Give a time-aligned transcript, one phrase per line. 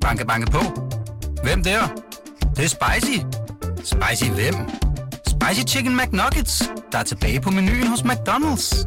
[0.00, 0.58] Banke, banke på.
[1.42, 1.80] Hvem der?
[2.40, 3.18] Det, det er spicy.
[3.76, 4.54] Spicy hvem?
[5.26, 8.84] Spicy Chicken McNuggets, der er tilbage på menuen hos McDonald's.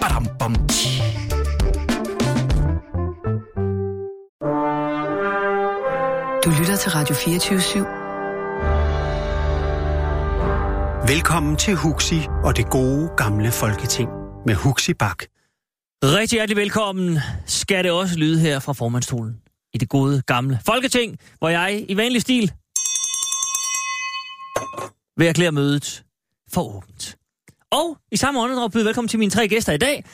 [0.00, 1.02] Badum, bom, tji.
[6.44, 7.78] Du lytter til Radio 24 /7.
[11.12, 14.08] Velkommen til Huxi og det gode gamle folketing
[14.46, 15.22] med Huxi Bak.
[16.04, 19.36] Rigtig hjertelig velkommen skal det også lyde her fra formandstolen
[19.74, 22.52] i det gode gamle folketing, hvor jeg i vanlig stil
[25.16, 26.04] vil erklære mødet
[26.52, 27.16] for åbent.
[27.70, 30.04] Og i samme åndedrag byder velkommen til mine tre gæster i dag.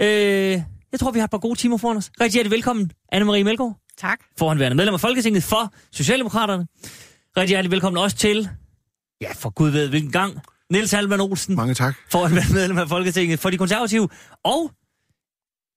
[0.00, 2.10] Øh, jeg tror, vi har et par gode timer foran os.
[2.20, 3.76] Rigtig hjertelig velkommen, Anne-Marie Melgaard.
[3.98, 4.20] Tak.
[4.38, 6.66] Forhåndværende medlem af Folketinget for Socialdemokraterne.
[7.36, 8.48] Rigtig hjertelig velkommen også til,
[9.20, 11.56] ja, for gud ved hvilken gang, Niels Halman Olsen.
[11.56, 11.94] Mange tak.
[12.10, 14.08] Forhåndværende medlem af Folketinget for de konservative.
[14.44, 14.70] Og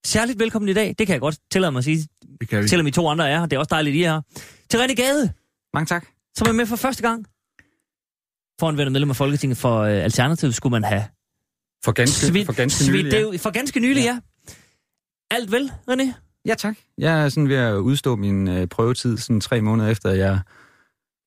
[0.06, 2.08] særligt velkommen i dag, det kan jeg godt tillade mig at sige,
[2.40, 2.68] Det kan vi.
[2.68, 3.46] selvom I to andre er her.
[3.46, 4.22] Det er også dejligt, I er her.
[4.70, 5.34] Til René Gade,
[5.74, 6.06] Mange tak.
[6.38, 7.26] som er med for første gang.
[8.60, 11.04] Forhåndværende medlem af Folketinget for øh, Alternativet skulle man have
[11.86, 13.26] For ganske, svidt, for ganske svidt nylig, det ja.
[13.26, 14.20] ud- For ganske nylig, ja.
[15.32, 16.14] Alt vel, René?
[16.46, 16.76] ja, tak.
[16.98, 20.40] Jeg er sådan ved at udstå min øh, prøvetid sådan tre måneder efter, at jeg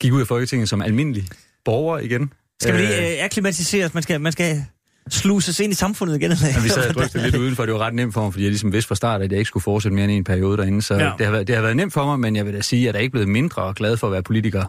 [0.00, 1.28] gik ud af Folketinget som almindelig
[1.64, 2.32] borger igen.
[2.62, 3.94] Skal vi lige øh, akklimatiseres?
[3.94, 4.64] Man skal, man skal
[5.10, 6.30] sluses ind i samfundet igen?
[6.32, 6.46] Eller?
[6.56, 8.50] Ja, vi sad og drøftede lidt udenfor, det var ret nemt for mig, fordi jeg
[8.50, 10.82] ligesom vidste fra start, at jeg ikke skulle fortsætte mere end en periode derinde.
[10.82, 11.12] Så Ja.
[11.18, 12.94] det, har været, det har været nemt for mig, men jeg vil da sige, at
[12.94, 14.64] jeg er ikke blevet mindre glad for at være politiker,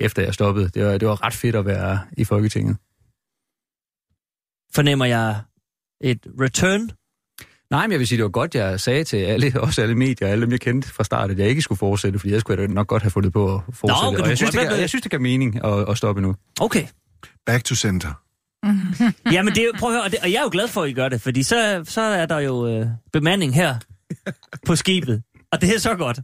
[0.00, 0.68] efter jeg stoppede.
[0.68, 2.76] Det var, det var ret fedt at være i Folketinget.
[4.74, 5.40] Fornemmer jeg
[6.00, 6.90] et return?
[7.70, 10.28] Nej, men jeg vil sige, det var godt, jeg sagde til alle, også alle medier,
[10.28, 12.86] alle dem, jeg kendte fra start, at jeg ikke skulle fortsætte, fordi jeg skulle nok
[12.86, 14.06] godt have fundet på at fortsætte.
[14.08, 16.22] okay, du og jeg synes, det, kan, jeg synes, det kan mening at, at stoppe
[16.22, 16.34] nu.
[16.60, 16.86] Okay.
[17.46, 18.21] Back to center.
[19.34, 20.90] Jamen, det, er prøv at høre, og, det, og jeg er jo glad for, at
[20.90, 23.76] I gør det, fordi så, så er der jo øh, bemanding her
[24.66, 25.22] på skibet.
[25.52, 26.20] Og det er så godt.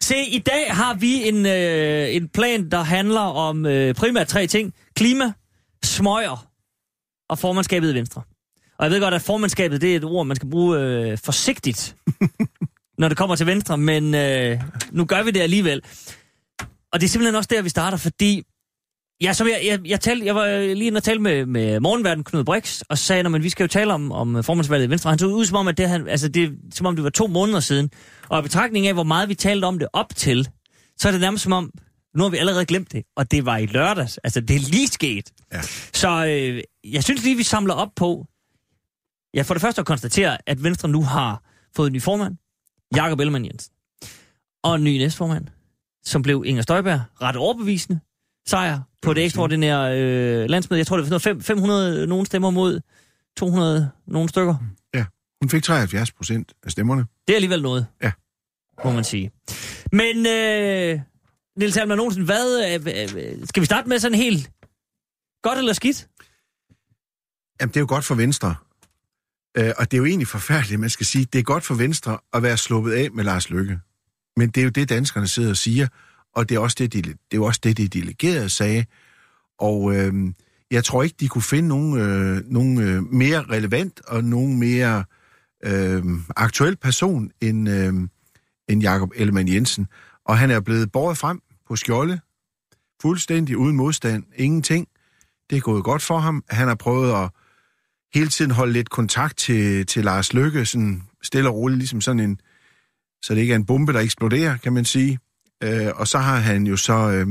[0.00, 4.46] Se, i dag har vi en, øh, en plan, der handler om øh, primært tre
[4.46, 4.74] ting.
[4.96, 5.32] Klima,
[5.84, 6.46] smøger
[7.28, 8.22] og formandskabet i Venstre.
[8.78, 11.96] Og jeg ved godt, at formandskabet det er et ord, man skal bruge øh, forsigtigt,
[12.98, 14.60] når det kommer til Venstre, men øh,
[14.90, 15.82] nu gør vi det alligevel.
[16.92, 18.42] Og det er simpelthen også der, vi starter, fordi
[19.22, 22.24] Ja, som jeg, jeg, jeg, talte, jeg var lige inde og tale med, med morgenverden
[22.24, 25.10] Knud Brix, og sagde, at vi skal jo tale om, om formandsvalget i Venstre.
[25.10, 27.26] Han tog ud som om, at det, han, altså det, som om det var to
[27.26, 27.90] måneder siden.
[28.28, 30.48] Og i betragtning af, hvor meget vi talte om det op til,
[30.98, 31.70] så er det nærmest som om,
[32.16, 34.18] nu har vi allerede glemt det, og det var i lørdags.
[34.18, 35.30] Altså, det er lige sket.
[35.52, 35.62] Ja.
[35.92, 38.26] Så øh, jeg synes lige, vi samler op på,
[39.34, 41.42] ja, for det første at konstatere, at Venstre nu har
[41.76, 42.36] fået en ny formand,
[42.96, 43.72] Jakob Ellemann Jensen,
[44.62, 45.46] og en ny næstformand,
[46.04, 48.00] som blev Inger Støjberg, ret overbevisende
[48.48, 50.78] sejr på det ekstraordinære øh, landsmøde.
[50.78, 52.80] Jeg tror, det var sådan noget fem- 500 nogen stemmer mod
[53.36, 54.54] 200 nogen stykker.
[55.42, 57.04] Hun fik 73 procent af stemmerne.
[57.26, 58.12] Det er alligevel noget, Ja.
[58.84, 59.30] må man sige.
[59.92, 61.00] Men, øh,
[61.58, 64.50] Niels Halman Olsen, hvad, øh, øh, skal vi starte med sådan helt
[65.42, 66.08] godt eller skidt?
[67.60, 68.54] Jamen, det er jo godt for Venstre.
[69.56, 72.18] Øh, og det er jo egentlig forfærdeligt, man skal sige, det er godt for Venstre
[72.32, 73.78] at være sluppet af med Lars Lykke.
[74.36, 75.88] Men det er jo det, danskerne sidder og siger,
[76.34, 78.84] og det er, også det, de, det er også det, de delegerede sagde.
[79.58, 80.14] Og øh,
[80.70, 85.04] jeg tror ikke, de kunne finde nogen, øh, nogen øh, mere relevant og nogen mere
[85.64, 86.04] øh,
[86.36, 87.94] aktuel person end, øh,
[88.68, 89.86] end Jakob Ellemann Jensen.
[90.24, 92.20] Og han er blevet båret frem på skjolde,
[93.02, 94.88] fuldstændig uden modstand, ingenting.
[95.50, 96.44] Det er gået godt for ham.
[96.48, 97.30] Han har prøvet at
[98.14, 102.20] hele tiden holde lidt kontakt til, til Lars Lykke, sådan stille og roligt, ligesom sådan
[102.20, 102.40] en,
[103.22, 105.18] så det ikke er en bombe, der eksploderer, kan man sige.
[105.62, 107.26] Øh, og så har han jo så, øh,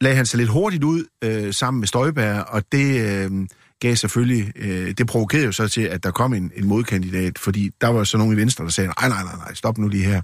[0.00, 3.46] lagde han sig lidt hurtigt ud øh, sammen med Støjberg, og det øh,
[3.80, 7.70] gav selvfølgelig, øh, det provokerede jo så til, at der kom en, en modkandidat, fordi
[7.80, 10.04] der var så nogle i Venstre, der sagde, nej, nej, nej, nej, stop nu lige
[10.04, 10.22] her.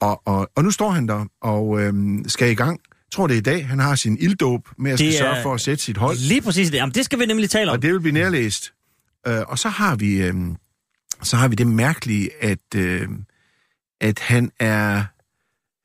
[0.00, 1.94] Og, og, og nu står han der og øh,
[2.26, 2.80] skal i gang.
[2.90, 5.42] Jeg tror, det er i dag, han har sin ilddåb med at skal er- sørge
[5.42, 6.16] for at sætte sit hold.
[6.16, 6.76] Lige præcis det.
[6.78, 7.76] Jamen, det skal vi nemlig tale om.
[7.76, 8.72] Og det vil blive nærlæst.
[9.26, 10.34] Øh, og så har vi øh,
[11.22, 13.08] så har vi det mærkelige, at, øh,
[14.00, 15.04] at han er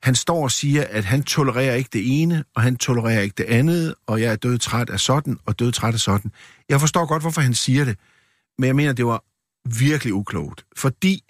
[0.03, 3.43] han står og siger, at han tolererer ikke det ene, og han tolererer ikke det
[3.43, 6.31] andet, og jeg er død træt af sådan, og død træt af sådan.
[6.69, 7.97] Jeg forstår godt, hvorfor han siger det,
[8.57, 9.23] men jeg mener, det var
[9.79, 10.65] virkelig uklogt.
[10.77, 11.21] Fordi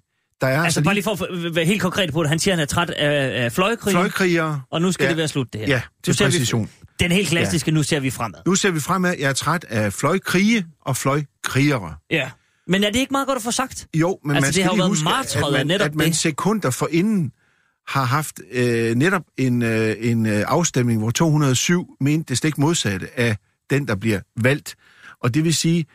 [0.42, 2.30] der er Altså, altså, bare lige for at være helt konkret på det.
[2.30, 4.62] Han siger, at han er træt af, af fløjkrig, fløjkrigere.
[4.72, 5.10] og nu skal Ja.
[5.10, 5.68] det være slut, det her.
[5.68, 6.70] Ja, til ser vi- præcision.
[7.00, 7.76] Den helt klassiske, ja.
[7.76, 8.40] nu ser vi fremad.
[8.46, 9.16] Nu ser vi fremad.
[9.20, 11.96] Jeg er træt af fløjkrige og fløjkrigere.
[12.12, 12.30] Ja.
[12.68, 13.88] Men er det ikke meget godt at få sagt?
[13.94, 15.86] Jo, men Altså, man det skal har jo lige været huske, at af man, netop
[15.86, 16.16] at man det.
[16.16, 17.32] sekunder forinden
[17.88, 23.20] har haft øh, netop en, øh, en øh, afstemning, hvor 207 mente det stik modsatte
[23.20, 23.38] af
[23.70, 24.76] den, der bliver valgt.
[25.20, 25.86] Og det vil sige,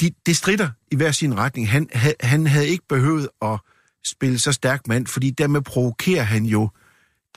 [0.00, 1.70] de, det strider i hver sin retning.
[1.70, 3.58] Han, ha, han havde ikke behøvet at
[4.04, 6.68] spille så stærk mand, fordi dermed provokerer han jo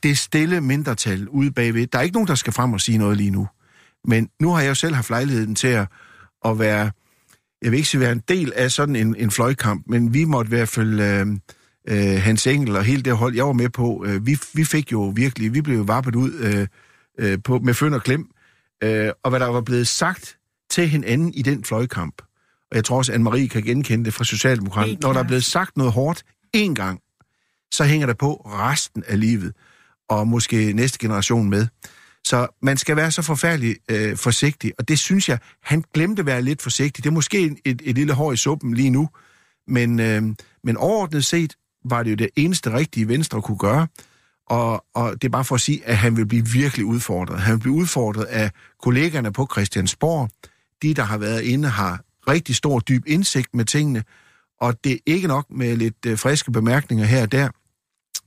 [0.03, 1.87] det stille mindretal ude bagved.
[1.87, 3.47] Der er ikke nogen, der skal frem og sige noget lige nu.
[4.05, 5.87] Men nu har jeg jo selv haft lejligheden til at,
[6.45, 6.91] at være,
[7.61, 10.49] jeg vil ikke sige være en del af sådan en, en fløjkamp, men vi måtte
[10.49, 11.27] i hvert fald, øh,
[11.87, 14.91] øh, Hans Engel og hele det hold, jeg var med på, øh, vi, vi fik
[14.91, 16.67] jo virkelig, vi blev vappet ud øh,
[17.19, 18.29] øh, på, med føn og klem,
[18.83, 20.37] øh, og hvad der var blevet sagt
[20.69, 22.21] til hinanden i den fløjkamp.
[22.71, 24.97] Og jeg tror også, Anne-Marie kan genkende det fra Socialdemokraterne.
[25.01, 26.23] Når der er blevet sagt noget hårdt
[26.57, 26.99] én gang,
[27.71, 29.53] så hænger det på resten af livet,
[30.09, 31.67] og måske næste generation med.
[32.23, 36.25] Så man skal være så forfærdelig øh, forsigtig, og det synes jeg, han glemte at
[36.25, 37.03] være lidt forsigtig.
[37.03, 39.09] Det er måske et, et lille hår i suppen lige nu,
[39.67, 40.23] men, øh,
[40.63, 41.55] men overordnet set
[41.89, 43.87] var det jo det eneste rigtige Venstre kunne gøre,
[44.49, 47.39] og, og det er bare for at sige, at han vil blive virkelig udfordret.
[47.39, 48.51] Han vil blive udfordret af
[48.83, 50.29] kollegerne på Christiansborg.
[50.81, 54.03] De, der har været inde, har rigtig stor, dyb indsigt med tingene,
[54.61, 57.49] og det er ikke nok med lidt øh, friske bemærkninger her og der,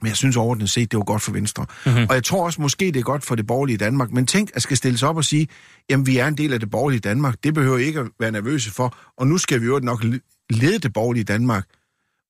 [0.00, 1.66] men jeg synes overordnet set, det var godt for Venstre.
[1.86, 2.06] Mm-hmm.
[2.08, 4.10] Og jeg tror også, måske det er godt for det borgerlige Danmark.
[4.10, 5.48] Men tænk, at skal stilles op og sige,
[5.90, 7.34] jamen vi er en del af det borgerlige Danmark.
[7.44, 8.96] Det behøver I ikke at være nervøse for.
[9.16, 10.04] Og nu skal vi jo nok
[10.50, 11.64] lede det borgerlige Danmark.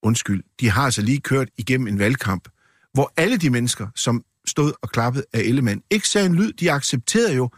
[0.02, 2.48] Undskyld, de har altså lige kørt igennem en valgkamp,
[2.92, 6.52] hvor alle de mennesker, som stod og klappede af Ellemann, ikke sagde en lyd.
[6.52, 7.50] De accepterede jo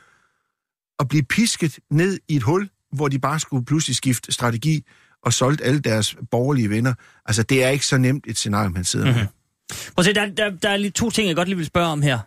[0.99, 4.85] at blive pisket ned i et hul, hvor de bare skulle pludselig skifte strategi
[5.23, 6.95] og solgte alle deres borgerlige venner.
[7.27, 9.21] Altså, det er ikke så nemt et scenarie, man sidder mm-hmm.
[9.21, 9.27] med.
[9.27, 9.93] Mhm.
[9.95, 11.89] Prøv at se, der, der, der er lige to ting, jeg godt lige vil spørge
[11.89, 12.19] om her.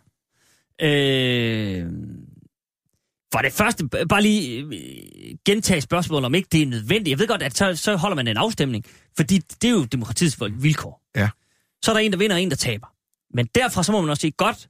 [0.82, 1.86] Øh,
[3.36, 7.10] for det første, bare lige øh, gentage spørgsmålet, om ikke det er nødvendigt.
[7.10, 8.86] Jeg ved godt, at så, så holder man en afstemning,
[9.18, 11.02] fordi det er jo demokratiets vilkår.
[11.16, 11.30] Ja.
[11.84, 12.88] Så er der en, der vinder, og en, der taber.
[13.34, 14.70] Men derfra så må man også sige, godt,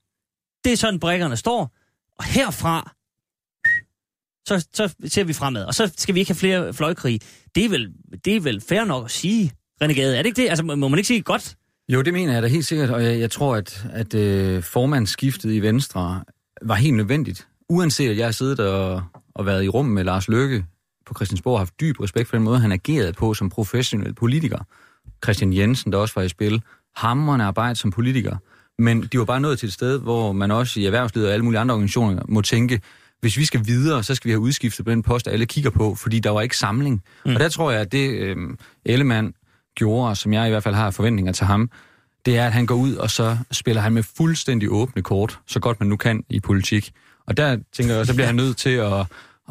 [0.63, 1.75] det er sådan, brækkerne står,
[2.19, 2.91] og herfra,
[4.47, 5.65] så, så ser vi fremad.
[5.65, 7.19] Og så skal vi ikke have flere fløjkrige.
[7.55, 7.93] Det er vel,
[8.25, 9.51] det er vel fair nok at sige,
[9.81, 10.17] Renegade.
[10.17, 10.49] Er det ikke det?
[10.49, 11.55] Altså, må man ikke sige godt?
[11.89, 15.51] Jo, det mener jeg da helt sikkert, og jeg, jeg tror, at, at øh, formandsskiftet
[15.51, 16.23] i Venstre
[16.61, 17.47] var helt nødvendigt.
[17.69, 19.03] Uanset at jeg har siddet og,
[19.35, 20.65] og været i rum med Lars Løkke
[21.05, 24.59] på Christiansborg og haft dyb respekt for den måde, han agerede på som professionel politiker.
[25.23, 26.61] Christian Jensen, der også var i spil.
[26.95, 28.37] Hamrende arbejde som politiker.
[28.79, 31.45] Men de var bare nået til et sted, hvor man også i erhvervslivet og alle
[31.45, 32.81] mulige andre organisationer må tænke,
[33.21, 35.95] hvis vi skal videre, så skal vi have udskiftet på den post, alle kigger på,
[35.95, 37.03] fordi der var ikke samling.
[37.25, 37.33] Mm.
[37.33, 38.37] Og der tror jeg, at det øh,
[38.85, 39.33] Ellemann
[39.75, 41.69] gjorde, som jeg i hvert fald har forventninger til ham,
[42.25, 45.59] det er, at han går ud, og så spiller han med fuldstændig åbne kort, så
[45.59, 46.91] godt man nu kan i politik.
[47.27, 48.93] Og der tænker jeg, så bliver han nødt til at,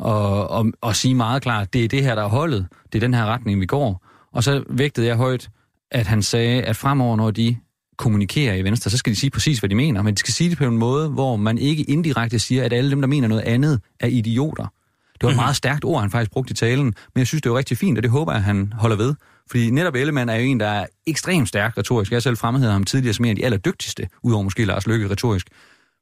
[0.04, 3.00] at, at, at sige meget klart, det er det her, der er holdet, det er
[3.00, 4.06] den her retning, vi går.
[4.32, 5.48] Og så vægtede jeg højt,
[5.90, 7.56] at han sagde, at fremover, når de
[7.98, 10.50] kommunikerer i Venstre, så skal de sige præcis, hvad de mener, men de skal sige
[10.50, 13.42] det på en måde, hvor man ikke indirekte siger, at alle dem, der mener noget
[13.42, 14.66] andet, er idioter.
[15.14, 17.52] Det var et meget stærkt ord, han faktisk brugte i talen, men jeg synes, det
[17.52, 19.14] var rigtig fint, og det håber jeg, at han holder ved.
[19.50, 22.12] Fordi netop Ellemann er jo en, der er ekstremt stærk retorisk.
[22.12, 25.46] Jeg selv fremhævet ham tidligere som en af de allerdygtigste, udover måske Lars Løkke retorisk.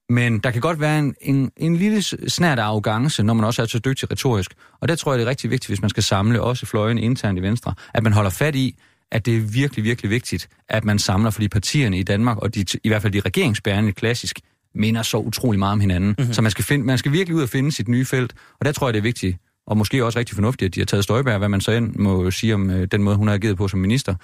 [0.08, 3.62] Men der kan godt være en, en, en lille snært af arrogance, når man også
[3.62, 4.54] er så dygtig retorisk.
[4.80, 7.38] Og der tror jeg, det er rigtig vigtigt, hvis man skal samle også fløjen internt
[7.38, 8.78] i Venstre, at man holder fat i,
[9.12, 12.64] at det er virkelig, virkelig vigtigt, at man samler, fordi partierne i Danmark, og de,
[12.84, 14.40] i hvert fald de regeringsbærende klassisk,
[14.74, 16.14] minder så utrolig meget om hinanden.
[16.18, 16.32] Mm-hmm.
[16.32, 18.72] Så man skal, finde, man skal virkelig ud og finde sit nye felt, og der
[18.72, 21.38] tror jeg, det er vigtigt, og måske også rigtig fornuftigt, at de har taget Støjberg,
[21.38, 23.80] hvad man så end må sige om øh, den måde, hun har ageret på som
[23.80, 24.14] minister.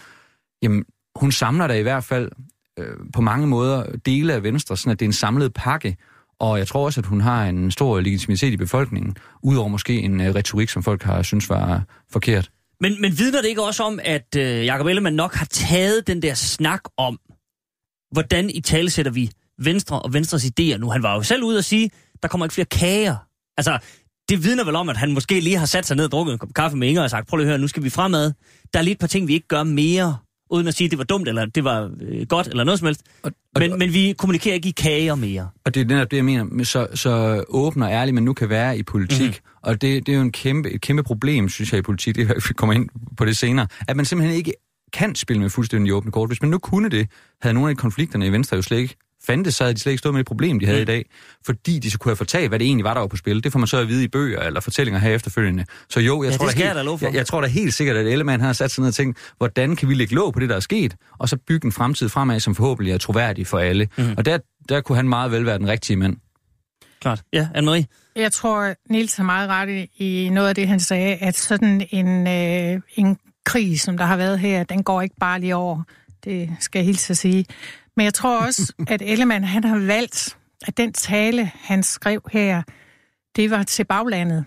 [0.63, 0.85] Jamen,
[1.17, 2.31] hun samler da i hvert fald
[2.79, 5.97] øh, på mange måder dele af Venstre, sådan at det er en samlet pakke,
[6.41, 10.21] og jeg tror også, at hun har en stor legitimitet i befolkningen, udover måske en
[10.21, 11.83] øh, retorik, som folk har synes var
[12.13, 12.51] forkert.
[12.81, 16.23] Men, men vidner det ikke også om, at øh, Jacob Ellemann nok har taget den
[16.23, 17.19] der snak om,
[18.13, 20.91] hvordan i tale sætter vi Venstre og Venstres idéer nu?
[20.91, 21.91] Han var jo selv ude og sige,
[22.23, 23.17] der kommer ikke flere kager.
[23.57, 23.79] Altså,
[24.29, 26.39] det vidner vel om, at han måske lige har sat sig ned og drukket en
[26.39, 28.33] kop kaffe med Inger og sagt, prøv lige at høre, nu skal vi fremad.
[28.73, 30.17] Der er lige et par ting, vi ikke gør mere,
[30.51, 32.87] uden at sige, at det var dumt, eller det var øh, godt, eller noget som
[32.87, 33.03] helst.
[33.23, 35.49] Og, og, Men, men vi kommunikerer ikke i kager mere.
[35.65, 38.49] Og det er netop det, jeg mener, så, så åben og ærlig man nu kan
[38.49, 39.21] være i politik.
[39.21, 39.59] Mm-hmm.
[39.63, 42.29] Og det, det er jo en kæmpe, et kæmpe problem, synes jeg, i politik, det
[42.49, 44.53] vi kommer ind på det senere, at man simpelthen ikke
[44.93, 46.29] kan spille med fuldstændig åbne kort.
[46.29, 47.09] Hvis man nu kunne det,
[47.43, 48.97] havde nogle af konflikterne i Venstre jo slet ikke
[49.29, 50.83] fandtes, så havde de slet ikke stået med det problem, de havde mm.
[50.83, 51.05] i dag,
[51.47, 53.45] fordi de så kunne have fortalt, hvad det egentlig var, der var på spil.
[53.45, 55.65] Det får man så at vide i bøger eller fortællinger her efterfølgende.
[55.91, 58.43] Så jo, jeg, Ja, tror, da helt, jeg, jeg tror da helt sikkert, at Ellemann
[58.43, 60.61] har sat sig ned og tænkt, hvordan kan vi lægge låg på det, der er
[60.61, 63.89] sket, og så bygge en fremtid fremad, som forhåbentlig er troværdig for alle.
[63.99, 64.15] Mm.
[64.17, 66.17] Og der, der kunne han meget vel være den rigtige mand.
[67.01, 67.23] Klart.
[67.33, 67.85] Ja, Anne-Marie?
[68.17, 71.87] Jeg tror, Nils har meget ret i- i noget af det, han sagde, at sådan
[71.91, 73.17] en, øh, en
[73.47, 75.83] krig, som der har været her, den går ikke bare lige over.
[76.25, 77.45] Det skal jeg hilse at sige.
[77.99, 82.63] Men jeg tror også, at Ellemann, han har valgt, at den tale, han skrev her,
[83.37, 84.45] det var til baglandet,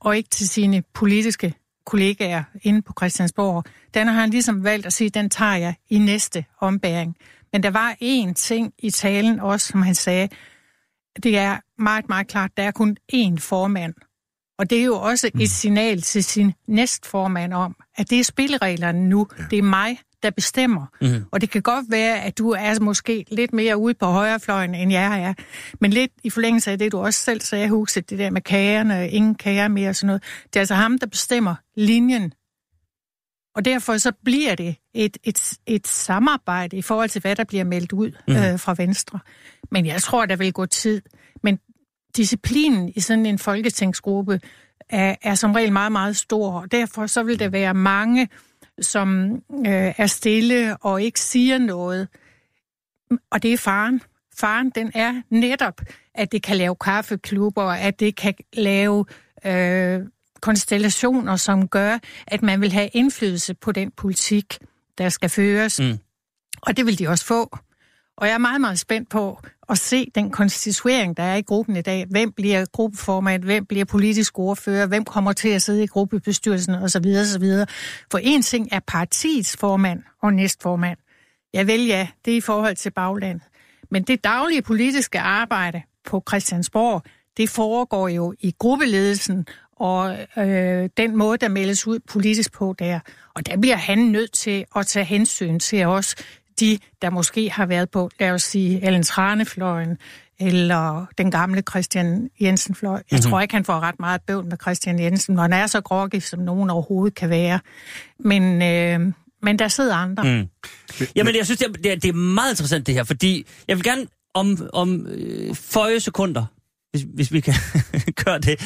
[0.00, 1.54] og ikke til sine politiske
[1.86, 3.64] kollegaer inde på Christiansborg.
[3.94, 7.16] Den har han ligesom valgt at sige, den tager jeg i næste ombæring.
[7.52, 10.28] Men der var én ting i talen også, som han sagde,
[11.22, 13.94] det er meget, meget klart, der er kun én formand.
[14.58, 19.08] Og det er jo også et signal til sin næstformand om, at det er spillereglerne
[19.08, 19.26] nu.
[19.38, 19.44] Ja.
[19.50, 20.86] Det er mig, der bestemmer.
[21.00, 21.24] Mm.
[21.32, 24.92] Og det kan godt være, at du er måske lidt mere ude på højrefløjen, end
[24.92, 25.34] jeg er.
[25.80, 29.10] Men lidt i forlængelse af det, du også selv sagde, Huset, det der med kagerne,
[29.10, 30.22] ingen kager mere og sådan noget.
[30.44, 32.32] Det er altså ham, der bestemmer linjen.
[33.54, 37.64] Og derfor så bliver det et, et, et samarbejde i forhold til, hvad der bliver
[37.64, 38.36] meldt ud mm.
[38.36, 39.18] øh, fra Venstre.
[39.70, 41.02] Men jeg tror, der vil gå tid.
[41.42, 41.58] Men
[42.16, 44.40] disciplinen i sådan en folketingsgruppe
[44.90, 46.60] er, er som regel meget, meget stor.
[46.60, 48.28] Og derfor så vil der være mange,
[48.80, 49.34] som
[49.66, 52.08] øh, er stille og ikke siger noget.
[53.30, 54.02] Og det er faren.
[54.38, 55.80] Faren, den er netop,
[56.14, 59.04] at det kan lave kaffeklubber, at det kan lave
[59.46, 60.00] øh,
[60.40, 64.58] konstellationer, som gør, at man vil have indflydelse på den politik,
[64.98, 65.80] der skal føres.
[65.80, 65.98] Mm.
[66.62, 67.58] Og det vil de også få.
[68.18, 71.76] Og jeg er meget, meget spændt på at se den konstituering, der er i gruppen
[71.76, 72.06] i dag.
[72.10, 73.44] Hvem bliver gruppeformand?
[73.44, 74.86] Hvem bliver politisk ordfører?
[74.86, 76.74] Hvem kommer til at sidde i gruppebestyrelsen?
[76.74, 77.66] Og så videre, så videre.
[78.10, 80.98] For en ting er partiets formand og næstformand.
[81.52, 83.42] Jeg vil ja, det er i forhold til baglandet.
[83.90, 87.02] Men det daglige politiske arbejde på Christiansborg,
[87.36, 89.46] det foregår jo i gruppeledelsen
[89.76, 93.00] og øh, den måde, der meldes ud politisk på der.
[93.34, 96.14] Og der bliver han nødt til at tage hensyn til os,
[96.60, 99.98] de, der måske har været på, lad os sige, Ellen Tranefløjen,
[100.40, 102.94] eller den gamle Christian Jensen-fløj.
[102.94, 103.30] Jeg mm-hmm.
[103.30, 106.20] tror ikke, han får ret meget bøvl med Christian Jensen, når han er så groggy,
[106.20, 107.60] som nogen overhovedet kan være.
[108.18, 109.12] Men, øh,
[109.42, 110.24] men der sidder andre.
[110.24, 110.48] Mm.
[111.16, 114.06] Jamen, jeg synes, det er, det er meget interessant det her, fordi jeg vil gerne
[114.34, 116.44] om, om øh, 40 sekunder
[116.90, 117.54] hvis, hvis vi kan
[118.24, 118.60] gøre det.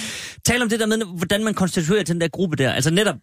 [0.44, 2.72] Tale om det der med, hvordan man konstituerer til den der gruppe der.
[2.72, 3.16] Altså netop,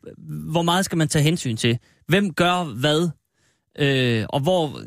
[0.51, 1.79] hvor meget skal man tage hensyn til?
[2.07, 3.09] Hvem gør hvad?
[3.79, 4.81] Øh, og hvor,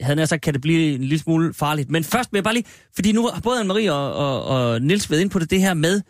[0.00, 1.90] havde jeg sagt, kan det blive en lille smule farligt.
[1.90, 5.10] Men først vil jeg bare lige, fordi nu har både Anne-Marie og, og, og Nils
[5.10, 6.02] været ind på det, det her med,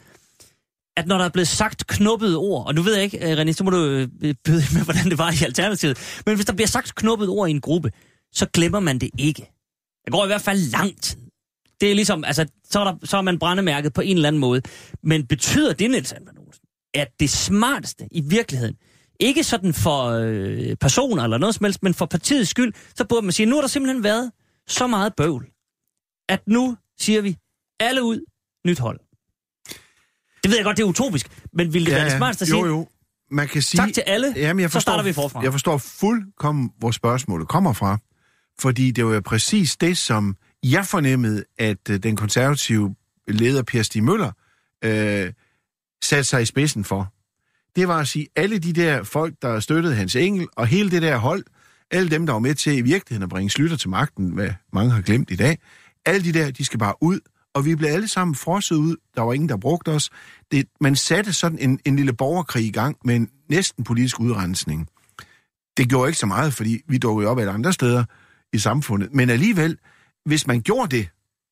[0.96, 3.52] at når der er blevet sagt knuppet ord, og nu ved jeg ikke, øh, René,
[3.52, 6.52] så må du øh, øh, byde med, hvordan det var i Alternativet, men hvis der
[6.52, 7.92] bliver sagt knuppet ord i en gruppe,
[8.32, 9.52] så glemmer man det ikke.
[10.04, 11.18] Det går i hvert fald lang tid.
[11.80, 14.40] Det er ligesom, altså, så er, der, så er man brændemærket på en eller anden
[14.40, 14.62] måde.
[15.02, 16.14] Men betyder det, Niels
[16.94, 18.76] at det smarteste i virkeligheden,
[19.20, 23.26] ikke sådan for øh, personer eller noget som helst, men for partiets skyld, så burde
[23.26, 24.32] man sige, nu har der simpelthen været
[24.66, 25.46] så meget bøvl,
[26.28, 27.36] at nu siger vi,
[27.80, 28.20] alle ud,
[28.66, 29.00] nyt hold.
[30.42, 32.48] Det ved jeg godt, det er utopisk, men vil det ja, være det smarteste at
[32.48, 32.60] sige?
[32.60, 32.88] Jo, jo.
[33.30, 35.42] Man kan sige, tak til alle, jamen, jeg forstår, så starter vi forfra.
[35.42, 37.98] Jeg forstår fuldkommen, hvor spørgsmålet kommer fra,
[38.60, 42.94] fordi det var jo præcis det, som jeg fornemmede, at øh, den konservative
[43.28, 44.32] leder Per Stig Møller
[44.84, 45.32] øh,
[46.02, 47.12] satte sig i spidsen for
[47.78, 51.02] det var at sige, alle de der folk, der støttede Hans Engel, og hele det
[51.02, 51.44] der hold,
[51.90, 54.92] alle dem, der var med til i virkeligheden at bringe Slytter til magten, hvad mange
[54.92, 55.58] har glemt i dag,
[56.06, 57.20] alle de der, de skal bare ud,
[57.54, 58.96] og vi blev alle sammen frosset ud.
[59.16, 60.10] Der var ingen, der brugte os.
[60.52, 64.88] Det, man satte sådan en, en lille borgerkrig i gang med en næsten politisk udrensning.
[65.76, 68.04] Det gjorde ikke så meget, fordi vi dukkede op alle andre steder
[68.52, 69.14] i samfundet.
[69.14, 69.78] Men alligevel,
[70.24, 71.08] hvis man gjorde det,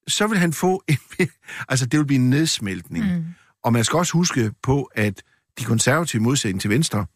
[0.08, 0.98] så vil han få en...
[1.68, 3.04] altså, det vil blive en nedsmeltning.
[3.04, 3.24] Mm.
[3.64, 5.22] Og man skal også huske på, at
[5.58, 7.06] de konservative modsætning til Venstre,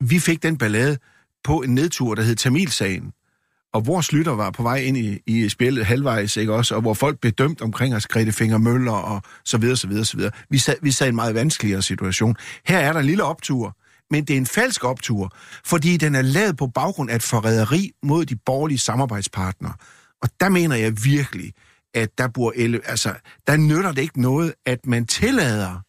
[0.00, 0.98] vi fik den ballade
[1.44, 3.12] på en nedtur, der hed Tamilsagen,
[3.74, 6.94] og vores lytter var på vej ind i, i spillet halvvejs, ikke også, og hvor
[6.94, 10.32] folk blev dømt omkring os, Grete Finger Møller og så videre, så videre, så videre.
[10.50, 12.36] Vi sad, vi sad i en meget vanskeligere situation.
[12.66, 13.76] Her er der en lille optur,
[14.10, 17.90] men det er en falsk optur, fordi den er lavet på baggrund af et forræderi
[18.02, 19.72] mod de borgerlige samarbejdspartnere.
[20.22, 21.52] Og der mener jeg virkelig,
[21.94, 22.52] at der bor
[22.86, 23.14] altså,
[23.46, 25.80] der nytter det ikke noget, at man tillader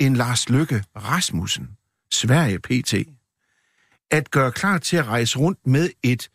[0.00, 1.68] end Lars Lykke Rasmussen,
[2.12, 2.94] Sverige PT,
[4.10, 6.30] at gøre klar til at rejse rundt med et,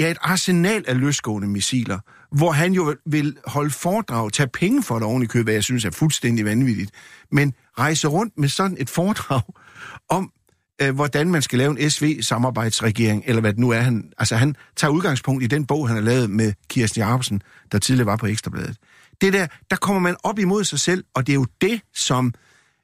[0.00, 1.98] ja, et arsenal af løsgående missiler,
[2.32, 5.64] hvor han jo vil holde foredrag, tage penge for det oven i købet, hvad jeg
[5.64, 6.90] synes er fuldstændig vanvittigt,
[7.32, 9.42] men rejse rundt med sådan et foredrag
[10.08, 10.32] om,
[10.82, 13.80] øh, hvordan man skal lave en SV-samarbejdsregering, eller hvad det nu er.
[13.80, 17.78] Han, altså han tager udgangspunkt i den bog, han har lavet med Kirsten Jacobsen, der
[17.78, 18.76] tidligere var på Ekstrabladet.
[19.20, 22.34] Det der, der kommer man op imod sig selv, og det er jo det, som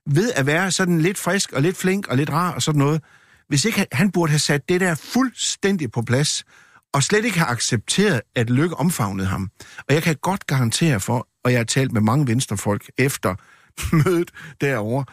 [0.06, 3.02] ved at være sådan lidt frisk og lidt flink og lidt rar og sådan noget,
[3.48, 6.44] hvis ikke han, han burde have sat det der fuldstændig på plads,
[6.92, 9.50] og slet ikke har accepteret, at Lykke omfavnede ham.
[9.88, 13.34] Og jeg kan godt garantere for, og jeg har talt med mange venstrefolk efter
[14.04, 15.04] mødet derovre,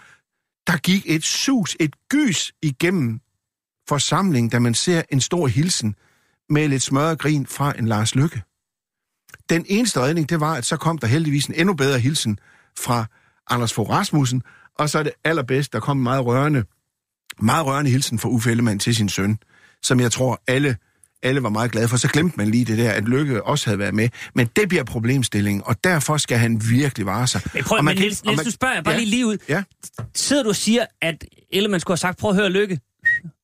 [0.67, 3.19] der gik et sus, et gys igennem
[3.89, 5.95] forsamlingen, da man ser en stor hilsen
[6.49, 8.41] med lidt smørret grin fra en Lars Lykke.
[9.49, 12.39] Den eneste redning, det var, at så kom der heldigvis en endnu bedre hilsen
[12.79, 13.05] fra
[13.49, 14.43] Anders Fogh Rasmussen,
[14.79, 16.63] og så er det allerbedst, der kom en meget rørende,
[17.41, 19.37] meget rørende hilsen fra Uffe Ellemann til sin søn,
[19.83, 20.77] som jeg tror alle
[21.25, 21.97] alle var meget glade for.
[21.97, 24.09] Så glemte man lige det der, at Lykke også havde været med.
[24.35, 27.41] Men det bliver problemstillingen, og derfor skal han virkelig vare sig.
[27.53, 28.99] Men prøv, Og men kan- Niels, Niels man- du spørger jeg bare Ja.
[28.99, 29.37] lige lige ud.
[29.49, 29.63] Ja.
[30.15, 32.79] Sidder du og siger, at Ellemann skulle have sagt, prøv at høre Lykke,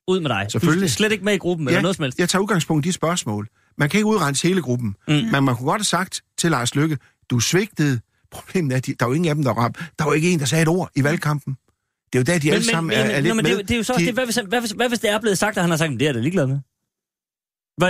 [0.08, 0.44] ud med dig.
[0.44, 0.86] Du Selvfølgelig.
[0.86, 2.18] er slet ikke med i gruppen, eller noget som helst.
[2.18, 3.48] jeg tager udgangspunkt i de spørgsmål.
[3.78, 5.14] Man kan ikke udrense hele gruppen, mm.
[5.14, 6.98] men man kunne godt have sagt til Lars Lykke,
[7.30, 8.00] du svigtet.
[8.32, 9.78] Problemet er, at de, der er jo ingen af dem, der rap.
[9.98, 11.54] Der var jo ikke en, der sagde et ord i valgkampen.
[12.12, 13.64] Det er jo der, de alle sammen er, er lidt nå, men det, med.
[13.64, 15.38] det er jo så De- det, hvad hvis, hvad, hvis, hvad hvis det er blevet
[15.38, 16.58] sagt, at han har sagt, at det er da ligeglad med?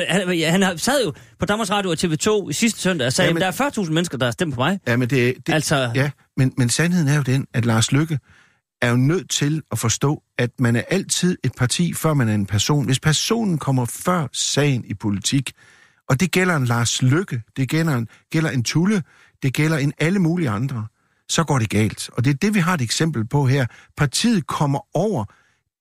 [0.09, 3.13] Han, ja, han har- sad jo på Danmarks Radio og TV2 i sidste søndag og
[3.13, 4.81] sagde, at der er 40.000 mennesker, der har stemt på mig.
[4.87, 8.19] Ja, men det, det, Altså- ja, men, men sandheden er jo den, at Lars Lykke
[8.83, 12.35] er jo nødt til at forstå, at man er altid et parti, før man er
[12.35, 12.85] en person.
[12.87, 15.53] Hvis personen kommer før sagen i politik,
[16.09, 19.03] og det gælder en Lars Lykke, det gælder en, gælder en Tulle,
[19.43, 20.87] det gælder en alle mulige andre,
[21.29, 22.11] så går det galt.
[22.13, 23.67] Og det er det, vi har et eksempel på her.
[23.97, 25.25] Partiet kommer over.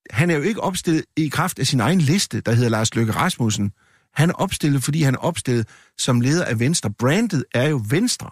[0.09, 3.11] Han er jo ikke opstillet i kraft af sin egen liste, der hedder Lars Løkke
[3.11, 3.71] Rasmussen.
[4.13, 6.91] Han er opstillet, fordi han er opstillet som leder af Venstre.
[6.91, 8.29] Brandet er jo Venstre.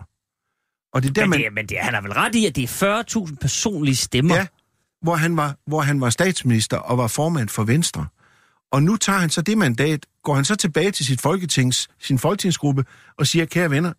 [0.93, 2.55] Og det er der, Men, man, det, men det, han har vel ret i, at
[2.55, 4.35] det er 40.000 personlige stemmer.
[4.35, 4.47] Ja,
[5.01, 8.07] hvor han, var, hvor han var statsminister og var formand for Venstre.
[8.71, 12.19] Og nu tager han så det mandat, går han så tilbage til sit folketings, sin
[12.19, 12.85] folketingsgruppe
[13.17, 13.93] og siger, kære venner,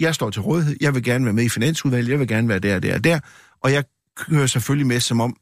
[0.00, 2.58] jeg står til rådighed, jeg vil gerne være med i finansudvalget, jeg vil gerne være
[2.58, 3.20] der, der, der,
[3.60, 3.84] og jeg
[4.16, 5.36] kører selvfølgelig med, som om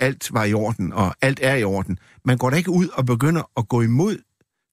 [0.00, 1.98] alt var i orden, og alt er i orden.
[2.24, 4.18] Man går da ikke ud og begynder at gå imod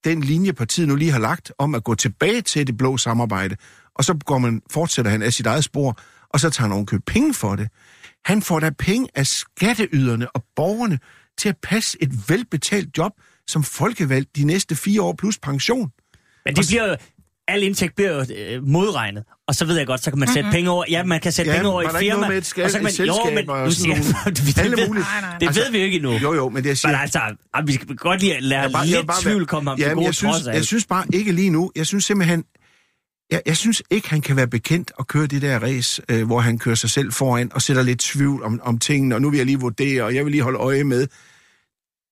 [0.03, 3.55] den linje, partiet nu lige har lagt, om at gå tilbage til det blå samarbejde,
[3.95, 7.03] og så går man, fortsætter han af sit eget spor, og så tager han købe
[7.07, 7.69] penge for det.
[8.25, 10.99] Han får da penge af skatteyderne og borgerne
[11.37, 13.11] til at passe et velbetalt job
[13.47, 15.91] som folkevalgt de næste fire år plus pension.
[16.45, 16.95] Men det bliver
[17.47, 19.23] al indtægt bliver jo øh, modregnet.
[19.47, 20.85] Og så ved jeg godt, så kan man sætte penge over.
[20.89, 22.13] Ja, man kan sætte Ja, penge over i firma.
[22.15, 24.57] noget med et skal- og så kan man, et jo, men nu siger nogle- det,
[24.57, 25.03] Alle ved, mulige.
[25.03, 25.37] Nej, nej.
[25.39, 26.11] det Altså, ved vi jo ikke endnu.
[26.11, 26.91] Jo, jo, men det jeg siger...
[26.91, 27.19] Men altså,
[27.53, 29.69] ah, vi skal godt lige lade Jeg er bare- jeg er lidt bare- tvivl komme
[29.69, 30.65] ham til Jamen, gode jeg synes, trods af jeg alt.
[30.67, 31.71] synes bare ikke lige nu.
[31.75, 32.43] Jeg synes simpelthen...
[33.31, 36.39] Jeg, jeg synes ikke, han kan være bekendt at køre det der race, øh, hvor
[36.39, 39.37] han kører sig selv foran og sætter lidt tvivl om, om tingene, og nu vil
[39.37, 41.07] jeg lige vurdere, og jeg vil lige holde øje med.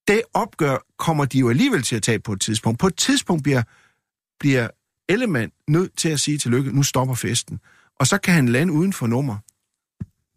[0.07, 2.79] Det opgør kommer de jo alligevel til at tage på et tidspunkt.
[2.79, 3.63] På et tidspunkt bliver,
[4.39, 4.67] bliver
[5.09, 7.59] Ellemann nødt til at sige til Lykke, nu stopper festen.
[7.99, 9.37] Og så kan han lande uden for nummer.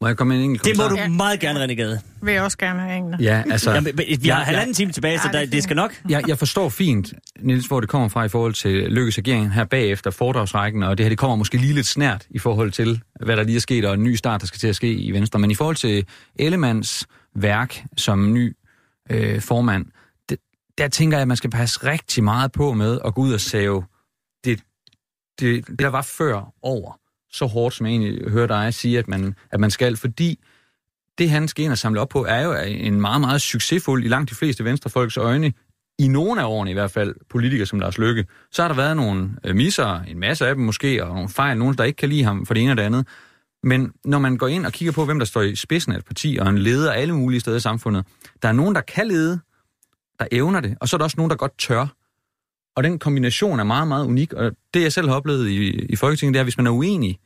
[0.01, 0.97] Må jeg komme med en enkelt Det må du?
[0.97, 1.09] Ja.
[1.09, 2.01] meget gerne, René Gade.
[2.23, 3.19] Vil jeg også gerne have engler.
[3.21, 3.73] Ja, altså...
[3.73, 5.65] Jamen, men vi har Ja, halvanden time tilbage, så Ja, det er der, det fint.
[5.65, 6.03] skal nok.
[6.09, 9.65] Jeg, jeg forstår fint, Niels, hvor det kommer fra i forhold til Lykkes regering her
[9.65, 13.37] bagefter foredragsrækken, og det her det kommer måske lige lidt snært i forhold til, hvad
[13.37, 15.39] der lige er sket, og en ny start, der skal til at ske i Venstre.
[15.39, 16.07] Men i forhold til
[16.39, 18.57] Ellemands værk som ny
[19.11, 19.87] øh, formand,
[20.29, 20.39] det,
[20.79, 23.41] der tænker jeg, at man skal passe rigtig meget på med at gå ud og
[23.41, 23.85] save
[24.45, 24.61] det,
[25.41, 27.01] det, det der var før over
[27.33, 30.39] så hårdt, som jeg egentlig hører dig sige, at man, at man skal, fordi
[31.19, 34.09] det, han skal ind og samle op på, er jo en meget, meget succesfuld, i
[34.09, 35.53] langt de fleste venstrefolks øjne,
[35.99, 38.97] i nogle af årene i hvert fald, politikere som Lars Løkke, så har der været
[38.97, 42.09] nogle øh, misser, en masse af dem måske, og nogle fejl, nogen, der ikke kan
[42.09, 43.07] lide ham for det ene og det andet.
[43.63, 46.05] Men når man går ind og kigger på, hvem der står i spidsen af et
[46.05, 48.07] parti, og en leder alle mulige steder i samfundet,
[48.43, 49.41] der er nogen, der kan lede,
[50.19, 51.87] der evner det, og så er der også nogen, der godt tør.
[52.79, 55.97] Og den kombination er meget, meget unik, og det jeg selv har oplevet i, i
[55.97, 57.19] Folketinget, det er, at hvis man er uenig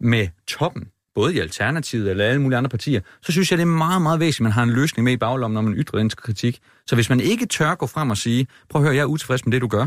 [0.00, 3.66] med toppen, både i Alternativet eller alle mulige andre partier, så synes jeg, det er
[3.66, 6.10] meget, meget væsentligt, at man har en løsning med i baglommen, når man ytrer den
[6.10, 6.60] kritik.
[6.86, 9.46] Så hvis man ikke tør gå frem og sige, prøv at høre, jeg er utilfreds
[9.46, 9.86] med det, du gør,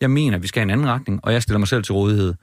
[0.00, 1.92] jeg mener, at vi skal i en anden retning, og jeg stiller mig selv til
[1.92, 2.34] rådighed,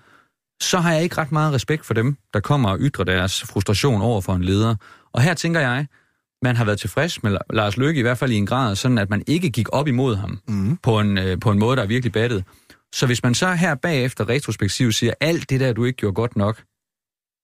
[0.62, 4.02] så har jeg ikke ret meget respekt for dem, der kommer og ytrer deres frustration
[4.02, 4.76] over for en leder.
[5.14, 5.88] Og her tænker jeg,
[6.42, 9.10] man har været tilfreds med Lars Løkke, i hvert fald i en grad, sådan at
[9.10, 10.78] man ikke gik op imod ham mm.
[10.78, 12.44] på, en, øh, på en måde, der er virkelig battet.
[12.96, 16.36] Så hvis man så her bagefter retrospektivt siger, alt det der, du ikke gjorde godt
[16.36, 16.64] nok,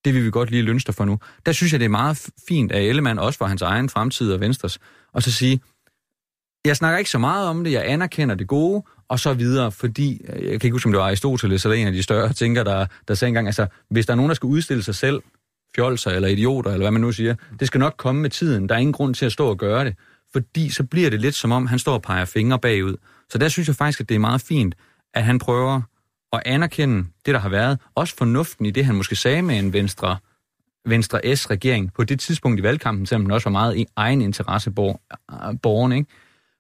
[0.05, 1.19] det vil vi godt lige lønste for nu.
[1.45, 4.39] Der synes jeg, det er meget fint af Ellemann, også for hans egen fremtid og
[4.39, 4.79] Venstres,
[5.13, 5.62] og så sige,
[6.65, 10.21] jeg snakker ikke så meget om det, jeg anerkender det gode, og så videre, fordi,
[10.29, 12.63] øh, jeg kan ikke huske, om det var Aristoteles eller en af de større tænker,
[12.63, 15.21] der, der sagde engang, altså, hvis der er nogen, der skal udstille sig selv,
[15.75, 18.69] fjolser eller idioter, eller hvad man nu siger, det skal nok komme med tiden.
[18.69, 19.95] Der er ingen grund til at stå og gøre det,
[20.31, 22.95] fordi så bliver det lidt som om, han står og peger fingre bagud.
[23.29, 24.75] Så der synes jeg faktisk, at det er meget fint,
[25.13, 25.81] at han prøver
[26.33, 27.79] at anerkende det, der har været.
[27.95, 30.17] Også fornuften i det, han måske sagde med en Venstre,
[30.85, 34.69] Venstre S-regering på det tidspunkt i valgkampen, selvom den også var meget i egen interesse
[34.69, 34.75] øh,
[35.61, 36.09] borgeren, ikke?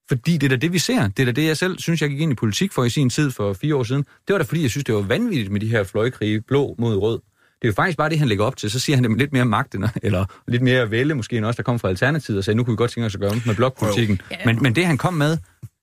[0.07, 1.07] Fordi det er da det, vi ser.
[1.07, 3.09] Det er da det, jeg selv synes, jeg gik ind i politik for i sin
[3.09, 4.05] tid for fire år siden.
[4.27, 6.95] Det var da fordi, jeg synes, det var vanvittigt med de her fløjkrige, blå mod
[6.95, 7.19] rød.
[7.61, 8.71] Det er jo faktisk bare det, han lægger op til.
[8.71, 11.45] Så siger han det med lidt mere magt, end, eller lidt mere vælge måske, end
[11.45, 13.31] også der kom fra Alternativet, og sagde, nu kunne vi godt tænke os at gøre
[13.45, 14.21] med blokpolitikken.
[14.45, 15.37] Men, men det, han kom med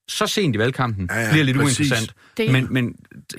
[0.07, 1.79] så sent i valgkampen, Ja, ja, bliver lidt præcis.
[1.79, 2.13] uinteressant.
[2.37, 2.95] Det- Men, men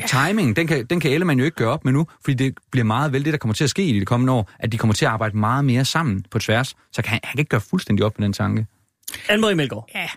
[0.06, 2.84] timing, den kan, den kan Ellemann jo ikke gøre op med nu, fordi det bliver
[2.84, 4.94] meget vel det, der kommer til at ske i de kommende år, at de kommer
[4.94, 6.68] til at arbejde meget mere sammen på tværs.
[6.92, 8.66] Så kan han, han kan ikke gøre fuldstændig op med den tanke.
[9.12, 9.88] Anne-Marie Melgaard.
[9.94, 10.08] Ja,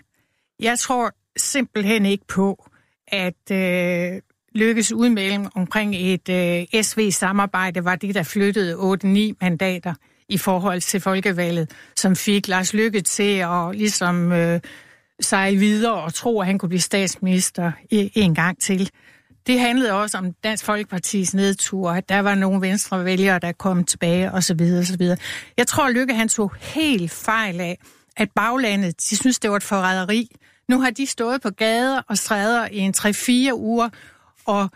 [0.60, 2.68] jeg tror simpelthen ikke på,
[3.08, 4.20] at øh,
[4.54, 9.08] Lykkes udmelding omkring et øh, SV-samarbejde var det, der flyttede 8-9
[9.40, 9.94] mandater
[10.28, 14.60] i forhold til folkevalget, som fik Lars Lykke til at ligesom øh,
[15.20, 18.90] sejle videre og tro, at han kunne blive statsminister en gang til.
[19.46, 23.84] Det handlede også om Dansk Folkepartis nedtur, at der var nogle venstre vælgere, der kom
[23.84, 24.60] tilbage osv.
[24.80, 25.02] osv.
[25.56, 27.78] Jeg tror, Lykke han tog helt fejl af,
[28.16, 30.36] at baglandet, de synes, det var et forræderi.
[30.68, 33.88] Nu har de stået på gader og stræder i en 3-4 uger
[34.48, 34.70] og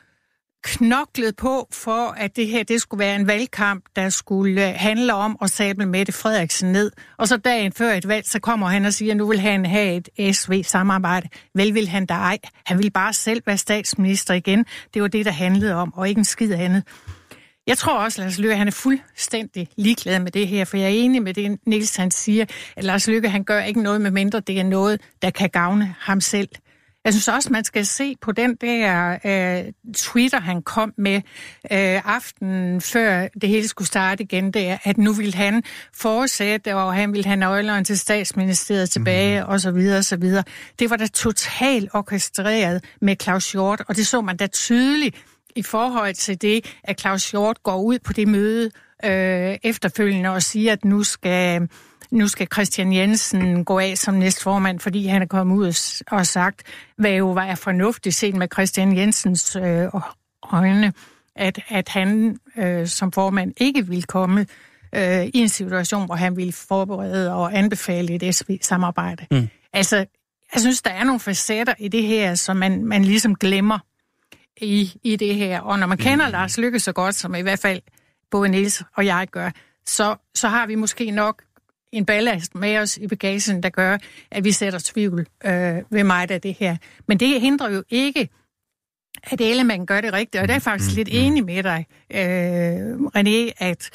[0.65, 5.15] knoklet på for, at det her det skulle være en valgkamp, der skulle øh, handle
[5.15, 6.91] om at sable Mette Frederiksen ned.
[7.19, 9.67] Og så dagen før et valg, så kommer han og siger, at nu vil han
[9.67, 11.29] have et SV-samarbejde.
[11.55, 12.39] Vel vil han da ej.
[12.67, 14.67] Han vil bare selv være statsminister igen.
[14.95, 16.83] Det var det, der handlede om, og ikke en skid andet.
[17.67, 20.85] Jeg tror også, at Lars Løkke han er fuldstændig ligeglad med det her, for jeg
[20.85, 22.45] er enig med det, Niels han siger,
[22.77, 25.95] at Lars Løkke han gør ikke noget med mindre, det er noget, der kan gavne
[25.99, 26.49] ham selv.
[27.05, 31.15] Jeg synes også, man skal se på den der øh, Twitter, han kom med
[31.73, 35.63] øh, aftenen før det hele skulle starte igen, det er, at nu vil han
[35.95, 39.49] fortsætte, og han vil have nøglerne til statsministeriet tilbage, mm.
[39.49, 40.45] og så videre, og så videre.
[40.79, 45.17] Det var da totalt orkestreret med Claus Hjort, og det så man da tydeligt
[45.57, 48.71] i forhold til det, at Claus Hjort går ud på det møde
[49.05, 51.69] øh, efterfølgende og siger, at nu skal
[52.13, 56.63] nu skal Christian Jensen gå af som næstformand, fordi han er kommet ud og sagt,
[56.97, 59.89] hvad jo var fornuftigt set med Christian Jensens øh,
[60.53, 60.93] øjne,
[61.37, 64.47] at, at han øh, som formand ikke vil komme
[64.95, 69.27] øh, i en situation, hvor han vil forberede og anbefale et SV-samarbejde.
[69.31, 69.49] Mm.
[69.73, 69.97] Altså,
[70.53, 73.79] jeg synes, der er nogle facetter i det her, som man, man ligesom glemmer
[74.61, 75.61] i, i det her.
[75.61, 76.33] Og når man kender mm.
[76.33, 77.81] Lars Lykke så godt, som i hvert fald
[78.31, 79.51] både Niels og jeg gør,
[79.87, 81.43] så, så har vi måske nok
[81.93, 83.99] en ballast med os i bagagen, der gør,
[84.31, 86.77] at vi sætter tvivl øh, ved mig af det her.
[87.09, 88.29] Men det hindrer jo ikke,
[89.23, 91.19] at Ellemann gør det rigtigt, og der er faktisk mm, lidt mm.
[91.19, 93.91] enig med dig, øh, René, at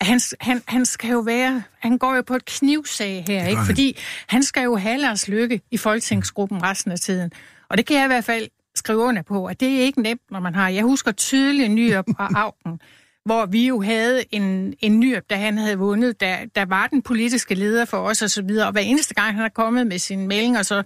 [0.00, 3.62] han, han, han skal jo være, han går jo på et knivsag her, ikke?
[3.66, 7.32] fordi han skal jo have Lars Lykke i folketingsgruppen resten af tiden.
[7.68, 10.22] Og det kan jeg i hvert fald skrive under på, at det er ikke nemt,
[10.30, 10.68] når man har.
[10.68, 12.80] Jeg husker tydeligt Nyrup og Augen,
[13.24, 17.02] hvor vi jo havde en, en Nyrup, da han havde vundet, der, der var den
[17.02, 18.66] politiske leder for os og så videre.
[18.66, 20.82] Og hver eneste gang, han er kommet med sin melding, og så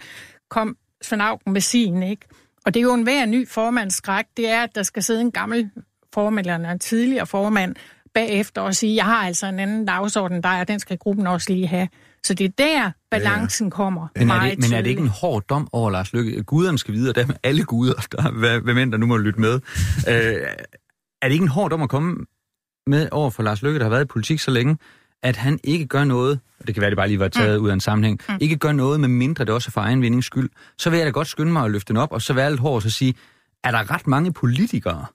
[0.50, 2.26] kom Svend Augen med sin, ikke?
[2.66, 5.32] Og det er jo en hver ny formandsskræk, det er, at der skal sidde en
[5.32, 5.70] gammel
[6.14, 7.74] formand eller en tidligere formand
[8.14, 11.52] bagefter og sige, jeg har altså en anden dagsorden der, og den skal gruppen også
[11.52, 11.88] lige have.
[12.24, 13.70] Så det er der, balancen ja.
[13.70, 16.42] kommer men er, det, men er det ikke en hård dom over Lars Lykke?
[16.42, 19.54] Guderne skal videre, der med alle guder, der, hvad mænd, der nu må lytte med.
[20.08, 20.36] øh,
[21.22, 22.16] er det ikke en hård dom at komme
[22.86, 24.78] med over for Lars Lykke, der har været i politik så længe,
[25.22, 27.64] at han ikke gør noget, og det kan være, det bare lige var taget mm.
[27.64, 28.34] ud af en sammenhæng, mm.
[28.40, 31.06] ikke gør noget, med mindre det også er for egen vindings skyld, så vil jeg
[31.06, 32.90] da godt skynde mig at løfte den op, og så være lidt hård og så
[32.90, 33.14] sige,
[33.64, 35.06] er der ret mange politikere,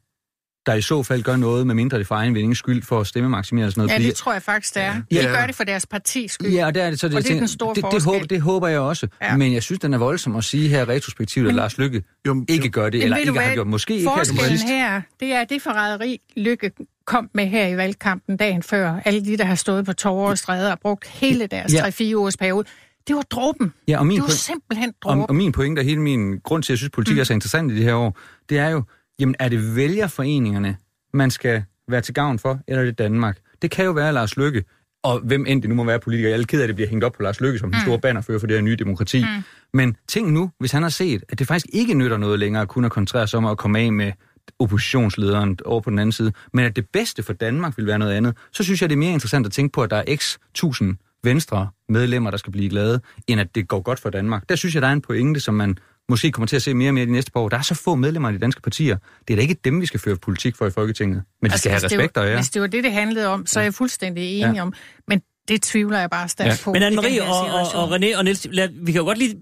[0.65, 3.07] der i så fald gør noget, med mindre det for egen vindings skyld, for at
[3.07, 4.03] stemme maksimere sådan noget.
[4.03, 4.93] Ja, det tror jeg faktisk, det er.
[4.93, 5.25] De ja.
[5.25, 6.51] gør det for deres partis skyld.
[6.51, 6.99] Ja, og det er det.
[6.99, 9.07] Så det, og det er den store det, det, håber, det håber jeg også.
[9.21, 9.37] Ja.
[9.37, 12.69] Men jeg synes, den er voldsom at sige her retrospektivt, at Lars Lykke jo, ikke
[12.69, 13.67] gør det, eller ikke har gjort.
[13.67, 16.71] Måske ikke her det her, det er det forræderi, Lykke
[17.05, 18.99] kom med her i valgkampen dagen før.
[19.05, 21.87] Alle de, der har stået på tårer og stræder og brugt hele deres ja.
[21.87, 22.67] 3-4 års periode.
[23.07, 23.73] Det var dråben.
[23.87, 25.21] Ja, og min det var simpelthen dråben.
[25.21, 27.19] Og, og min pointe og hele min grund til, at jeg synes, politik mm.
[27.19, 28.17] er så interessant i de her år,
[28.49, 28.83] det er jo,
[29.19, 30.77] jamen er det vælgerforeningerne,
[31.13, 33.37] man skal være til gavn for, eller er det Danmark?
[33.61, 34.63] Det kan jo være Lars Lykke,
[35.03, 36.29] og hvem end det nu må være politiker.
[36.29, 37.71] Jeg er ked af, at det bliver hængt op på Lars Lykke som mm.
[37.71, 39.23] den store bannerfører for det her nye demokrati.
[39.23, 39.43] Mm.
[39.73, 42.67] Men tænk nu, hvis han har set, at det faktisk ikke nytter noget længere at
[42.67, 44.11] kunne koncentrere sig om at komme af med
[44.59, 48.13] oppositionslederen over på den anden side, men at det bedste for Danmark vil være noget
[48.13, 50.37] andet, så synes jeg, det er mere interessant at tænke på, at der er x
[50.53, 54.49] tusind venstre medlemmer, der skal blive glade, end at det går godt for Danmark.
[54.49, 55.77] Der synes jeg, der er en pointe, som man
[56.09, 57.49] måske kommer til at se mere og mere de næste par år.
[57.49, 58.97] Der er så få medlemmer i de danske partier.
[59.27, 61.23] Det er da ikke dem, vi skal føre politik for i Folketinget.
[61.41, 62.35] Men de altså, skal have respekt og ja.
[62.35, 64.61] Hvis det var det, det handlede om, så er jeg fuldstændig enig ja.
[64.61, 64.73] om.
[65.07, 66.63] Men det tvivler jeg bare stærkt ja.
[66.63, 66.73] på.
[66.73, 69.35] Men Anne-Marie og, og, og René og Niels, lad, vi kan jo godt lige,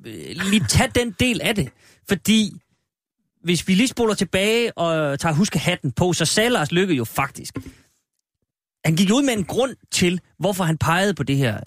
[0.49, 1.69] lige tage den del af det.
[2.09, 2.51] Fordi
[3.43, 7.05] hvis vi lige spoler tilbage og tager huske hatten på, så sagde Lars Lykke jo
[7.05, 7.55] faktisk,
[8.85, 11.59] han gik ud med en grund til, hvorfor han pegede på det her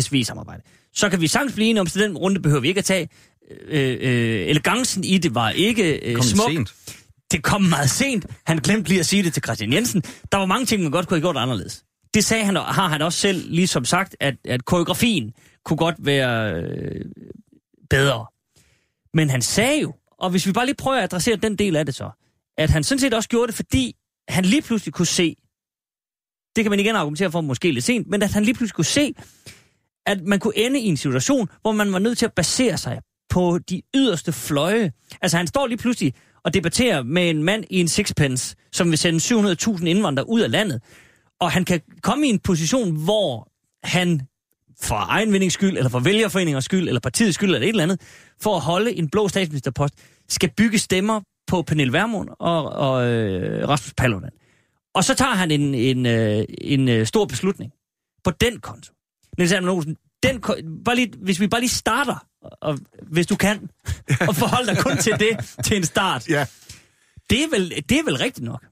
[0.00, 0.62] SV-samarbejde.
[0.94, 3.08] Så kan vi sagtens blive enige om, så den runde behøver vi ikke at tage.
[3.50, 6.50] Øh, øh, elegancen i det var ikke øh, kom smuk.
[6.50, 6.74] Sent.
[7.32, 8.26] Det kom meget sent.
[8.46, 10.02] Han glemte lige at sige det til Christian Jensen.
[10.32, 11.84] Der var mange ting, man godt kunne have gjort anderledes.
[12.14, 15.32] Det sagde han, har han også selv ligesom sagt, at, at koreografien
[15.64, 17.04] kunne godt være øh,
[17.90, 18.26] bedre.
[19.14, 21.86] Men han sagde jo, og hvis vi bare lige prøver at adressere den del af
[21.86, 22.10] det så,
[22.58, 23.96] at han sådan set også gjorde det, fordi
[24.28, 25.36] han lige pludselig kunne se,
[26.56, 28.84] det kan man igen argumentere for måske lidt sent, men at han lige pludselig kunne
[28.84, 29.14] se,
[30.06, 33.00] at man kunne ende i en situation, hvor man var nødt til at basere sig
[33.32, 34.92] på de yderste fløje.
[35.22, 36.14] Altså han står lige pludselig
[36.44, 40.50] og debatterer med en mand i en sixpence, som vil sende 700.000 indvandrere ud af
[40.50, 40.82] landet.
[41.40, 43.48] Og han kan komme i en position, hvor
[43.82, 44.20] han
[44.80, 48.00] for egenvindings skyld, eller for vælgerforeningers skyld, eller partiets skyld, eller et eller andet,
[48.42, 49.94] for at holde en blå statsministerpost,
[50.28, 54.30] skal bygge stemmer på Pernille Vermund og, og øh, Rasmus Paludan.
[54.94, 57.72] Og så tager han en, en, øh, en øh, stor beslutning
[58.24, 58.92] på den konto.
[59.38, 60.40] Niels Hermann Olsen, den,
[60.84, 62.24] bare lige, hvis vi bare lige starter,
[62.62, 62.78] og
[63.12, 63.70] hvis du kan,
[64.28, 66.46] og forholde dig kun til det til en start, Ja.
[67.30, 68.64] det er vel, det er vel rigtigt nok.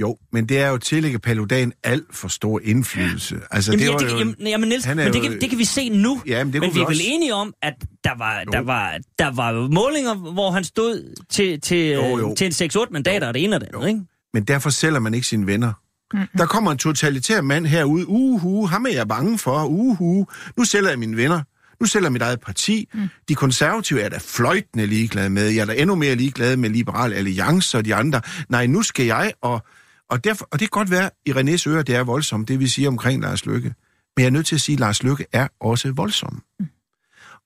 [0.00, 3.36] Jo, men det er jo tillægge Paludan alt for stor indflydelse.
[3.50, 4.18] Altså, Jamen, det ja, det, jo...
[4.18, 6.22] jamen, jamen Niels, men det jo- kan, det kan vi se nu.
[6.26, 8.50] Ja, men det men vi vi er vel også- enige om, at der var, Jo.
[8.52, 12.34] der var, der var målinger, hvor han stod til, til, Jo, jo.
[12.38, 14.00] til en 6-8 mandater, og det ene og det andet, ikke?
[14.34, 15.72] Men derfor sælger man ikke sine venner.
[16.12, 16.38] Mm-hmm.
[16.38, 18.08] Der kommer en totalitær mand herude.
[18.08, 19.64] Uhu, ham er jeg bange for.
[19.64, 21.42] Uhu, nu sælger jeg mine venner.
[21.80, 22.88] Nu sælger mit eget parti.
[22.94, 23.08] Mm.
[23.28, 25.48] De konservative er da fløjtende ligeglade med.
[25.48, 28.20] Jeg er da endnu mere ligeglad med Liberal Alliance og de andre.
[28.48, 29.62] Nej, nu skal jeg, og,
[30.10, 32.66] og, derfor, og det kan godt være, i Renés ører, det er voldsomt, det vi
[32.66, 33.74] siger omkring Lars Lykke.
[34.16, 36.42] Men jeg er nødt til at sige, at Lars Lykke er også voldsom.
[36.60, 36.66] Mm.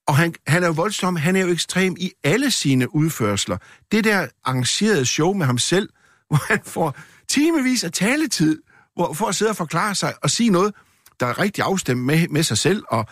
[0.09, 3.57] Og han, han er jo voldsom, han er jo ekstrem i alle sine udførsler.
[3.93, 5.89] Det der arrangerede show med ham selv,
[6.29, 6.97] hvor han får
[7.31, 8.63] timevis af taletid
[8.95, 10.75] hvor, for at sidde og forklare sig og sige noget,
[11.21, 13.07] der er rigtig afstemt med, med sig selv, og,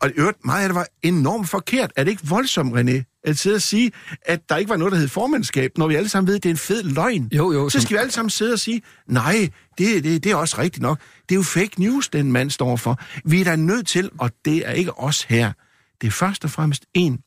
[0.00, 1.92] og i øvrigt, meget af det var enormt forkert.
[1.96, 4.98] Er det ikke voldsomt, René, at sidde og sige, at der ikke var noget, der
[4.98, 7.28] hed formandskab, når vi alle sammen ved, at det er en fed løgn?
[7.32, 9.48] Jo, jo, Så som- skal vi alle sammen sidde og sige, nej,
[9.78, 10.98] det, det, det er også rigtigt nok.
[11.28, 12.98] Det er jo fake news, den mand står for.
[13.24, 15.52] Vi er da nødt til, og det er ikke os her,
[16.00, 17.18] det er først og fremmest en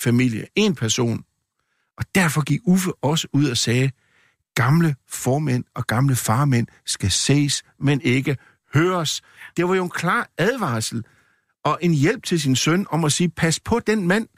[0.00, 1.22] familie, en person.
[1.98, 3.90] Og derfor gik Uffe også ud og sagde,
[4.56, 8.36] gamle formænd og gamle farmænd skal ses, men ikke
[8.74, 9.22] høres.
[9.56, 11.04] Det var jo en klar advarsel
[11.64, 14.28] og en hjælp til sin søn om at sige, pas på den mand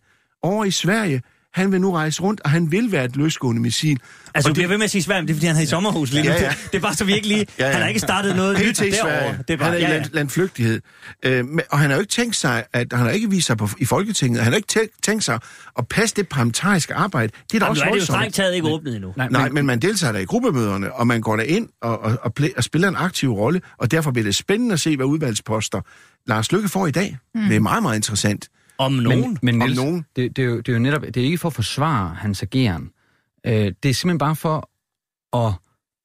[0.42, 1.22] over i Sverige.
[1.54, 3.98] Han vil nu rejse rundt, og han vil være et løsgående missil.
[4.34, 5.60] Altså, og du bliver ved med at sige Sverige, men det er, fordi han er
[5.60, 6.30] i sommerhus lige nu.
[6.30, 6.48] Ja, ja.
[6.48, 7.46] Det, det er bare så vi ikke lige...
[7.58, 7.72] Ja, ja.
[7.72, 9.36] Han har ikke startet noget nyt derovre.
[9.48, 9.98] Det er bare, han er ja, ja.
[9.98, 10.80] land, landflygtighed.
[11.24, 13.56] Øh, men- og han har jo ikke tænkt sig, at han har ikke vist sig
[13.56, 14.42] på, i Folketinget.
[14.42, 15.38] Han har ikke tæ- tænkt sig
[15.78, 17.32] at passe det parlamentariske arbejde.
[17.52, 19.12] Det er da Jamen, også nu er det jo strengt taget ikke åbnet endnu.
[19.16, 22.18] Nej, Nej, men man deltager der i gruppemøderne, og man går der ind og, og,
[22.22, 25.80] og, og spiller en aktiv rolle, og derfor bliver det spændende at se, hvad udvalgsposter
[26.26, 27.18] Lars Lykke får i dag.
[27.34, 27.40] Mm.
[27.40, 28.48] Det er meget, meget interessant.
[28.78, 29.20] Om nogen.
[29.20, 30.06] Men, men Om Niels, nogen.
[30.16, 32.42] Det, det, er jo, det er jo netop, det er ikke for at forsvare hans
[32.42, 32.90] ageren.
[33.46, 34.70] Øh, det er simpelthen bare for
[35.36, 35.52] at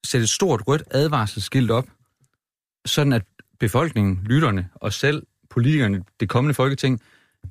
[0.06, 1.86] sætte et stort rødt advarselsskilt op,
[2.86, 3.22] sådan at
[3.60, 7.00] befolkningen, lytterne og selv politikerne, det kommende folketing,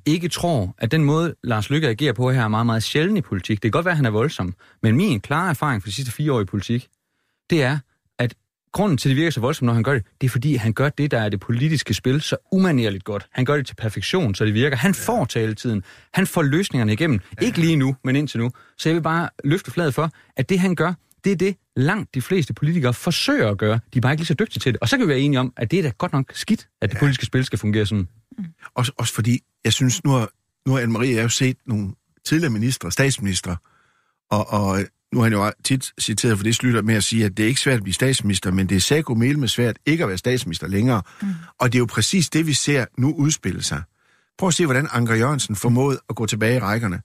[0.06, 3.20] ikke tror, at den måde, Lars Lykke agerer på her, er meget, meget sjælden i
[3.20, 3.62] politik.
[3.62, 6.12] Det kan godt være, at han er voldsom, men min klare erfaring for de sidste
[6.12, 6.88] fire år i politik,
[7.50, 7.78] det er,
[8.74, 10.72] grunden til, at det virker så voldsomt, når han gør det, det er fordi, han
[10.72, 13.26] gør det, der er det politiske spil, så umanerligt godt.
[13.32, 14.76] Han gør det til perfektion, så det virker.
[14.76, 15.82] Han får taletiden.
[16.14, 17.20] Han får løsningerne igennem.
[17.42, 18.50] Ikke lige nu, men indtil nu.
[18.78, 20.92] Så jeg vil bare løfte fladet for, at det, han gør,
[21.24, 23.80] det er det, langt de fleste politikere forsøger at gøre.
[23.94, 24.80] De er bare ikke lige så dygtige til det.
[24.80, 26.90] Og så kan vi være enige om, at det er da godt nok skidt, at
[26.90, 28.08] det politiske spil skal fungere sådan.
[28.74, 30.28] Også, også fordi, jeg synes, nu har,
[30.66, 31.92] nu har Anne-Marie og jeg jo set nogle
[32.24, 33.56] tidligere ministre, statsminister,
[34.30, 34.80] og, og
[35.14, 37.46] nu har han jo tit citeret for det slutter med at sige, at det er
[37.46, 40.68] ikke svært at blive statsminister, men det er sæko med svært ikke at være statsminister
[40.68, 41.02] længere.
[41.22, 41.28] Mm.
[41.60, 43.82] Og det er jo præcis det, vi ser nu udspille sig.
[44.38, 47.00] Prøv at se, hvordan Anker Jørgensen formåede at gå tilbage i rækkerne.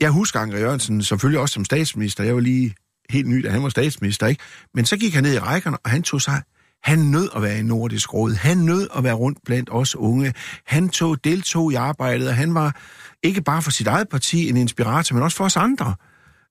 [0.00, 2.24] Jeg husker Anker Jørgensen selvfølgelig også som statsminister.
[2.24, 2.74] Jeg var lige
[3.10, 4.42] helt ny, da han var statsminister, ikke?
[4.74, 6.42] Men så gik han ned i rækkerne, og han tog sig
[6.82, 8.34] han nød at være i Nordisk Råd.
[8.34, 10.34] Han nød at være rundt blandt os unge.
[10.66, 12.80] Han tog, deltog i arbejdet, og han var
[13.22, 15.94] ikke bare for sit eget parti en inspirator, men også for os andre.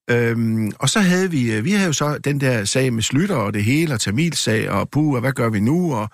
[0.09, 3.35] Øhm, og så havde vi, øh, vi havde jo så den der sag med Slytter
[3.35, 5.95] og det hele, og Tamilsag, og puh, og hvad gør vi nu?
[5.95, 6.09] Og,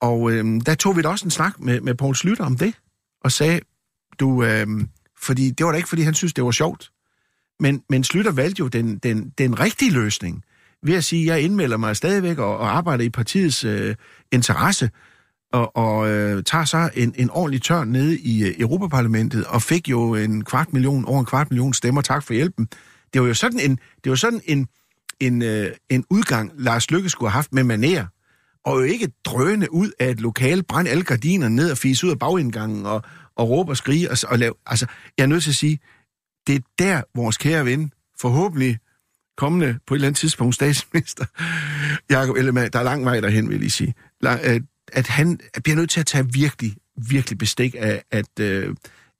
[0.00, 2.74] og øhm, der tog vi da også en snak med, med Poul Slytter om det,
[3.24, 3.60] og sagde,
[4.20, 4.88] du, øhm,
[5.22, 6.90] fordi det var da ikke, fordi han synes, det var sjovt.
[7.60, 10.44] Men, men Slytter valgte jo den, den, den rigtige løsning
[10.82, 13.94] ved at sige, jeg indmelder mig stadigvæk og, og arbejder i partiets øh,
[14.32, 14.90] interesse,
[15.52, 19.88] og, og øh, tager så en, en ordentlig tørn nede i øh, Europaparlamentet, og fik
[19.88, 22.00] jo en kvart million, over en kvart million stemmer.
[22.02, 22.68] Tak for hjælpen.
[23.12, 24.68] Det var jo sådan en, det var sådan en,
[25.20, 28.06] en, øh, en udgang, Lars Lykke skulle have haft med maner,
[28.64, 32.10] og jo ikke drøne ud af et lokal, brænde alle gardiner ned og fise ud
[32.10, 33.02] af bagindgangen og,
[33.36, 34.54] og råbe og skrige og, og lave...
[34.66, 34.86] Altså,
[35.18, 35.78] jeg er nødt til at sige,
[36.46, 38.78] det er der, vores kære ven, forhåbentlig
[39.36, 41.24] kommende på et eller andet tidspunkt statsminister,
[42.14, 43.94] Jacob Ellemann, der er lang vej derhen, vil jeg sige,
[44.24, 44.60] øh,
[44.92, 46.76] at, han bliver nødt til at tage virkelig,
[47.08, 48.74] virkelig bestik af, at, øh,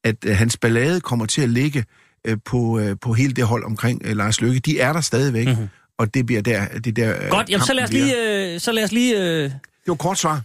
[0.05, 1.85] at, at hans ballade kommer til at ligge
[2.27, 4.61] øh, på, øh, på hele det hold omkring øh, Lars Lykke.
[4.61, 5.69] De er der stadigvæk, mm-hmm.
[5.99, 6.65] og det bliver der...
[6.85, 8.53] Det der Godt, jamen, så lad os lige...
[8.55, 9.53] Øh, så lad os lige øh, Det
[9.87, 10.43] var kort svar.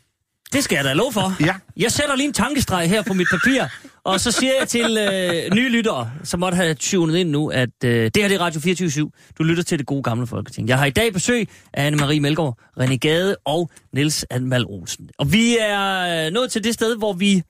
[0.54, 1.36] det skal jeg da love for.
[1.46, 1.56] Ja.
[1.78, 3.64] Jeg sætter lige en tankestreg her på mit papir,
[4.04, 7.70] Og så siger jeg til øh, nye lyttere, som måtte have tunet ind nu, at
[7.84, 10.68] øh, det her det er Radio 24 Du lytter til det gode gamle Folketing.
[10.70, 15.10] Jeg har i dag besøg af Anne-Marie Melgaard, René Gade og Niels Anmal Olsen.
[15.20, 17.44] Og vi er nået til det sted, hvor vi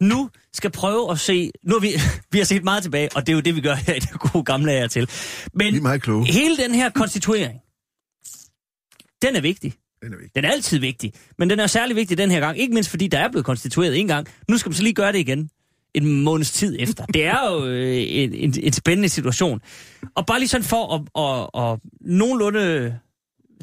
[0.00, 1.50] nu skal prøve at se...
[1.62, 1.88] Nu har vi,
[2.32, 4.10] vi har set meget tilbage, og det er jo det, vi gør her i det
[4.20, 5.10] gode gamle af til.
[5.52, 6.26] Men Vi er meget kloge.
[6.26, 7.60] hele den her konstituering,
[9.22, 9.74] den er vigtig.
[10.02, 10.34] Den er vigtig.
[10.34, 12.58] Den er altid vigtig, men den er særlig vigtig den her gang.
[12.58, 14.26] Ikke mindst fordi der er blevet konstitueret en gang.
[14.48, 15.50] Nu skal man så lige gøre det igen
[15.94, 17.06] en måneds tid efter.
[17.06, 19.60] Det er jo øh, en, en, en spændende situation.
[20.14, 22.98] Og bare lige sådan for at, at, at nogenlunde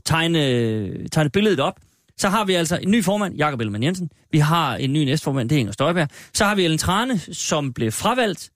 [0.05, 1.79] tegne, tegne billedet op,
[2.17, 4.09] så har vi altså en ny formand, Jakob Ellemann Jensen.
[4.31, 6.07] Vi har en ny næstformand, det er Inger Støjberg.
[6.33, 8.51] Så har vi Ellen Trane, som blev fravalgt,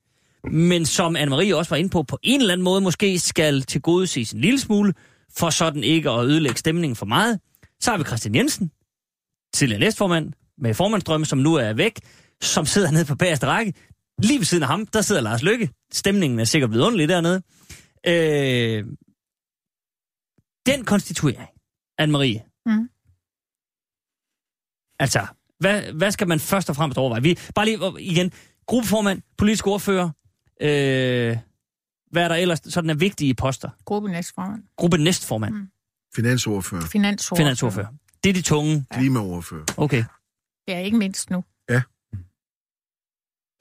[0.51, 3.81] men som Anne-Marie også var inde på, på en eller anden måde måske skal til
[3.81, 4.93] gode en lille smule,
[5.37, 7.39] for sådan ikke at ødelægge stemningen for meget.
[7.79, 8.71] Så har vi Christian Jensen,
[9.53, 11.99] tidligere næstformand, med formandsdrømme, som nu er væk,
[12.41, 13.73] som sidder nede på bagerste række.
[14.23, 15.69] Lige ved siden af ham, der sidder Lars Lykke.
[15.91, 17.41] Stemningen er sikkert blevet underlig dernede.
[18.07, 18.85] Øh,
[20.65, 21.49] den konstituering,
[22.01, 22.61] Anne-Marie.
[22.65, 22.89] Mm.
[24.99, 25.25] Altså,
[25.59, 27.23] hvad, hvad skal man først og fremmest overveje?
[27.23, 28.31] Vi, bare lige igen,
[28.65, 30.09] gruppeformand, politisk ordfører,
[30.61, 31.37] øh,
[32.11, 33.69] hvad er der ellers sådan er vigtige poster?
[33.85, 34.63] Gruppe næstformand.
[34.77, 35.67] Gruppe næstformand, mm.
[36.15, 36.81] Finansordfører.
[36.81, 37.45] Finansordfører.
[37.45, 37.87] finansordfører.
[38.23, 38.85] Det er de tunge.
[38.93, 39.65] Klimaordfører.
[39.77, 40.03] Okay.
[40.67, 41.43] Ja, ikke mindst nu.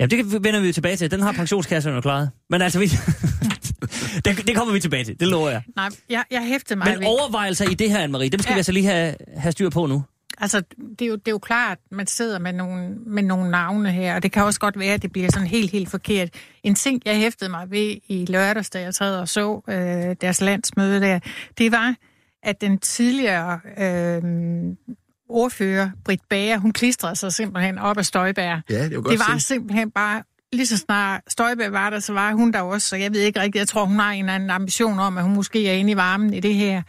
[0.01, 1.11] Ja, det kan- vender vi jo tilbage til.
[1.11, 2.31] Den har pensionskasserne jo klaret.
[2.51, 2.87] Men altså, vi...
[4.25, 5.62] det, det kommer vi tilbage til, det lover jeg.
[5.77, 7.07] Nej, jeg, jeg hæftede mig Men ved...
[7.07, 8.51] overvejelser i det her, Anne-Marie, dem skal ja.
[8.51, 8.55] Ja.
[8.55, 10.05] vi altså lige have, have styr på nu.
[10.38, 10.62] Altså,
[10.99, 13.90] det er, jo, det er jo klart, at man sidder med nogle, med nogle navne
[13.90, 16.29] her, og det kan også godt være, at det bliver sådan helt, helt forkert.
[16.62, 20.40] En ting, jeg hæftede mig ved i lørdags, da jeg sad og så øh, deres
[20.40, 21.18] landsmøde der,
[21.59, 21.94] det var,
[22.42, 24.22] at den tidligere øh,
[25.29, 28.61] ordfører, Britt Bager, hun klistrede sig simpelthen op af Støjbær.
[28.70, 29.46] Ja, det jo godt Det var se.
[29.46, 30.22] simpelthen bare,
[30.53, 33.40] lige så snart Støjberg var der, så var hun der også, så jeg ved ikke
[33.40, 35.92] rigtigt, jeg tror, hun har en eller anden ambition om, at hun måske er inde
[35.92, 36.83] i varmen i det her.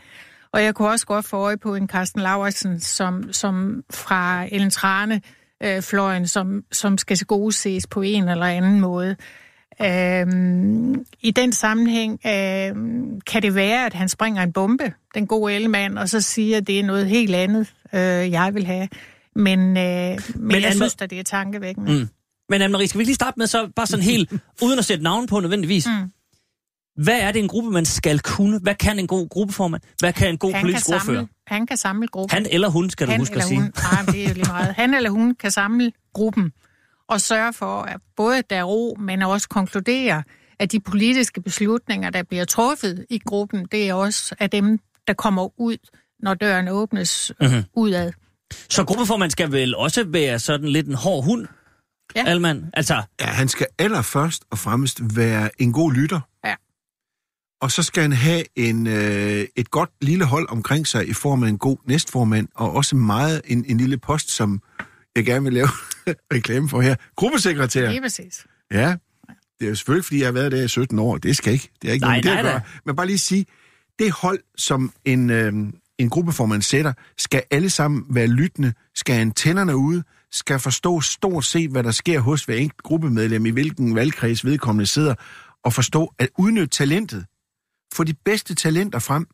[0.54, 4.70] Og jeg kunne også godt få øje på en Carsten Lauritsen, som, som fra Ellen
[4.70, 5.22] Trane,
[5.64, 9.16] øh, fløjen, som, som skal gode ses på en eller anden måde.
[9.82, 15.54] Øhm, I den sammenhæng øhm, kan det være, at han springer en bombe, den gode
[15.54, 18.88] elmand, og så siger, at det er noget helt andet, øh, jeg vil have.
[19.36, 21.94] Men, øh, men, men jeg synes at det er tankevækkende.
[21.94, 22.10] Mm.
[22.50, 24.34] Men Anne-Marie, skal vi ikke lige starte med så bare sådan helt,
[24.64, 25.88] uden at sætte navn på nødvendigvis.
[25.88, 26.12] Mm.
[26.98, 28.60] Hvad er det en gruppe, man skal kunne?
[28.60, 29.82] Hvad kan en god gruppeformand?
[30.00, 31.18] Hvad kan en god han politisk kan ordfører?
[31.18, 32.36] samle, han kan samle gruppen.
[32.36, 33.60] Han eller hun, skal du han huske eller at sige.
[33.62, 34.74] hun, nej, men det er jo lige meget.
[34.76, 36.52] Han eller hun kan samle gruppen
[37.10, 40.24] og sørge for, at både der er ro, men også konkludere,
[40.60, 45.14] at de politiske beslutninger, der bliver truffet i gruppen, det er også af dem, der
[45.14, 45.78] kommer ud,
[46.20, 47.50] når døren åbnes Mhm.
[47.50, 47.64] mm-hmm.
[47.76, 48.12] udad.
[48.70, 51.48] Så gruppeformand skal vel også være sådan lidt en hård hund,
[52.16, 52.24] Ja.
[52.26, 52.66] Alman?
[52.74, 56.20] Altså, Ja, han skal allerførst og fremmest være en god lytter.
[57.62, 61.44] Og så skal han have en, øh, et godt lille hold omkring sig i form
[61.44, 64.62] af en god næstformand, og også meget en, en lille post, som
[65.16, 65.68] jeg gerne vil lave
[66.36, 66.96] reklame for her.
[67.16, 67.90] Gruppesekretær.
[67.90, 68.46] Lige præcis.
[68.72, 68.96] Ja,
[69.60, 71.18] det er jo selvfølgelig, fordi jeg har været der i 17 år.
[71.18, 71.70] Det skal ikke.
[71.82, 72.62] Det er ikke Nej, noget det nej, gøre.
[72.86, 73.46] Men bare lige sige,
[74.00, 75.54] det hold, som en, øh,
[75.98, 81.72] en gruppeformand sætter, skal alle sammen være lyttende, skal antennerne ude, skal forstå stort set,
[81.72, 85.16] hvad der sker hos hver enkelt gruppemedlem, i hvilken valgkreds vedkommende sidder,
[85.64, 87.26] og forstå at udnytte talentet.
[87.94, 89.28] Få de bedste talenter frem.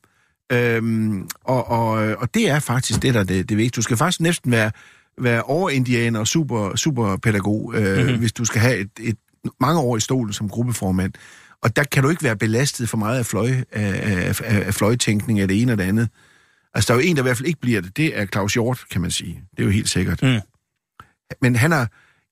[0.52, 3.76] Øhm, og, og, og det er faktisk det, der er det, det vigtige.
[3.76, 4.72] Du skal faktisk næsten være,
[5.18, 8.20] være overindianer og super, superpædagog, øh, mm-hmm.
[8.20, 9.18] hvis du skal have et, et
[9.60, 11.14] mange år i stolen som gruppeformand.
[11.62, 15.40] Og der kan du ikke være belastet for meget af, fløj, af, af, af, fløjtænkning
[15.40, 16.10] af det ene og det andet.
[16.74, 17.98] Altså, der er jo en, der i hvert fald ikke bliver det.
[17.98, 19.44] Det er Claus Hjort, kan man sige.
[19.52, 20.22] Det er jo helt sikkert.
[20.22, 20.40] Mm.
[21.42, 21.86] Men han er,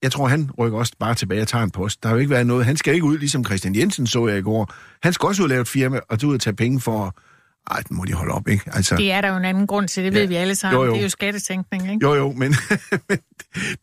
[0.04, 2.04] jeg tror, han rykker også bare tilbage og tager en post.
[2.04, 2.66] Der har jo ikke været noget.
[2.66, 4.74] Han skal ikke ud, ligesom Christian Jensen så jeg i går.
[5.04, 7.16] Han skal også ud og lave et firma, og tage ud og tage penge for...
[7.72, 8.64] Ej, den må de holde op, ikke?
[8.74, 10.20] Altså, Det er der jo en anden grund til, det Ja.
[10.20, 10.80] ved vi alle sammen.
[10.80, 10.92] Jo, jo.
[10.92, 12.06] Det er jo skattetænkning, ikke?
[12.08, 12.56] Jo, jo, men,
[13.10, 13.18] men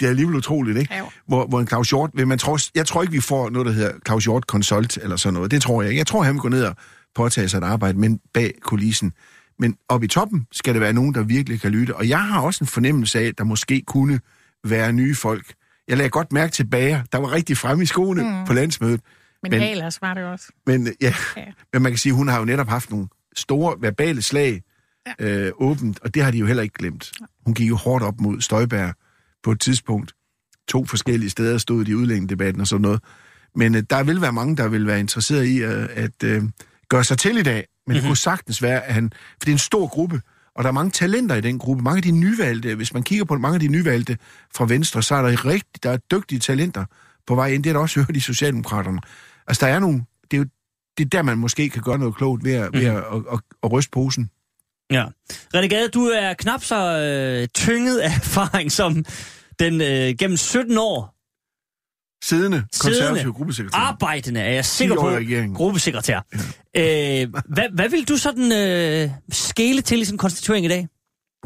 [0.00, 0.94] det er alligevel utroligt, ikke?
[0.94, 1.04] Ja, jo.
[1.26, 3.72] Hvor, hvor en Claus Hjort, vil man tror, jeg tror ikke, vi får noget, der
[3.72, 5.50] hedder Claus Hjort Consult eller sådan noget.
[5.50, 5.98] Det tror jeg ikke.
[5.98, 6.76] Jeg tror, han vil gå ned og
[7.14, 9.12] påtage sig et arbejde, men bag kulissen.
[9.58, 11.96] Men oppe i toppen skal det være nogen, der virkelig kan lytte.
[11.96, 14.20] Og jeg har også en fornemmelse af, at der måske kunne
[14.64, 15.54] være nye folk.
[15.88, 18.46] Jeg lagde godt mærke til Bager, der var rigtig fremme i skoene mm.
[18.46, 19.00] på landsmødet.
[19.42, 20.46] Men, Men- ellers var det også.
[20.66, 21.44] Men, ja, Ja.
[21.72, 24.62] men man kan sige, hun har jo netop haft nogle store verbale slag
[25.20, 25.26] ja.
[25.26, 27.12] øh, åbent, og det har de jo heller ikke glemt.
[27.44, 28.92] Hun gik jo hårdt op mod Støjbær
[29.42, 30.12] på et tidspunkt.
[30.68, 33.00] To forskellige steder stod de i udlændingedebatten og sådan noget.
[33.54, 36.42] Men øh, der vil være mange, der vil være interesseret i øh, at øh,
[36.88, 37.54] gøre sig til i dag.
[37.54, 37.94] Men mm-hmm.
[37.94, 39.10] det kunne sagtens være, at han...
[39.12, 40.20] For det er en stor gruppe,
[40.58, 41.82] og der er mange talenter i den gruppe.
[41.82, 44.18] Mange af de nyvalgte, hvis man kigger på mange af de nyvalgte
[44.54, 46.84] fra Venstre, så er der rigtig, der er dygtige talenter
[47.26, 47.64] på vej ind.
[47.64, 49.00] Det er der også hørt i Socialdemokraterne.
[49.46, 50.04] Altså, der er nogle...
[50.30, 50.44] Det er jo
[50.98, 52.80] det er der, man måske kan gøre noget klogt ved at, mm.
[52.80, 54.30] ved at, at, at, at ryste posen.
[54.90, 55.04] Ja.
[55.56, 59.04] René Gade, du er knap så øh, tynget af erfaring som
[59.58, 61.17] den øh, gennem 17 år
[62.24, 63.78] Siddende, konservativ gruppesekretær.
[63.78, 65.54] arbejdende, er jeg sikker på, regeringen.
[65.54, 66.20] gruppesekretær.
[66.74, 67.22] Ja.
[67.22, 70.88] Øh, hvad, hvad vil du sådan øh, skele til i sådan en konstituering i dag?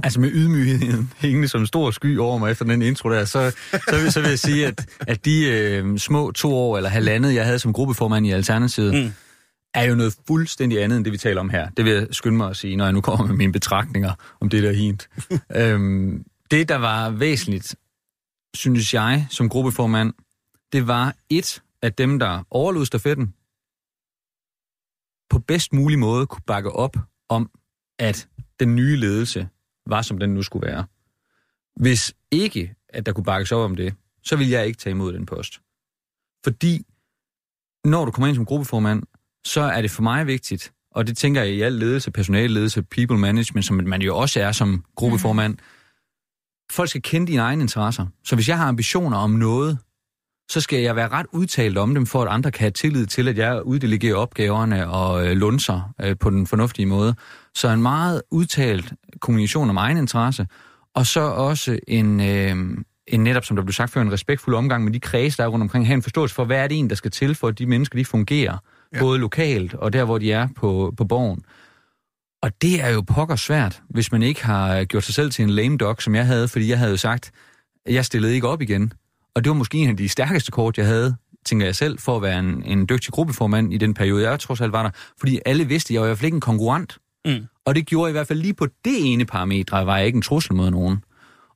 [0.03, 3.51] Altså med ydmygheden hængende som en stor sky over mig efter den intro der, så,
[3.89, 7.35] så, vil, så vil jeg sige, at, at de øh, små to år eller halvandet,
[7.35, 9.13] jeg havde som gruppeformand i Alternativet, mm.
[9.75, 11.69] er jo noget fuldstændig andet end det, vi taler om her.
[11.77, 14.49] Det vil jeg skynde mig at sige, når jeg nu kommer med mine betragtninger om
[14.49, 15.09] det der hint.
[15.57, 17.75] øhm, det, der var væsentligt,
[18.55, 20.13] synes jeg, som gruppeformand,
[20.73, 23.35] det var et af dem, der overlod stafetten,
[25.31, 26.97] på bedst mulig måde kunne bakke op
[27.29, 27.51] om,
[27.99, 28.29] at
[28.61, 29.49] den nye ledelse
[29.87, 30.87] var, som den nu skulle være.
[31.77, 35.13] Hvis ikke, at der kunne bakkes op om det, så vil jeg ikke tage imod
[35.13, 35.61] den post.
[36.45, 36.87] Fordi,
[37.85, 39.03] når du kommer ind som gruppeformand,
[39.45, 43.19] så er det for mig vigtigt, og det tænker jeg i al ledelse, personalledelse, people
[43.19, 45.59] management, som man jo også er som gruppeformand, mm.
[46.71, 48.07] folk skal kende dine egne interesser.
[48.25, 49.79] Så hvis jeg har ambitioner om noget,
[50.53, 53.29] så skal jeg være ret udtalt om dem, for at andre kan have tillid til,
[53.29, 57.15] at jeg uddelegerer opgaverne og øh, lunser øh, på den fornuftige måde.
[57.55, 60.47] Så en meget udtalt kommunikation om egen interesse,
[60.95, 62.57] og så også en, øh,
[63.07, 65.49] en netop, som der blev sagt før, en respektfuld omgang med de kreds, der er
[65.49, 67.59] rundt omkring, have en forståelse for, hvad er det en, der skal til, for at
[67.59, 68.57] de mennesker, de fungerer,
[68.95, 68.99] ja.
[68.99, 71.45] både lokalt og der, hvor de er på, på borgen.
[72.43, 75.51] Og det er jo pokker svært, hvis man ikke har gjort sig selv til en
[75.51, 77.33] lame dog, som jeg havde, fordi jeg havde jo sagt,
[77.87, 78.93] jeg stillede ikke op igen.
[79.35, 82.17] Og det var måske en af de stærkeste kort, jeg havde, tænker jeg selv, for
[82.17, 84.91] at være en, en dygtig gruppeformand i den periode, jeg trods alt var der.
[85.21, 86.99] Fordi alle vidste, at jeg var i hvert fald ikke en konkurrent.
[87.25, 87.47] Mm.
[87.65, 90.23] Og det gjorde i hvert fald lige på det ene parametre, var jeg ikke en
[90.23, 91.05] trussel mod nogen.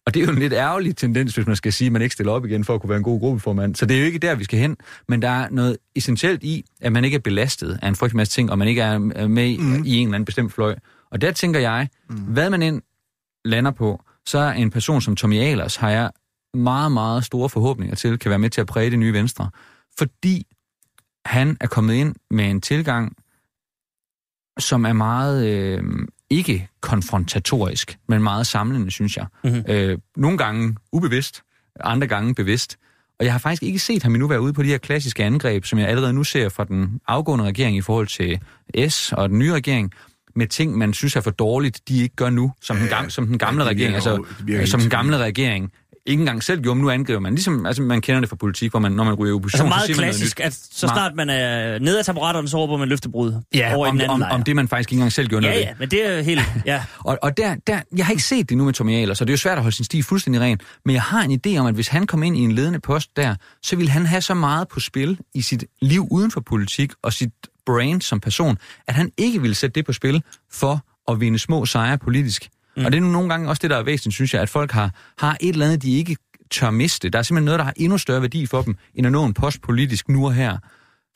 [0.06, 2.12] Og det er jo en lidt ærgerlig tendens, hvis man skal sige, at man ikke
[2.12, 3.74] stiller op igen for at kunne være en god gruppeformand.
[3.74, 4.76] Så det er jo ikke der, vi skal hen.
[5.08, 8.32] Men der er noget essentielt i, at man ikke er belastet af en frygtelig masse
[8.32, 9.84] ting, og man ikke er med mm.
[9.84, 10.74] i en eller anden bestemt fløj.
[11.10, 12.16] Og der tænker jeg, mm.
[12.16, 12.82] hvad man end
[13.44, 16.10] lander på, så er en person som Tommy Ahlers, har jeg
[16.56, 19.50] meget, meget store forhåbninger til, kan være med til at præge det nye Venstre.
[19.98, 20.46] Fordi
[21.26, 23.16] han er kommet ind med en tilgang,
[24.58, 25.82] som er meget øh,
[26.30, 29.26] ikke konfrontatorisk, men meget samlende, synes jeg.
[29.44, 29.64] Mm-hmm.
[29.68, 31.42] Øh, nogle gange ubevidst,
[31.80, 32.76] andre gange bevidst.
[33.18, 35.64] Og jeg har faktisk ikke set ham endnu være ude på de her klassiske angreb,
[35.64, 38.40] som jeg allerede nu ser fra den afgående regering i forhold til
[38.88, 39.92] S og den nye regering,
[40.36, 43.26] med ting, man synes er for dårligt, de ikke gør nu, som, den, gamle, som
[43.26, 44.24] den gamle ja, regering, altså
[44.64, 45.72] som den gamle regering
[46.06, 47.34] ikke engang selv gjorde, men nu angriber man.
[47.34, 49.72] Ligesom altså, man kender det fra politik, hvor man, når man ryger i opposition...
[49.72, 53.42] Altså meget klassisk, at så snart man er nede af taburetterne, så råber man løftebrud
[53.54, 55.46] ja, over om, i den anden om, om, det, man faktisk ikke engang selv gjorde
[55.46, 56.42] ja, noget Ja, men det er helt...
[56.66, 56.82] Ja.
[57.04, 59.30] og og der, der, jeg har ikke set det nu med Tommy Ahlers, så det
[59.30, 61.66] er jo svært at holde sin stil fuldstændig ren, men jeg har en idé om,
[61.66, 64.34] at hvis han kom ind i en ledende post der, så ville han have så
[64.34, 67.30] meget på spil i sit liv uden for politik og sit
[67.66, 71.66] brand som person, at han ikke ville sætte det på spil for at vinde små
[71.66, 72.48] sejre politisk.
[72.76, 72.84] Mm.
[72.84, 74.72] Og det er nu nogle gange også det, der er væsentligt, synes jeg, at folk
[74.72, 76.16] har, har et eller andet, de ikke
[76.50, 77.08] tør miste.
[77.08, 79.34] Der er simpelthen noget, der har endnu større værdi for dem, end at nå en
[79.34, 80.58] post politisk nu og her.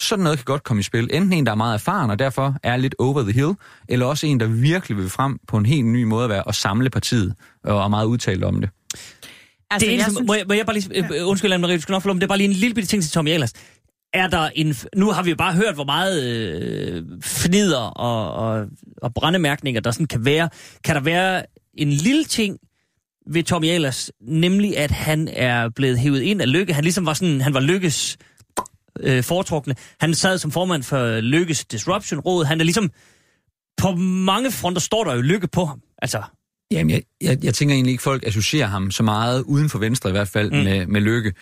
[0.01, 1.09] Sådan noget kan godt komme i spil.
[1.13, 3.53] Enten en, der er meget erfaren og derfor er lidt over the hill,
[3.89, 6.55] eller også en, der virkelig vil frem på en helt ny måde at være og
[6.55, 7.35] samle partiet
[7.65, 8.71] og er meget udtalt om det.
[9.71, 10.27] Altså, det er eneste, synes...
[10.27, 11.05] må, jeg, må jeg bare lige...
[11.11, 11.25] Ja.
[11.25, 12.89] Undskyld, Anne-Marie, du skal nok få lov, men det er bare lige en lille bitte
[12.89, 13.53] ting til Tommy Ahlers.
[14.13, 14.75] Er der en...
[14.97, 18.67] Nu har vi jo bare hørt, hvor meget øh, fnider og, og,
[19.03, 20.49] og brændemærkninger der sådan kan være.
[20.85, 21.43] Kan der være
[21.75, 22.59] en lille ting,
[23.27, 26.75] ved Tommy Ahlers, nemlig at han er blevet hævet ind af Lykke.
[26.75, 28.19] Han ligesom var sådan, han var Lykkes
[29.01, 29.75] øh, foretrukne.
[30.01, 32.45] Han sad som formand for Lykkes Disruption Råd.
[32.45, 32.91] Han er ligesom,
[33.77, 35.81] på mange fronter står der jo Lykke på ham.
[36.03, 36.23] Altså,
[36.73, 40.11] Jamen, jeg, jeg, jeg tænker egentlig ikke, folk associerer ham så meget, uden for Venstre
[40.11, 40.57] i hvert fald, mm.
[40.57, 41.33] med, med Lykke.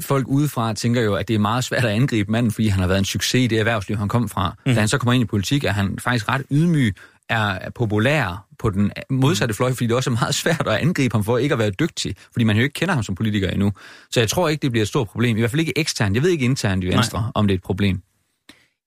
[0.00, 2.86] Folk udefra tænker jo, at det er meget svært at angribe manden, fordi han har
[2.86, 4.56] været en succes i det erhvervsliv, han kom fra.
[4.66, 4.74] Mm.
[4.74, 6.96] Da han så kommer ind i politik, er han faktisk ret ydmyg,
[7.28, 11.24] er populær på den modsatte fløj, fordi det også er meget svært at angribe ham
[11.24, 13.72] for ikke at være dygtig, fordi man jo ikke kender ham som politiker endnu.
[14.10, 15.36] Så jeg tror ikke, det bliver et stort problem.
[15.36, 16.14] I hvert fald ikke eksternt.
[16.14, 17.30] Jeg ved ikke internt i Venstre, Nej.
[17.34, 18.02] om det er et problem.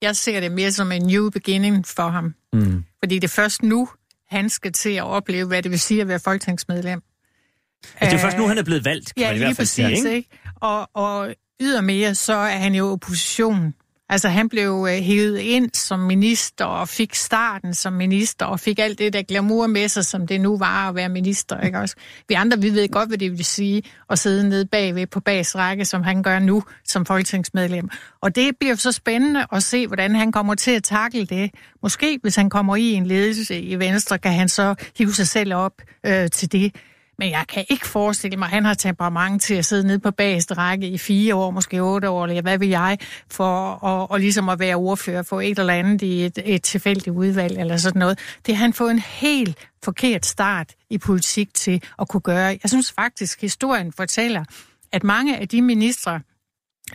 [0.01, 2.33] Jeg ser det mere som en new beginning for ham.
[2.53, 2.83] Mm.
[3.03, 3.89] Fordi det er først nu,
[4.29, 7.01] han skal til at opleve, hvad det vil sige at være folketingsmedlem.
[7.99, 9.67] Altså, det er først nu, han er blevet valgt, kan ja, man i hvert fald
[9.67, 10.15] sige, ikke?
[10.15, 10.29] ikke?
[10.61, 13.73] Og, og ydermere, så er han jo opposition
[14.11, 18.79] Altså han blev øh, hævet ind som minister og fik starten som minister og fik
[18.79, 21.59] alt det der glamour med sig, som det nu var at være minister.
[21.59, 21.95] Ikke også?
[22.27, 25.85] Vi andre, vi ved godt, hvad det vil sige at sidde nede bagved på bagsrække,
[25.85, 27.89] som han gør nu som folketingsmedlem.
[28.21, 31.51] Og det bliver så spændende at se, hvordan han kommer til at takle det.
[31.83, 35.53] Måske, hvis han kommer i en ledelse i Venstre, kan han så hive sig selv
[35.53, 35.73] op
[36.05, 36.75] øh, til det.
[37.19, 40.11] Men jeg kan ikke forestille mig, at han har temperament til at sidde nede på
[40.11, 42.97] bagerste række i fire år, måske otte år, eller hvad vil jeg,
[43.31, 47.15] for at, og ligesom at være ordfører for et eller andet i et, et tilfældigt
[47.15, 48.19] udvalg eller sådan noget.
[48.45, 52.59] Det har han fået en helt forkert start i politik til at kunne gøre.
[52.63, 54.43] Jeg synes faktisk, at historien fortæller,
[54.91, 56.19] at mange af de ministre,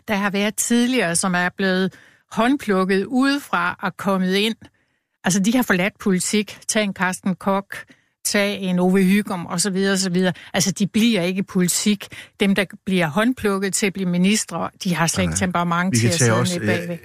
[0.08, 1.94] der har været tidligere, som er blevet
[2.32, 4.56] håndplukket udefra og kommet ind,
[5.24, 6.58] altså de har forladt politik.
[6.68, 7.76] Tag en Carsten Kok,
[8.24, 10.32] tag en Ove Hygum og så videre, og så videre.
[10.54, 12.06] Altså, de bliver ikke politik.
[12.40, 16.12] Dem, der bliver håndplukket til at blive ministre, de har slet ikke temperament til at
[16.12, 16.98] tage sidde også, nede bagved.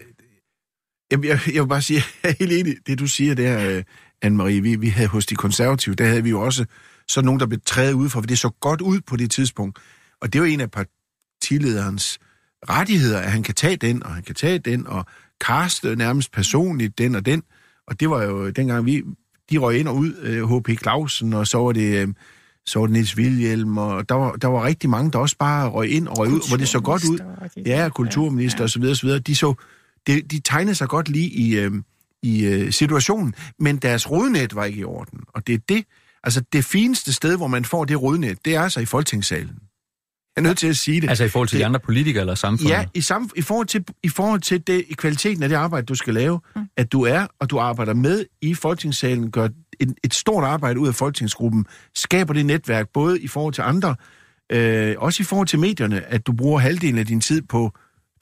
[1.12, 3.84] Jamen, jeg, jeg vil bare sige, jeg er helt enig det, du siger der, øh,
[4.26, 4.62] Anne-Marie.
[4.62, 6.66] Vi, vi havde hos de konservative, der havde vi jo også
[7.08, 9.80] sådan nogen, der blev trædet ud for, for det så godt ud på det tidspunkt.
[10.22, 12.20] Og det var en af partilederens
[12.70, 15.06] rettigheder, at han kan tage den, og han kan tage den, og
[15.42, 17.44] kaste nærmest personligt den og den.
[17.88, 19.04] Og det var jo dengang, vi,
[19.52, 20.82] de røg ind og ud, øh, H.P.
[20.82, 22.02] Clausen, og så var det...
[22.02, 22.08] Øh,
[22.66, 25.70] så var det Niels Wilhjelm, og der var, der var rigtig mange, der også bare
[25.70, 27.20] røg ind og røg ud, hvor det så godt ud.
[27.66, 28.64] Ja, kulturminister ja.
[28.64, 29.20] og så videre, og så videre.
[29.20, 29.54] De, så,
[30.08, 31.72] de, de tegnede sig godt lige i, øh,
[32.24, 35.20] i øh, situationen, men deres rodnet var ikke i orden.
[35.28, 35.84] Og det er det,
[36.24, 39.56] altså det fineste sted, hvor man får det rodnet, det er altså i Folketingssalen.
[40.40, 41.10] Jeg er nødt til at sige det.
[41.10, 42.72] Altså i forhold til det, de andre politikere eller samfundet?
[42.72, 45.86] Ja, i, sam, i forhold til, i forhold til det, i kvaliteten af det arbejde,
[45.86, 46.62] du skal lave, mm.
[46.78, 49.48] at du er, og du arbejder med i Folketingssalen, gør
[49.80, 51.66] et, et stort arbejde ud af Folketingsgruppen,
[51.96, 53.96] skaber det netværk, både i forhold til andre,
[54.52, 57.72] øh, også i forhold til medierne, at du bruger halvdelen af din tid på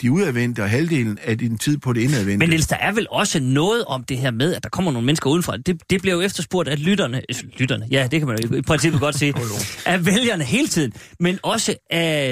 [0.01, 2.37] de udadvendte, og halvdelen af din tid på det indadvendte.
[2.37, 5.05] Men Niels, der er vel også noget om det her med, at der kommer nogle
[5.05, 5.57] mennesker udenfra.
[5.57, 7.17] Det, det bliver jo efterspurgt af lytterne.
[7.17, 9.33] øh, Lytterne, ja, det kan man jo i princippet godt sige.
[9.85, 10.93] af vælgerne hele tiden.
[11.19, 12.31] Men også af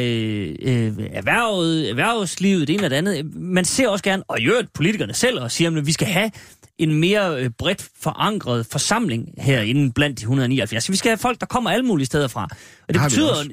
[0.62, 3.36] øh, erhvervet, erhvervslivet, det ene og det andet.
[3.36, 6.32] Man ser også gerne, og i øvrigt politikerne selv, og siger, at vi skal have
[6.78, 10.92] en mere øh, bredt forankret forsamling herinde blandt de 179.
[10.92, 12.44] Vi skal have folk, der kommer alle mulige steder fra.
[12.88, 13.44] Og det Har betyder,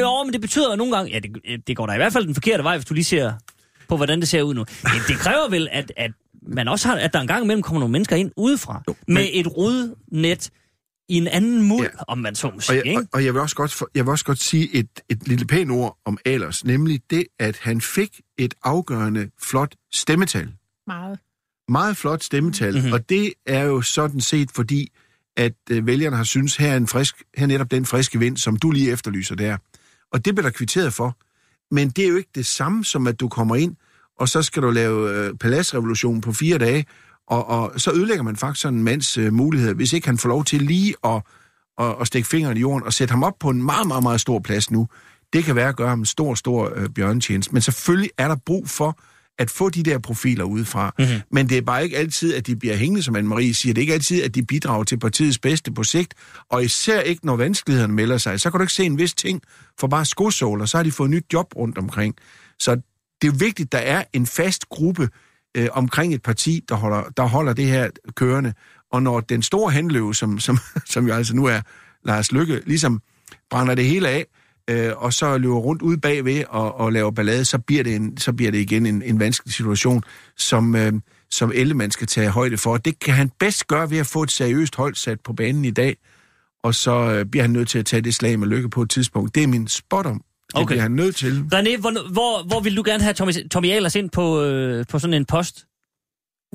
[0.00, 1.30] jo, men det betyder nogle gange, ja, det,
[1.66, 3.32] det går da i hvert fald den forkerte vej, hvis du lige ser
[3.92, 4.64] på, hvordan det ser ud nu.
[4.82, 6.10] Men det kræver vel, at, at
[6.48, 9.28] man også har, at der en gang imellem kommer nogle mennesker ind udefra, jo, med
[9.32, 10.50] et rodnet
[11.08, 11.88] i en anden muld, ja.
[12.08, 12.76] Om man så må Og sige.
[12.76, 13.00] jeg, ikke?
[13.00, 15.46] og, og jeg, vil også godt, for, jeg vil også godt sige et, et lille
[15.46, 20.48] pænt ord om Alers, nemlig det, at han fik et afgørende flot stemmetal.
[20.86, 21.18] Meget.
[21.68, 22.78] Meget flot stemmetal, Mhm.
[22.78, 22.92] mm-hmm.
[22.92, 24.88] og det er jo sådan set fordi,
[25.36, 28.36] at øh, vælgerne har synes her er, en frisk, her er netop den friske vind,
[28.36, 29.56] som du lige efterlyser der.
[30.12, 31.16] Og det bliver der kvitteret for.
[31.72, 33.76] Men det er jo ikke det samme som, at du kommer ind,
[34.18, 36.86] og så skal du lave øh, paladsrevolution på fire dage,
[37.26, 40.28] og, og så ødelægger man faktisk sådan en mands øh, muligheder, hvis ikke han får
[40.28, 41.22] lov til lige at,
[41.78, 44.20] at, at stikke fingeren i jorden og sætte ham op på en meget, meget, meget
[44.20, 44.88] stor plads nu.
[45.32, 47.52] Det kan være at gøre ham en stor, stor øh, bjørntjeneste.
[47.52, 48.98] Men selvfølgelig er der brug for
[49.38, 50.94] at få de der profiler udefra.
[50.98, 51.20] Mm-hmm.
[51.30, 53.74] Men det er bare ikke altid, at de bliver hængende, som Anne-Marie siger.
[53.74, 56.14] Det er ikke altid, at de bidrager til partiets bedste på sigt.
[56.50, 58.40] Og især ikke, når vanskelighederne melder sig.
[58.40, 59.42] Så kan du ikke se en vis ting
[59.80, 60.66] for bare skosåler.
[60.66, 62.14] Så har de fået nyt job rundt omkring.
[62.58, 62.80] Så
[63.22, 65.08] det er vigtigt, at der er en fast gruppe
[65.56, 68.52] øh, omkring et parti, der holder, der holder det her kørende.
[68.92, 70.58] Og når den store handløve, som, som,
[70.92, 71.60] som jo altså nu er
[72.04, 73.00] Lars Lykke, ligesom
[73.50, 74.26] brænder det hele af,
[74.70, 78.16] øh, og så løber rundt ude bagved og, og laver ballade, så bliver det, en,
[78.16, 80.02] så bliver det igen en, en vanskelig situation,
[80.36, 80.92] som, øh,
[81.30, 82.76] som Ellemann skal tage højde for.
[82.76, 85.70] Det kan han bedst gøre ved at få et seriøst hold sat på banen i
[85.70, 85.96] dag,
[86.64, 88.90] og så øh, bliver han nødt til at tage det slag med lykke på et
[88.90, 89.34] tidspunkt.
[89.34, 90.22] Det er min spot om.
[90.46, 90.66] Det Okay.
[90.66, 91.44] bliver han nødt til.
[91.54, 94.98] René, hvor, hvor, hvor vil du gerne have Tommy, Tommy Ahlers ind på, øh, på
[94.98, 95.64] sådan en post?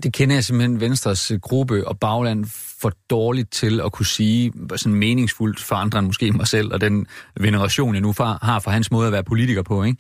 [0.04, 2.46] Det kender jeg simpelthen Venstres øh, gruppe og bagland
[2.82, 6.82] for dårligt til at kunne sige sådan meningsfuldt for andre end måske mig selv, og
[6.82, 7.08] den
[7.40, 9.84] veneration, jeg nu har for hans måde at være politiker på.
[9.84, 9.98] Ikke?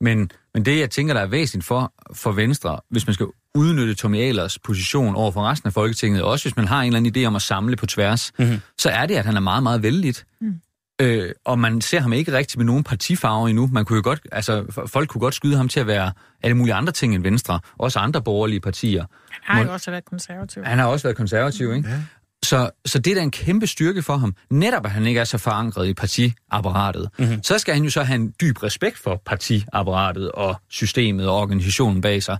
[0.00, 3.94] Men, men det, jeg tænker, der er væsentligt for, for Venstre, hvis man skal udnytte
[3.94, 7.16] Tommy Ahlers position over for resten af Folketinget, også hvis man har en eller anden
[7.16, 8.46] idé om at samle på tværs, Mhm.
[8.48, 8.60] mm-hmm.
[8.78, 10.26] så er det, at han er meget, meget vældigt.
[10.40, 10.54] Mm.
[11.00, 13.70] Øh, og man ser ham ikke rigtig med nogen partifarver endnu.
[13.72, 16.12] Man kunne jo godt, altså, folk kunne godt skyde ham til at være
[16.42, 17.60] alle mulige andre ting end Venstre.
[17.78, 19.04] Også andre borgerlige partier.
[19.42, 20.64] Han har Må- jo også været konservativ.
[20.64, 21.88] Han har også været konservativ, ikke?
[21.88, 21.96] Ja.
[22.42, 24.34] Så, så det er da en kæmpe styrke for ham.
[24.50, 27.10] Netop at han ikke er så forankret i partiapparatet.
[27.18, 27.42] Mm-hmm.
[27.42, 32.00] Så skal han jo så have en dyb respekt for partiapparatet og systemet og organisationen
[32.00, 32.38] bag sig.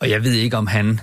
[0.00, 1.00] Og jeg ved ikke, om han,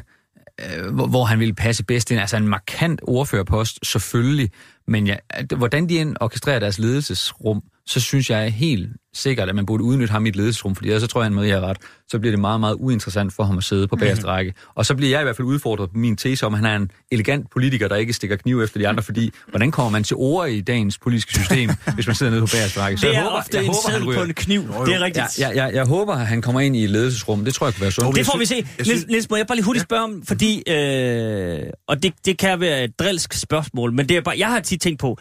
[0.62, 2.20] øh, hvor, hvor han ville passe bedst ind.
[2.20, 4.52] Altså en markant ordførerpost, selvfølgelig.
[4.88, 5.16] Men ja,
[5.58, 10.12] hvordan de end orkestrerer deres ledelsesrum, så synes jeg helt sikkert, at man burde udnytte
[10.12, 11.78] ham i et ledelsesrum, fordi ellers så tror jeg, han med, jeg har ret,
[12.10, 14.54] så bliver det meget, meget uinteressant for ham at sidde på bagerste række.
[14.76, 16.76] Og så bliver jeg i hvert fald udfordret på min tese om, at han er
[16.76, 20.16] en elegant politiker, der ikke stikker kniv efter de andre, fordi hvordan kommer man til
[20.16, 22.98] ord i dagens politiske system, hvis man sidder nede på bagerste række?
[22.98, 24.62] Så Det jeg er håber, ofte jeg en håber, han på en kniv.
[24.62, 25.40] Det er rigtigt.
[25.40, 27.46] Ja, ja, ja, jeg håber, at han kommer ind i et ledelsesrum.
[27.46, 28.16] Det tror jeg kunne være sundt.
[28.18, 28.56] Det får vi se.
[28.56, 32.38] jeg Niels, Niels, må jeg bare lige hurtigt spørge om, fordi, øh, og det, det
[32.38, 35.18] kan være et drilsk spørgsmål, men det er bare, jeg har tit tænkt på,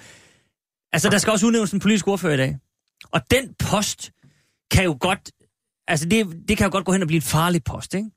[0.92, 2.58] Altså, der skal også udnævnes en politisk ordfører i dag.
[3.12, 4.12] Og den post
[4.70, 5.30] kan jo godt...
[5.88, 8.10] Altså, det, det kan jo godt gå hen og blive en farlig post, ikke?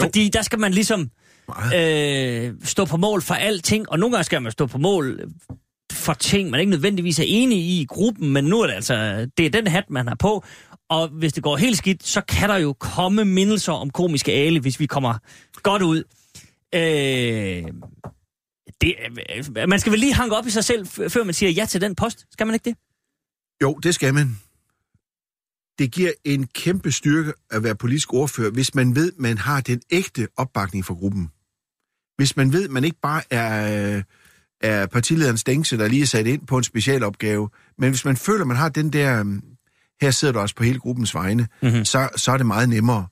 [0.00, 1.10] Fordi der skal man ligesom
[1.74, 5.32] øh, stå på mål for alting, og nogle gange skal man stå på mål
[5.92, 9.28] for ting, man ikke nødvendigvis er enig i i gruppen, men nu er det altså,
[9.36, 10.44] det er den hat, man har på,
[10.90, 14.60] og hvis det går helt skidt, så kan der jo komme mindelser om komiske ale,
[14.60, 15.14] hvis vi kommer
[15.62, 16.02] godt ud.
[16.74, 17.64] Øh,
[18.82, 18.94] det,
[19.58, 21.80] øh, man skal vel lige hanke op i sig selv, før man siger ja til
[21.80, 22.26] den post.
[22.32, 22.76] Skal man ikke det?
[23.62, 24.38] Jo, det skal man.
[25.78, 29.80] Det giver en kæmpe styrke at være politisk ordfører, hvis man ved, man har den
[29.90, 31.30] ægte opbakning fra gruppen.
[32.16, 34.02] Hvis man ved, man ikke bare er, øh,
[34.60, 38.44] er partilederens stængse, der lige er sat ind på en specialopgave, men hvis man føler,
[38.44, 39.26] man har den der, øh,
[40.00, 41.84] her sidder du også på hele gruppens vegne, mm-hmm.
[41.84, 43.06] så, så er det meget nemmere.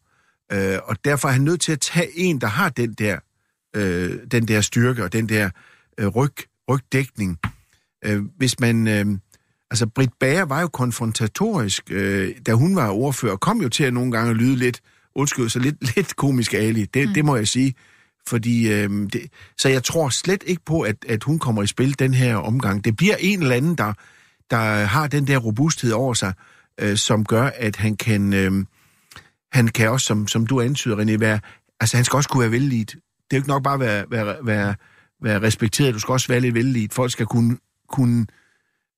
[0.52, 3.18] Øh, og derfor er han nødt til at tage en, der har den der,
[3.76, 5.50] øh, den der styrke og den der
[6.00, 6.34] øh, ryg,
[6.70, 7.38] rygdækning.
[8.04, 8.88] Øh, hvis man...
[8.88, 9.06] Øh,
[9.70, 13.84] Altså, Britt Bager var jo konfrontatorisk, øh, da hun var ordfører, og kom jo til
[13.84, 14.80] at nogle gange lyde lidt,
[15.14, 16.84] undskyld, så lidt, lidt komisk ali.
[16.84, 17.14] Det, mm.
[17.14, 17.74] det må jeg sige.
[18.28, 19.20] Fordi, øh, det,
[19.58, 22.84] så jeg tror slet ikke på, at, at hun kommer i spil den her omgang.
[22.84, 23.92] Det bliver en eller anden, der,
[24.50, 26.32] der har den der robusthed over sig,
[26.80, 28.52] øh, som gør, at han kan, øh,
[29.52, 31.40] han kan også, som, som du antyder, René, være,
[31.80, 32.96] altså han skal også kunne være vældigt.
[33.30, 34.74] Det er jo ikke nok bare at være, være, være,
[35.22, 36.94] være respekteret, du skal også være lidt vældigt.
[36.94, 37.58] Folk skal kunne,
[37.88, 38.26] kunne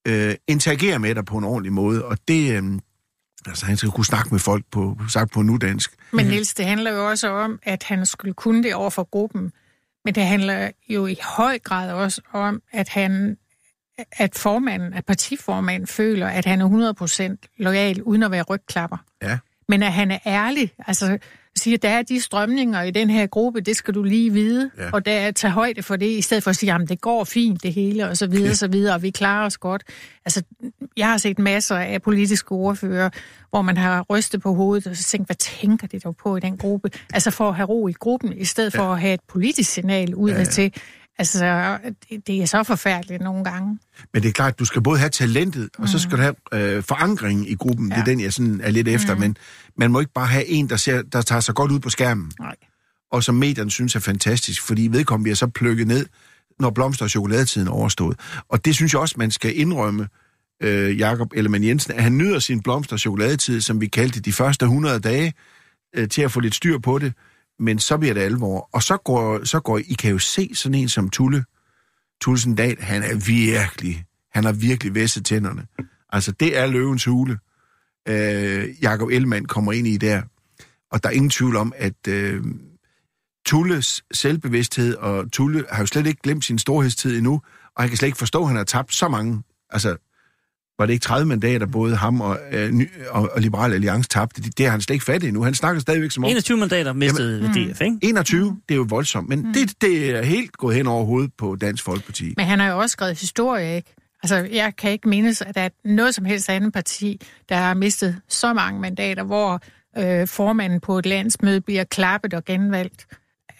[0.09, 2.79] øh, interagere med dig på en ordentlig måde, og det, øh,
[3.47, 5.93] altså han skal kunne snakke med folk på, sagt på nudansk.
[6.13, 9.53] Men Niels, det handler jo også om, at han skulle kunne det over for gruppen.
[10.05, 13.37] Men det handler jo i høj grad også om, at han
[14.13, 18.97] at formanden, at partiformanden føler, at han er 100% lojal, uden at være rygklapper.
[19.23, 19.39] Ja.
[19.69, 21.19] Men at han er ærlig, altså
[21.57, 24.85] siger, der er de strømninger i den her gruppe, det skal du lige vide, Ja.
[24.85, 24.91] ja.
[24.93, 27.25] og der er tage højde for det, i stedet for at sige, jamen det går
[27.25, 29.83] fint det hele, og så videre, og så videre, og vi klarer os godt.
[30.25, 30.43] Altså,
[30.97, 33.11] jeg har set masser af politiske ordfører,
[33.51, 36.41] hvor man har rystet på hovedet, og så tænkt, hvad tænker de dog på i
[36.41, 36.91] den gruppe?
[37.15, 40.15] Altså for at have ro i gruppen, i stedet for at have et politisk signal
[40.15, 40.45] ud ja.
[40.45, 40.73] til.
[41.19, 41.79] Altså,
[42.11, 43.79] det, det er så forfærdeligt nogle gange.
[44.13, 46.83] Men det er klart, du skal både have talentet, og så skal du have øh,
[46.83, 47.89] forankring i gruppen.
[47.89, 47.95] Ja.
[47.95, 49.17] Det er den, jeg sådan er lidt efter.
[49.17, 49.37] Men
[49.77, 52.33] man må ikke bare have en, der, ser, der tager sig godt ud på skærmen,
[52.41, 52.57] Nej.
[53.13, 56.07] og som medierne synes er fantastisk, fordi vedkommende bliver så plukket ned,
[56.61, 58.19] når blomster- og chokoladetiden er overstået.
[58.49, 60.09] Og det synes jeg også, man skal indrømme,
[60.63, 64.33] øh, Jakob Ellemann Jensen, at han nyder sin blomster- og chokoladetid, som vi kaldte de
[64.33, 65.33] første 100 dage,
[65.97, 67.13] øh, til at få lidt styr på det.
[67.59, 68.69] Men så bliver det alvor.
[68.73, 71.45] Og så går, så går I kan jo se sådan en som Tulle,
[72.21, 75.67] Tulsen Dahl, han er virkelig, han har virkelig væsset tænderne.
[76.09, 77.39] Altså, det er løvens hule.
[78.09, 80.23] Øh, Jakob Ellemann kommer ind i der.
[80.91, 82.45] Og der er ingen tvivl om, at øh,
[83.47, 87.43] Tulles selvbevidsthed, og Tulle har jo slet ikke glemt sin storhedstid endnu,
[87.77, 89.43] og han kan slet ikke forstå, at han har tabt så mange.
[89.71, 89.97] Altså,
[90.79, 94.43] var det ikke 30 mandater, både ham og, øh, ny, og, og Liberal Alliance tabte?
[94.43, 95.43] Det, det har han slet ikke fattet endnu.
[95.43, 96.31] Han snakker stadigvæk som om...
[96.31, 97.99] 21 mandater mistede Jamen, DF, ikke?
[98.03, 99.53] 21, det er jo voldsomt, men mm.
[99.53, 102.35] det, det er helt gået hen over hovedet på Dansk Folkeparti.
[102.37, 103.95] Men han har jo også skrevet historie, ikke?
[104.23, 107.75] Altså, jeg kan ikke mindes, at der er noget som helst andet parti, der har
[107.75, 109.61] mistet så mange mandater, hvor
[109.99, 113.07] øh, formanden på et landsmøde bliver klappet og genvalgt,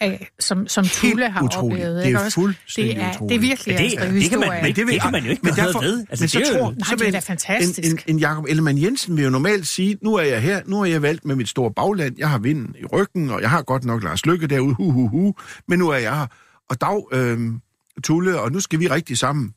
[0.03, 1.73] af, som, som Tulle har utroligt.
[1.85, 1.95] oplevet.
[2.05, 3.29] Det er ikke fuldstændig det er, utroligt.
[3.29, 4.61] Det er virkelig det, skrive det, kan man, historie.
[4.61, 6.05] men det, det kan man jo ikke men derfor, noget ved.
[6.09, 7.79] Altså, men så det er jo- tror, Nej, så det er vil da fantastisk.
[7.79, 10.81] En, en, en Jacob Ellemann Jensen vil jo normalt sige, nu er jeg her, nu
[10.81, 13.61] er jeg valgt med mit store bagland, jeg har vinden i ryggen, og jeg har
[13.61, 15.35] godt nok Lars Lykke derude, hu, hu, hu,
[15.67, 16.27] men nu er jeg her.
[16.69, 17.39] Og dag, øh,
[18.03, 19.53] Tulle, og nu skal vi rigtig sammen.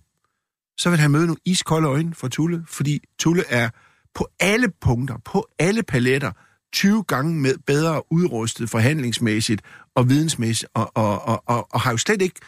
[0.78, 3.68] Så vil han møde nogle iskolde øjne for Tulle, fordi Tulle er
[4.14, 6.30] på alle punkter, på alle paletter,
[6.72, 9.62] 20 gange med bedre udrustet forhandlingsmæssigt
[9.96, 12.40] og vidensmæssigt, og, og, og, og, og har jo slet ikke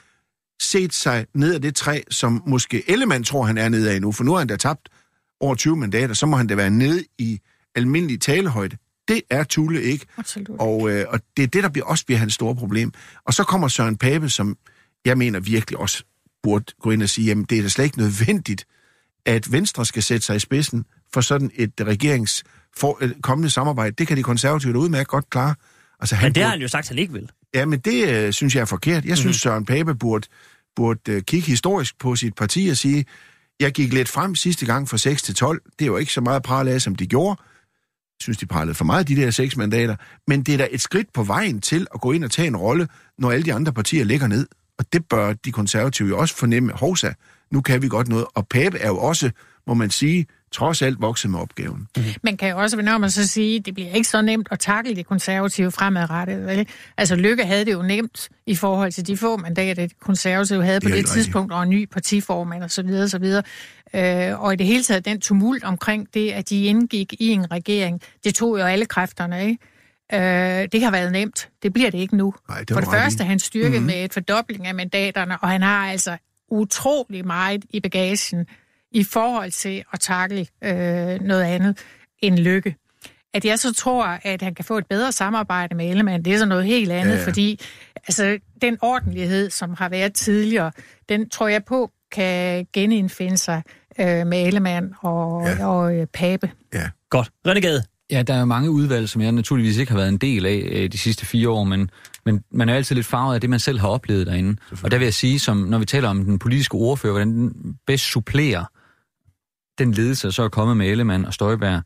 [0.62, 4.12] set sig ned af det træ, som måske Ellemann tror, han er nede af nu,
[4.12, 4.88] for nu har han da tabt
[5.40, 7.40] over 20 mandater, så må han da være nede i
[7.74, 8.76] almindelig talehøjde.
[9.08, 10.56] Det er Tulle ikke, Absolut.
[10.60, 12.92] og, øh, og det er det, der bliver, også bliver hans store problem.
[13.26, 14.56] Og så kommer Søren Pape, som
[15.04, 16.04] jeg mener virkelig også
[16.42, 18.64] burde gå ind og sige, jamen det er da slet ikke nødvendigt,
[19.26, 20.84] at Venstre skal sætte sig i spidsen
[21.14, 22.44] for sådan et regerings
[22.76, 23.94] for, øh, kommende samarbejde.
[23.98, 25.54] Det kan de konservative da udmærket godt klare.
[26.00, 27.30] Altså, Men det burde- har han jo sagt, at han ikke vil.
[27.54, 29.04] Ja, men det øh, synes jeg er forkert.
[29.04, 30.28] Jeg synes, Søren Pape burde,
[30.76, 33.04] burde øh, kigge historisk på sit parti og sige,
[33.60, 35.62] jeg gik lidt frem sidste gang fra 6 til 12.
[35.78, 37.40] Det jo ikke så meget pral af, som de gjorde.
[38.18, 39.96] Jeg synes, de pralede for meget, de der seks mandater.
[40.26, 42.56] Men det er da et skridt på vejen til at gå ind og tage en
[42.56, 42.88] rolle,
[43.18, 44.46] når alle de andre partier ligger ned.
[44.78, 46.72] Og det bør de konservative jo også fornemme.
[46.72, 47.12] Hovsa,
[47.50, 48.26] nu kan vi godt noget.
[48.34, 49.30] Og Pape er jo også
[49.68, 51.88] må man sige, trods alt vokset med opgaven.
[52.22, 54.96] Man kan jo også, når man så sige, det bliver ikke så nemt at takle
[54.96, 56.46] de konservative fremadrettet.
[56.46, 56.68] Vel?
[56.96, 60.80] Altså Lykke havde det jo nemt i forhold til de få mandater, de konservative havde
[60.80, 63.18] på Det er det helt tidspunkt, og en ny partiformand og så videre, og så
[63.18, 63.42] videre.
[63.94, 67.50] Øh, og i det hele taget, den tumult omkring det, at de indgik i en
[67.50, 69.58] regering, det tog jo alle kræfterne, ikke?
[70.12, 71.48] Øh, det har været nemt.
[71.62, 72.34] Det bliver det ikke nu.
[72.48, 73.86] Nej, det For det første, han styrket mm-hmm.
[73.86, 76.16] med et fordobling af mandaterne, og han har altså
[76.50, 78.46] utrolig meget i bagagen
[78.92, 81.78] i forhold til at takle øh, noget andet
[82.18, 82.76] end lykke.
[83.34, 86.38] At jeg så tror, at han kan få et bedre samarbejde med Ellemann, det er
[86.38, 87.60] så noget helt andet, Ja, ja, fordi
[87.96, 90.72] altså, den ordentlighed, som har været tidligere,
[91.08, 93.62] den tror jeg på kan genindfinde sig
[94.00, 95.50] øh, med Ellemann og, Ja.
[95.50, 95.66] ja.
[95.66, 96.50] og øh, Pape.
[96.74, 96.88] Ja.
[97.10, 97.30] Godt.
[97.46, 97.82] Renegade.
[98.10, 100.68] Ja, der er jo mange udvalg, som jeg naturligvis ikke har været en del af
[100.72, 101.90] øh, de sidste fire år, men,
[102.24, 104.56] men man er altid lidt farvet af det, man selv har oplevet derinde.
[104.82, 107.52] Og der vil jeg sige, som når vi taler om den politiske ordfører, hvordan den
[107.86, 108.64] bedst supplerer
[109.78, 111.82] den ledelse, så er kommet med Ellemann og Støjberg.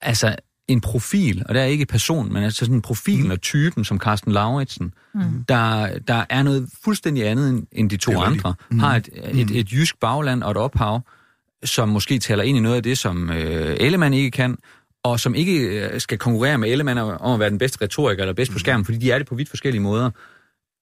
[0.00, 0.36] Altså
[0.68, 3.98] en profil, og der er ikke person, men altså sådan en profil og typen som
[3.98, 5.44] Carsten Lauritsen, mm.
[5.48, 8.78] der, der er noget fuldstændig andet end- de to Det andre, mm.
[8.78, 11.00] har et, et, et jysk bagland og et ophav,
[11.64, 14.56] som måske taler ind i noget af det, som øh, Ellemann ikke kan,
[15.02, 18.22] og som ikke øh, skal konkurrere med Ellemann om om at være den bedste retoriker
[18.22, 20.10] eller bedst på skærmen, fordi de er det på vidt forskellige måder.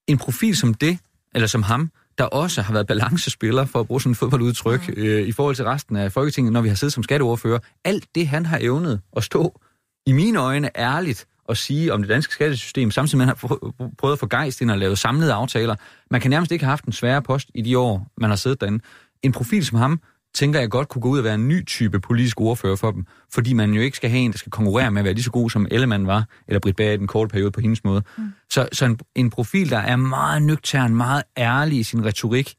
[0.07, 0.99] En profil som det,
[1.35, 5.29] eller som ham, der også har været balancespiller, for at bruge sådan et fodboldudtryk, øh,
[5.29, 7.59] i forhold til resten af Folketinget, når vi har siddet som skatteordfører.
[7.85, 9.61] Alt det, han har evnet at stå
[10.07, 13.57] i mine øjne ærligt og sige om det danske skattesystem, samtidig med, at han har
[13.57, 15.77] prø- prøvet at få gejst ind og lave samlede aftaler.
[16.11, 18.61] Man kan nærmest ikke have haft en sværere post i de år, man har siddet
[18.61, 18.85] derinde.
[19.23, 20.01] En profil som ham,
[20.35, 23.07] tænker jeg godt kunne gå ud og være en ny type politisk ordfører for dem,
[23.33, 25.31] fordi man jo ikke skal have en, der skal konkurrere med at være lige så
[25.31, 28.03] god som Ellemann var, eller Britt Bager i den korte periode på hendes måde.
[28.19, 28.25] Mm.
[28.51, 32.55] Så, så en, en profil, der er meget nøgtern, meget ærlig i sin retorik,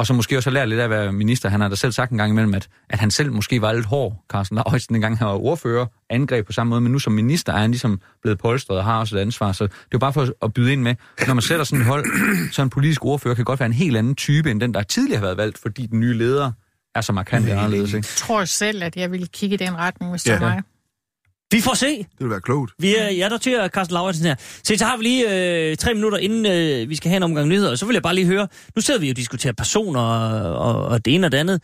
[0.00, 1.48] og som måske også har lært lidt af at være minister.
[1.48, 3.86] Han har da selv sagt en gang imellem, at, at han selv måske var lidt
[3.86, 7.52] hård, Carsten Lauritsen, dengang han var ordfører, angreb på samme måde, men nu som minister
[7.52, 9.52] er han ligesom blevet polstret og har også et ansvar.
[9.52, 10.94] Så det er jo bare for at byde ind med,
[11.26, 12.04] når man sætter sådan et hold,
[12.52, 15.18] så en politisk ordfører kan godt være en helt anden type, end den, der tidligere
[15.18, 16.52] har været valgt, fordi den nye leder
[16.94, 17.88] er så markant anderledes.
[17.94, 17.96] Ikke?
[17.96, 20.38] Jeg tror selv, at jeg ville kigge i den retning, hvis det Ja.
[20.38, 20.62] var mig.
[21.52, 21.86] Vi får se.
[21.96, 22.72] Det vil være klogt.
[22.78, 24.34] Vi er, jeg noterer Carsten Lauritsen her.
[24.64, 25.24] Så, så har vi lige
[25.70, 27.70] øh, tre minutter, inden øh, vi skal have en omgang nyheder.
[27.70, 30.58] Og så vil jeg bare lige høre, nu sidder vi jo og diskuterer personer og,
[30.58, 31.62] og, og det ene og det andet.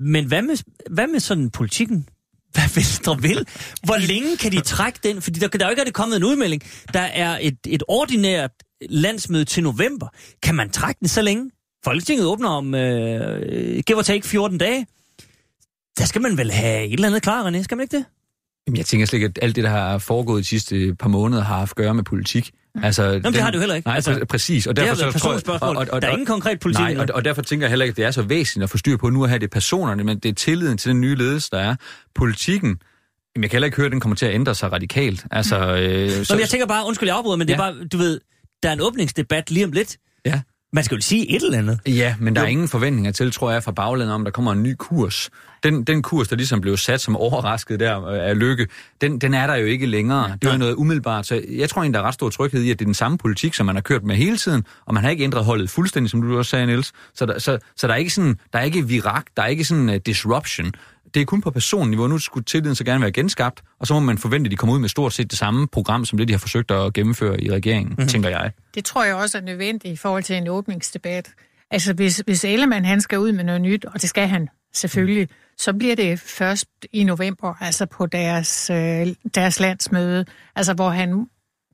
[0.00, 0.56] Men hvad med,
[0.90, 2.08] hvad med sådan politikken?
[2.54, 3.46] Hvad Venstre vil?
[3.84, 5.22] Hvor længe kan de trække den?
[5.22, 6.62] Fordi der, der er jo ikke rigtig kommet en udmelding.
[6.94, 8.50] Der er et, et ordinært
[8.88, 10.08] landsmøde til november.
[10.42, 11.50] Kan man trække den så længe?
[11.84, 14.86] Folketinget åbner om, øh, give or take 14 dage.
[15.98, 17.62] Der skal man vel have et eller andet klar, René?
[17.62, 18.04] Skal man ikke det?
[18.66, 21.42] Jamen, jeg tænker slet ikke, at alt det, der har foregået de sidste par måneder,
[21.42, 22.50] har haft at gøre med politik.
[22.82, 23.86] Altså, Jamen, det har det jo heller ikke.
[23.88, 24.66] Nej, Altså, præcis.
[24.66, 25.76] Og Det har derfor, været så tror jeg- personspørgsmål.
[25.76, 27.84] og- og- Der er og- ingen konkret politik Nej, og, og derfor tænker jeg heller
[27.84, 30.04] ikke, at det er så væsentligt at få styr på nu at have det personerne,
[30.04, 31.76] men det er tilliden til den nye ledelse, der er.
[32.14, 35.26] Politikken, jamen, jeg kan heller ikke høre, at den kommer til at ændre sig radikalt.
[35.30, 37.72] Altså, øh, Så, men jeg tænker bare, undskyld, jeg afbryder, men det er Ja.
[37.72, 38.20] bare, du ved,
[38.62, 39.96] der er en åbningsdebat lige om lidt.
[40.72, 41.80] Man skal jo sige et eller andet.
[41.86, 44.62] Ja, men der er ingen forventninger til, tror jeg, fra baglandet om, der kommer en
[44.62, 45.30] ny kurs.
[45.62, 48.66] Den, den kurs, der ligesom blev sat som overrasket der øh, af lykke,
[49.00, 50.36] den, den er der jo ikke længere.
[50.42, 51.26] Det er jo noget umiddelbart.
[51.26, 53.18] Så jeg tror egentlig, der er ret stor tryghed i, at det er den samme
[53.18, 56.10] politik, som man har kørt med hele tiden, og man har ikke ændret holdet fuldstændig,
[56.10, 56.92] som du også sagde, Niels.
[57.14, 59.64] Så der, så, så der er ikke sådan, der er ikke virak, der er ikke
[59.64, 60.72] sådan uh, disruption.
[61.14, 62.06] Det er kun på personniveau.
[62.06, 64.74] Nu skulle tilliden så gerne være genskabt, og så må man forvente, at de kommer
[64.74, 67.50] ud med stort set det samme program, som det, de har forsøgt at gennemføre i
[67.50, 68.08] regeringen, mm-hmm.
[68.08, 68.52] tænker jeg.
[68.74, 71.30] Det tror jeg også er nødvendigt i forhold til en åbningsdebat.
[71.70, 75.28] Altså, hvis, hvis Ellemann han skal ud med noget nyt, og det skal han selvfølgelig,
[75.58, 80.24] så bliver det først i november, altså på deres, øh, deres landsmøde,
[80.56, 81.26] altså hvor han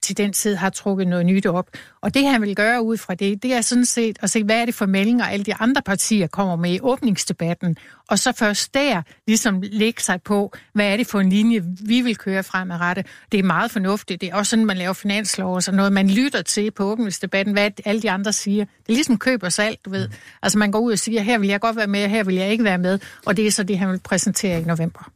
[0.02, 1.66] til den tid har trukket noget nyt op.
[2.00, 4.60] Og det, han vil gøre ud fra det, det er sådan set at se, hvad
[4.60, 7.76] er det for meldinger, alle de andre partier kommer med i åbningsdebatten,
[8.08, 12.00] og så først der ligesom lægge sig på, hvad er det for en linje, vi
[12.00, 13.06] vil køre fremadrettet.
[13.32, 14.20] Det er meget fornuftigt.
[14.20, 15.92] Det er også sådan, man laver finanslov og sådan noget.
[15.92, 18.64] Man lytter til på åbningsdebatten, hvad alle de andre siger.
[18.64, 20.08] Det er ligesom køb og salg, du ved.
[20.42, 22.50] Altså man går ud og siger, her vil jeg godt være med, her vil jeg
[22.50, 25.10] ikke være med, og det er så det, han vil præsentere i november.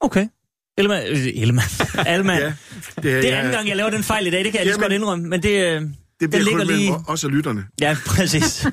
[0.00, 0.28] Okay.
[0.78, 1.68] Ellemann, øh, Ellemann,
[2.06, 2.38] Alman.
[2.38, 4.66] Ja, det, Det er anden gang, jeg laver den fejl i dag, det kan jeg
[4.66, 5.80] lige så godt indrømme, men det, øh,
[6.20, 6.90] Det bliver ligger kun lige...
[6.90, 7.66] mellem os og lytterne.
[7.80, 8.66] Ja, præcis.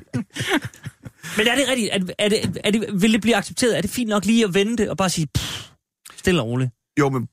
[1.37, 1.89] men er det rigtigt?
[1.91, 3.77] Er, er det, er det, vil det blive accepteret?
[3.77, 5.69] Er det fint nok lige at vente og bare sige, pff,
[6.17, 6.71] stille og roligt?
[6.99, 7.27] Jo, men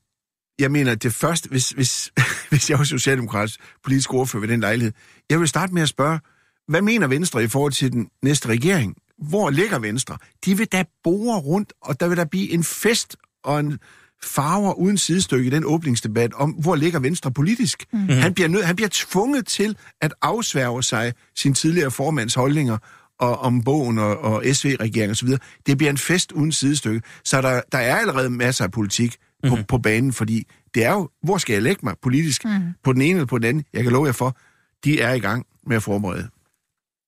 [0.59, 2.11] jeg mener, det første, hvis, hvis,
[2.49, 4.93] hvis jeg var socialdemokratisk politisk ordfører ved den lejlighed,
[5.29, 6.19] jeg vil starte med at spørge,
[6.67, 8.95] hvad mener Venstre i forhold til den næste regering?
[9.29, 10.17] Hvor ligger Venstre?
[10.45, 13.79] De vil da bore rundt, og der vil der blive en fest og en
[14.25, 17.85] farver uden sidestykke i den åbningsdebat om, hvor ligger Venstre politisk.
[17.93, 18.09] Mm-hmm.
[18.09, 22.77] Han, bliver nød, han bliver tvunget til at afsværge sig sin tidligere formands holdninger
[23.19, 25.29] og om bogen og, og SV-regeringen osv.
[25.65, 27.01] Det bliver en fest uden sidestykke.
[27.25, 29.15] Så der, der er allerede masser af politik
[29.49, 29.63] på, Mhm.
[29.67, 30.43] på banen, fordi
[30.75, 32.45] det er jo, hvor skal jeg lægge mig politisk?
[32.45, 32.51] Mm.
[32.83, 33.63] På den ene eller på den anden?
[33.73, 34.37] Jeg kan love jer for,
[34.83, 36.27] de er i gang med at forberede.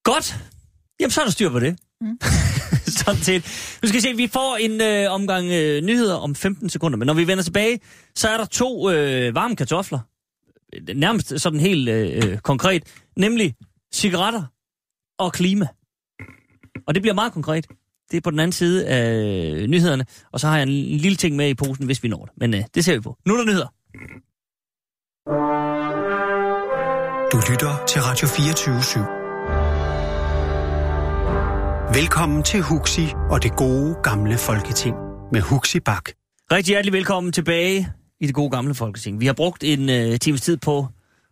[0.04, 0.36] Godt.
[1.00, 1.76] Jamen, så er der styr på det.
[2.00, 2.18] Mm.
[3.04, 3.42] Sådan set.
[3.82, 7.06] Nu skal vi se, vi får en øh, omgang øh, nyheder om 15 sekunder, men
[7.06, 7.80] når vi vender tilbage,
[8.14, 9.98] så er der to øh, varme kartofler.
[10.94, 12.82] Nærmest sådan helt øh, øh, konkret.
[13.16, 13.54] Nemlig
[13.94, 14.42] cigaretter
[15.18, 15.66] og klima.
[16.86, 17.66] Og det bliver meget konkret.
[18.10, 20.06] Det er på den anden side af øh, nyhederne.
[20.32, 22.32] Og så har jeg en lille ting med i posen, hvis vi når det.
[22.36, 23.16] Men øh, det ser vi på.
[23.26, 23.68] Nu er der nyheder.
[27.32, 29.23] Du lytter til Radio 24 /7.
[31.92, 34.96] Velkommen til Huxi og det gode gamle folketing
[35.32, 36.10] med Huxi Bak.
[36.52, 37.88] Rigtig hjertelig velkommen tilbage
[38.20, 39.20] i det gode gamle Folketing.
[39.20, 40.86] Vi har brugt en øh, times tid på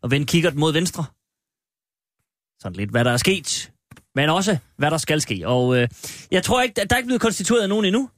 [0.04, 1.04] at vende kikkert mod venstre.
[2.60, 3.72] Sådan lidt, hvad der er sket,
[4.14, 5.42] men også, hvad der skal ske.
[5.48, 5.88] Og øh,
[6.30, 8.10] jeg tror ikke, at der er ikke blevet konstitueret nogen endnu.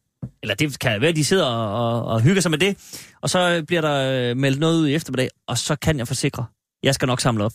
[0.43, 3.03] Eller det kan være, at de sidder og, og, og hygger sig med det.
[3.21, 6.47] Og så bliver der øh, meldt noget ud i eftermiddag, og så kan jeg forsikre,
[6.83, 7.53] jeg skal nok samle op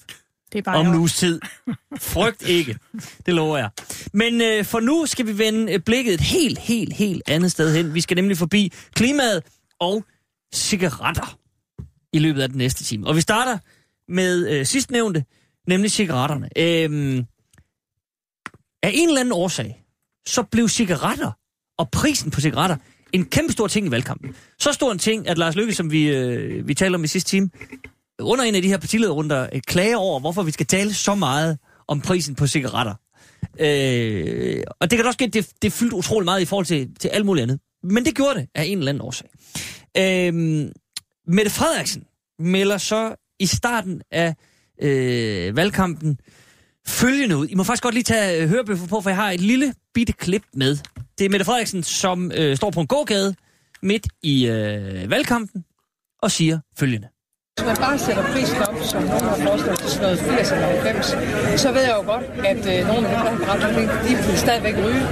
[0.51, 1.39] det er bare om en uges tid.
[1.97, 2.77] Frygt ikke.
[3.25, 3.69] Det lover jeg.
[4.13, 7.75] Men øh, for nu skal vi vende øh, blikket et helt, helt, helt andet sted
[7.75, 7.93] hen.
[7.93, 9.43] Vi skal nemlig forbi klimaet
[9.79, 10.05] og
[10.53, 11.37] cigaretter
[12.13, 13.07] i løbet af den næste time.
[13.07, 13.57] Og vi starter
[14.11, 15.25] med øh, sidstnævnte,
[15.67, 16.49] nemlig cigaretterne.
[16.57, 17.25] Øhm,
[18.83, 19.83] af en eller anden årsag,
[20.27, 21.31] så blev cigaretter
[21.77, 22.77] og prisen på cigaretter
[23.11, 24.35] en kæmpe stor ting i valgkampen.
[24.59, 27.29] Så stor en ting, at Lars Løkke, som vi, øh, vi talte om i sidste
[27.29, 27.49] time,
[28.19, 31.57] under en af de her partilederrunder øh, klage over, hvorfor vi skal tale så meget
[31.87, 32.93] om prisen på cigaretter.
[33.59, 36.65] Øh, og det kan da også ske, at det, det fyldte utrolig meget i forhold
[36.65, 37.59] til, til alt muligt andet.
[37.83, 39.29] Men det gjorde det af en eller anden årsag.
[39.97, 40.33] Øh,
[41.27, 42.03] Mette Frederiksen
[42.39, 44.35] melder så i starten af
[44.81, 46.19] øh, valgkampen
[46.87, 47.47] følgende ud.
[47.47, 50.13] I må faktisk godt lige tage øh, hørebøffer på, for jeg har et lille bitte
[50.13, 50.77] klip med.
[51.17, 53.35] Det er Mette Frederiksen, som øh, står på en gågade
[53.81, 55.65] midt i øh, valgkampen
[56.21, 57.07] og siger følgende.
[57.59, 60.67] Hvis man bare sætter prisen op, som nogen har foreslået til sådan noget 80 eller
[60.67, 63.57] 90, så ved jeg jo godt, at øh, nogle af dem, der har
[64.07, 65.03] de vil stadigvæk ryge,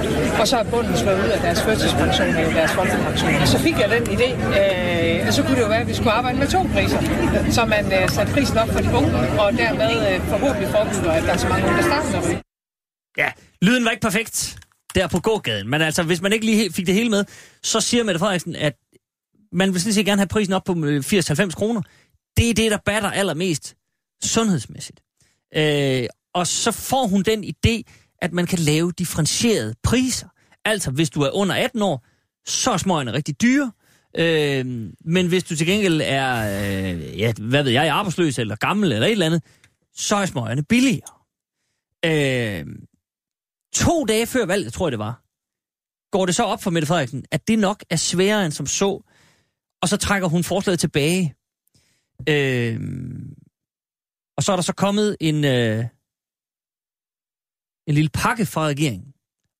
[0.41, 3.31] og så er bunden slået ud af deres førtidspension eller deres folkepension.
[3.53, 4.29] Så fik jeg den idé,
[4.59, 6.99] øh, og så kunne det jo være, at vi skulle arbejde med to priser,
[7.57, 11.23] så man øh, satte prisen op for de unge, og dermed øh, forhåbentlig forebygger, at
[11.27, 12.41] der er så mange unge, der starter med ryge.
[13.17, 13.29] Ja,
[13.61, 14.35] lyden var ikke perfekt
[14.95, 17.23] der på gågaden, men altså, hvis man ikke lige fik det hele med,
[17.63, 18.73] så siger Mette Frederiksen, at
[19.51, 21.81] man vil sådan set gerne have prisen op på øh, 80-90 kroner.
[22.37, 23.75] Det er det, der batter allermest
[24.23, 24.99] sundhedsmæssigt.
[25.55, 27.81] Øh, og så får hun den idé,
[28.21, 30.27] at man kan lave differentierede priser.
[30.65, 32.05] Altså, hvis du er under 18 år,
[32.47, 33.71] så er smøgene rigtig dyre.
[34.17, 34.65] Øh,
[35.05, 39.07] men hvis du til gengæld er, øh, ja, hvad ved jeg, arbejdsløs eller gammel eller
[39.07, 39.43] et eller andet,
[39.95, 41.13] så er smøgerne billigere.
[42.05, 42.65] Øh,
[43.73, 45.23] to dage før valget, tror jeg det var,
[46.11, 49.01] går det så op for Mette Frederiksen, at det nok er sværere end som så,
[49.81, 51.35] og så trækker hun forslaget tilbage.
[52.29, 52.79] Øh,
[54.37, 55.85] og så er der så kommet en, øh,
[57.87, 59.13] en lille pakke fra regeringen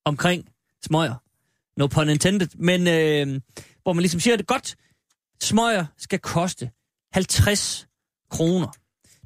[0.05, 0.49] omkring
[0.85, 1.15] smøger.
[1.77, 2.47] No pun intended.
[2.55, 3.41] Men øh,
[3.83, 4.75] hvor man ligesom siger, at det godt,
[5.41, 6.71] smøger skal koste
[7.13, 7.87] 50
[8.31, 8.67] kroner.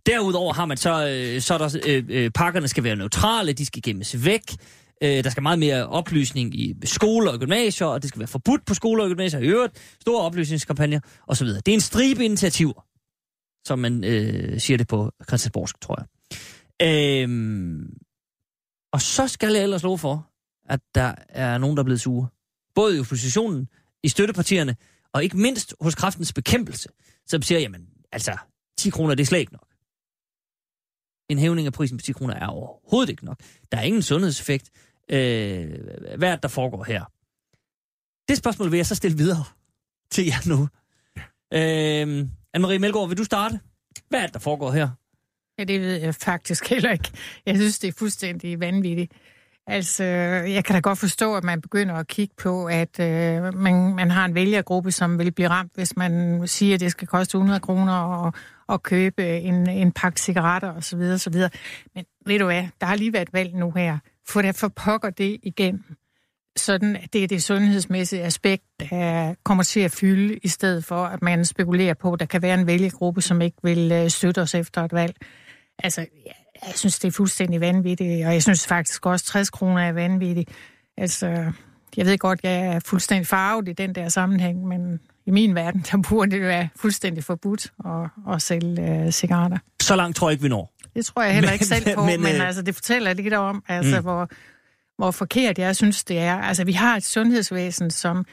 [0.05, 3.81] Derudover har man så, øh, så der, øh, øh, pakkerne skal være neutrale, de skal
[3.81, 4.41] gemmes væk.
[5.03, 8.65] Øh, der skal meget mere oplysning i skoler og gymnasier, og det skal være forbudt
[8.65, 9.97] på skoler og gymnasier i øvrigt.
[10.01, 11.47] Store oplysningskampagner osv.
[11.47, 12.85] Det er en stribe initiativer,
[13.65, 16.07] som man øh, siger det på Christiansborgsk, tror jeg.
[16.81, 17.97] Øhm,
[18.93, 20.29] og så skal jeg ellers love for,
[20.69, 22.27] at der er nogen, der er blevet sure.
[22.75, 23.67] Både i oppositionen,
[24.03, 24.75] i støttepartierne,
[25.13, 26.89] og ikke mindst hos kraftens bekæmpelse,
[27.25, 28.37] som siger, jamen, altså,
[28.77, 29.67] 10 kroner, det er slet ikke nok.
[31.29, 33.39] En hævning af prisen på 10 kroner er overhovedet ikke nok.
[33.71, 34.69] Der er ingen sundhedseffekt.
[35.09, 35.79] Øh,
[36.17, 37.03] hvad er der foregår her?
[38.27, 39.43] Det spørgsmål vil jeg så stille videre
[40.11, 40.67] til jer nu.
[41.53, 42.27] Øh,
[42.57, 43.59] Anne-Marie Melgaard, vil du starte?
[44.09, 44.89] Hvad er det, der foregår her?
[45.59, 47.11] Ja, det ved jeg faktisk heller ikke.
[47.45, 49.11] Jeg synes, det er fuldstændig vanvittigt.
[49.67, 53.95] Altså, jeg kan da godt forstå, at man begynder at kigge på, at øh, man,
[53.95, 57.35] man har en vælgergruppe, som vil blive ramt, hvis man siger, at det skal koste
[57.35, 58.33] 100 kroner og,
[58.67, 60.99] og købe en, en pakke cigaretter osv.
[60.99, 61.35] osv.
[61.95, 63.97] Men ved du hvad, der har lige været valg nu her.
[64.27, 65.85] Få det for pokker det igen.
[66.57, 71.05] Sådan, at det er det sundhedsmæssige aspekt, der kommer til at fylde, i stedet for,
[71.05, 74.41] at man spekulerer på, at der kan være en vælgergruppe, som ikke vil øh, støtte
[74.41, 75.15] os efter et valg.
[75.83, 76.05] Altså,
[76.67, 80.49] jeg, synes, det er fuldstændig vanvittigt, og jeg synes faktisk også, 60 kroner er vanvittigt.
[80.97, 81.51] Altså,
[81.97, 85.85] jeg ved godt, jeg er fuldstændig farvet i den der sammenhæng, men i min verden,
[85.91, 89.57] der burde det være fuldstændig forbudt at, at sælge øh, cigaretter.
[89.81, 90.73] Så langt tror jeg ikke, vi når.
[90.95, 93.33] Det tror jeg heller ikke selv på, men, men, men øh, altså, det fortæller lidt
[93.33, 94.03] om, altså, mm.
[94.03, 94.29] hvor,
[95.01, 96.35] hvor forkert jeg synes, det er.
[96.35, 98.25] Altså, vi har et sundhedsvæsen, som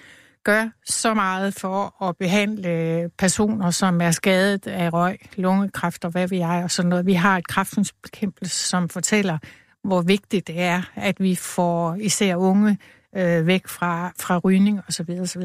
[0.45, 6.29] gør så meget for at behandle personer, som er skadet af røg, lungekræft og hvad
[6.29, 7.07] vi er, og sådan noget.
[7.07, 9.39] Vi har et kræftbekæmpelse, som fortæller,
[9.85, 12.79] hvor vigtigt det er, at vi får især unge
[13.17, 15.11] øh, væk fra, fra rygning osv.
[15.21, 15.43] osv.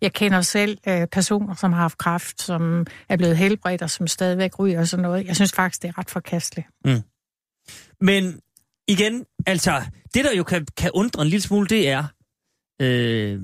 [0.00, 4.06] Jeg kender selv øh, personer, som har haft kræft, som er blevet helbredt og som
[4.06, 5.26] stadigvæk ryger og sådan noget.
[5.26, 6.66] Jeg synes faktisk, det er ret forkasteligt.
[6.84, 7.02] Mm.
[8.00, 8.40] Men
[8.88, 9.82] igen, altså,
[10.14, 12.04] det der jo kan, kan undre en lille smule, det er,
[12.80, 13.40] øh,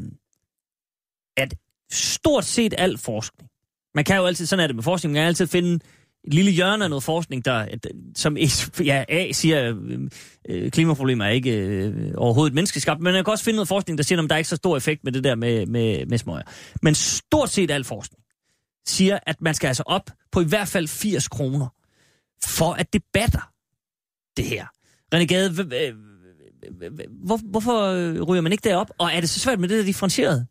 [1.36, 1.54] at
[1.92, 3.50] stort set al forskning,
[3.94, 5.80] man kan jo altid, sådan er det med forskning, man kan altid finde
[6.24, 7.66] et lille hjørne af noget forskning, der,
[8.14, 8.36] som
[8.84, 10.10] ja, A siger, øh,
[10.48, 14.04] øh, klimaproblemer er ikke øh, overhovedet menneskeskabt, men man kan også finde noget forskning, der
[14.04, 16.42] siger, at der er ikke så stor effekt med det der med, med, med smøger.
[16.82, 18.24] Men stort set al forskning
[18.86, 21.68] siger, at man skal altså op på i hvert fald 80 kroner,
[22.44, 23.50] for at det batter
[24.36, 24.66] det her.
[25.14, 25.50] René Gade,
[27.24, 27.92] hvor, hvorfor
[28.24, 28.90] ryger man ikke derop?
[28.98, 30.46] Og er det så svært med det der differentieret?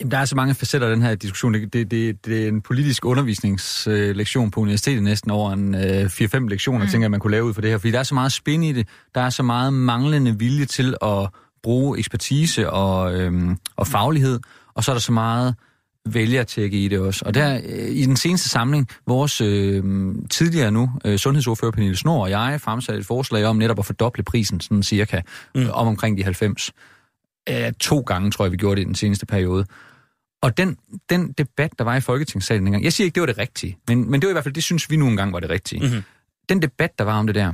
[0.00, 1.54] Jamen, der er så mange facetter af den her diskussion.
[1.54, 6.48] Det, det, det, det er en politisk undervisningslektion på universitetet næsten over en øh, 4-5
[6.48, 6.90] lektioner, mm.
[6.90, 7.78] tænker jeg, man kunne lave ud for det her.
[7.78, 8.88] Fordi der er så meget spænd i det.
[9.14, 11.28] Der er så meget manglende vilje til at
[11.62, 14.40] bruge ekspertise og, øhm, og faglighed.
[14.74, 15.54] Og så er der så meget
[16.14, 17.22] vælgertjekke i det også.
[17.26, 19.84] Og der øh, i den seneste samling, vores øh,
[20.30, 24.22] tidligere nu øh, sundhedsordfører Pernille Snor og jeg fremsatte et forslag om netop at fordoble
[24.22, 25.20] prisen, sådan cirka,
[25.54, 25.70] mm.
[25.72, 26.72] om omkring de 90.
[27.48, 29.66] Øh, to gange, tror jeg, vi gjorde det i den seneste periode.
[30.42, 30.76] Og den,
[31.10, 34.10] den debat, der var i Folketingssalen engang, jeg siger ikke, det var det rigtige, men,
[34.10, 35.80] men det var i hvert fald, det synes vi nu engang var det rigtige.
[35.86, 36.02] Mm-hmm.
[36.48, 37.52] Den debat, der var om det der,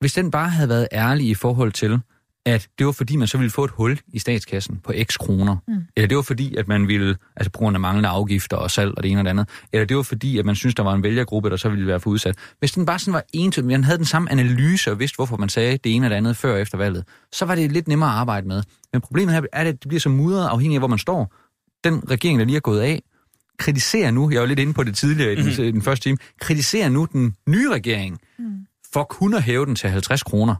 [0.00, 2.00] hvis den bare havde været ærlig i forhold til,
[2.46, 5.56] at det var fordi, man så ville få et hul i statskassen på x kroner.
[5.68, 5.74] Mm.
[5.96, 8.92] Eller det var fordi, at man ville, altså på grund af manglende afgifter og salg
[8.96, 9.48] og det ene og det andet.
[9.72, 12.00] Eller det var fordi, at man synes der var en vælgergruppe, der så ville være
[12.00, 12.36] for udsat.
[12.58, 15.48] Hvis den bare sådan var entydig, man havde den samme analyse og vidste, hvorfor man
[15.48, 18.10] sagde det ene og det andet før og efter valget, så var det lidt nemmere
[18.10, 18.62] at arbejde med.
[18.92, 21.34] Men problemet her er, at det bliver så mudret afhængig af, hvor man står.
[21.84, 23.02] Den regering, der lige er gået af,
[23.58, 25.72] kritiserer nu, jeg var lidt inde på det tidligere i den, mm.
[25.72, 28.66] den første time, kritiserer nu den nye regering mm.
[28.92, 30.54] for kun at hæve den til 50 kroner.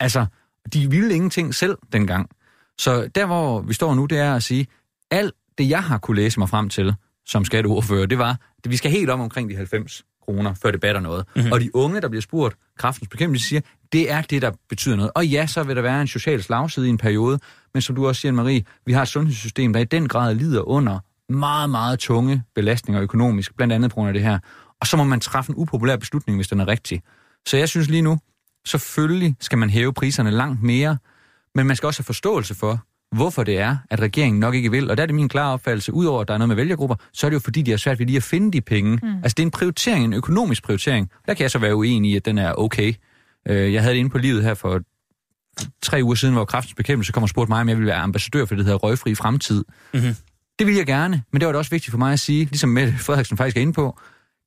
[0.00, 0.26] Altså,
[0.72, 2.30] de ville ingenting selv dengang.
[2.78, 4.66] Så der, hvor vi står nu, det er at sige,
[5.10, 6.94] alt det, jeg har kunne læse mig frem til
[7.26, 10.80] som skatteordfører, det var, at vi skal helt om omkring de 90 kroner, før det
[10.80, 11.26] batter noget.
[11.36, 11.52] Mm-hmm.
[11.52, 13.60] Og de unge, der bliver spurgt, kraftens bekæmpelse, siger,
[13.92, 15.12] det er det, der betyder noget.
[15.14, 17.38] Og ja, så vil der være en social slagside i en periode,
[17.74, 20.68] men som du også siger, Marie, vi har et sundhedssystem, der i den grad lider
[20.68, 20.98] under
[21.28, 24.38] meget, meget tunge belastninger økonomisk, blandt andet på grund af det her.
[24.80, 27.02] Og så må man træffe en upopulær beslutning, hvis den er rigtig.
[27.46, 28.18] Så jeg synes lige nu,
[28.66, 30.98] Selvfølgelig skal man hæve priserne langt mere,
[31.54, 32.84] men man skal også have forståelse for,
[33.16, 34.90] hvorfor det er, at regeringen nok ikke vil.
[34.90, 37.26] Og der er det min klare opfattelse, udover at der er noget med vælgergrupper, så
[37.26, 38.98] er det jo fordi, de har svært ved lige at finde de penge.
[39.02, 39.14] Mm.
[39.14, 41.10] Altså det er en prioritering, en økonomisk prioritering.
[41.26, 42.94] Der kan jeg så være uenig i, at den er okay.
[43.48, 44.80] Øh, jeg havde det inde på livet her for
[45.82, 48.44] tre uger siden, hvor kraftens bekæmpelse kom og spurgte mig, om jeg ville være ambassadør
[48.44, 49.64] for det, der hedder Røgfri Fremtid.
[49.94, 50.14] Mm-hmm.
[50.58, 52.70] Det vil jeg gerne, men det var det også vigtigt for mig at sige, ligesom
[52.70, 53.98] Mette Frederiksen faktisk er inde på,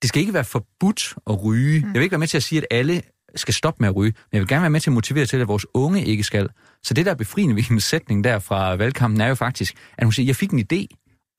[0.01, 1.79] det skal ikke være forbudt at ryge.
[1.79, 1.85] Mm.
[1.85, 3.01] Jeg vil ikke være med til at sige, at alle
[3.39, 5.37] skal stoppe med at ryge, men jeg vil gerne være med til at motivere til,
[5.37, 6.49] at vores unge ikke skal.
[6.83, 10.05] Så det, der er befriende ved hendes sætning der fra valgkampen, er jo faktisk, at
[10.05, 10.85] hun siger, jeg fik en idé,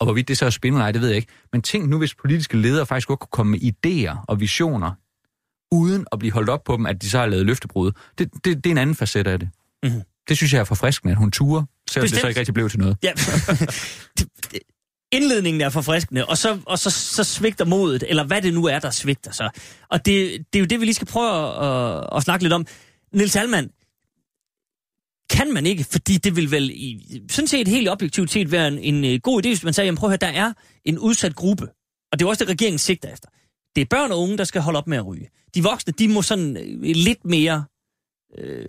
[0.00, 1.32] og hvorvidt det så er spindeleje, det ved jeg ikke.
[1.52, 4.92] Men tænk nu, hvis politiske ledere faktisk godt kunne komme med idéer og visioner,
[5.72, 7.92] uden at blive holdt op på dem, at de så har lavet løftebrud.
[8.18, 9.48] Det, det, det er en anden facet af det.
[9.82, 10.02] Mm-hmm.
[10.28, 12.14] Det synes jeg er forfriskende, at hun turer, selvom Bestemt.
[12.14, 12.96] det så ikke rigtig blev til noget.
[13.02, 13.12] Ja.
[15.12, 18.78] indledningen er forfriskende, og så, og så, så svigter modet, eller hvad det nu er,
[18.78, 19.50] der svigter så.
[19.88, 22.52] Og det, det er jo det, vi lige skal prøve at, at, at snakke lidt
[22.52, 22.66] om.
[23.12, 23.70] Nils Almand,
[25.30, 28.78] kan man ikke, fordi det vil vel i, sådan set helt objektivt set være en,
[28.78, 30.52] en øh, god idé, hvis man siger, jamen prøv at høre, der er
[30.84, 31.68] en udsat gruppe,
[32.12, 33.28] og det er også det, regeringen sigter efter.
[33.76, 35.30] Det er børn og unge, der skal holde op med at ryge.
[35.54, 37.64] De voksne, de må sådan øh, lidt mere
[38.38, 38.68] øh,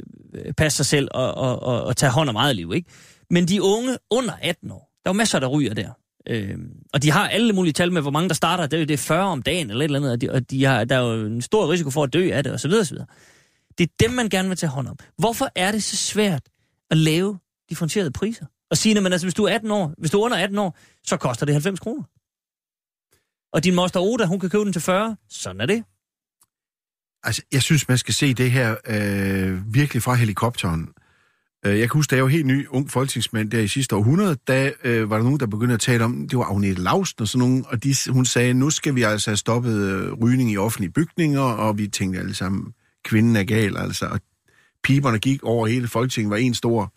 [0.57, 2.89] passe sig selv og, og, og, og tage hånd om eget liv, ikke?
[3.29, 5.89] Men de unge under 18 år, der er jo masser, der ryger der.
[6.29, 6.57] Øh,
[6.93, 8.67] og de har alle mulige tal med, hvor mange der starter.
[8.67, 10.83] Det er, det 40 om dagen eller et eller andet, og, de, og de har,
[10.83, 12.71] der er jo en stor risiko for at dø af det, osv.
[12.71, 12.97] osv.
[13.77, 14.97] Det er dem, man gerne vil tage hånd om.
[15.17, 16.41] Hvorfor er det så svært
[16.91, 18.45] at lave differentierede priser?
[18.71, 20.77] Og sige, at altså, hvis du er 18 år, hvis du er under 18 år,
[21.03, 22.03] så koster det 90 kroner.
[23.53, 25.17] Og din moster Oda, hun kan købe den til 40.
[25.29, 25.83] Sådan er det.
[27.23, 30.89] Altså, jeg synes, man skal se det her øh, virkelig fra helikopteren.
[31.65, 34.35] Øh, jeg kan huske, da jeg var helt ny ung folketingsmand der i sidste århundrede,
[34.47, 37.27] da øh, var der nogen, der begyndte at tale om, det var Agnete Lausten og
[37.27, 40.57] sådan nogen, og de, hun sagde, nu skal vi altså have stoppet øh, rygning i
[40.57, 42.73] offentlige bygninger, og vi tænkte alle sammen,
[43.05, 44.05] kvinden er gal, altså.
[44.05, 44.19] Og
[44.83, 46.93] piberne gik over hele Folketinget, var en stor,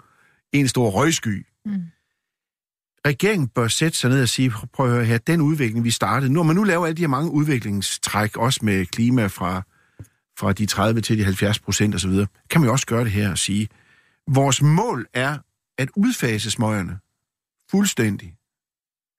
[0.52, 1.46] en stor røgsky.
[1.66, 1.82] Mm.
[3.06, 6.32] Regeringen bør sætte sig ned og sige, prøv at høre her, den udvikling, vi startede,
[6.32, 9.62] når man nu laver alle de her mange udviklingstræk, også med klima fra,
[10.38, 12.12] fra de 30 til de 70 procent osv.,
[12.50, 13.68] kan man jo også gøre det her og sige,
[14.28, 15.38] Vores mål er
[15.78, 16.98] at udfase smøgerne
[17.70, 18.36] fuldstændig.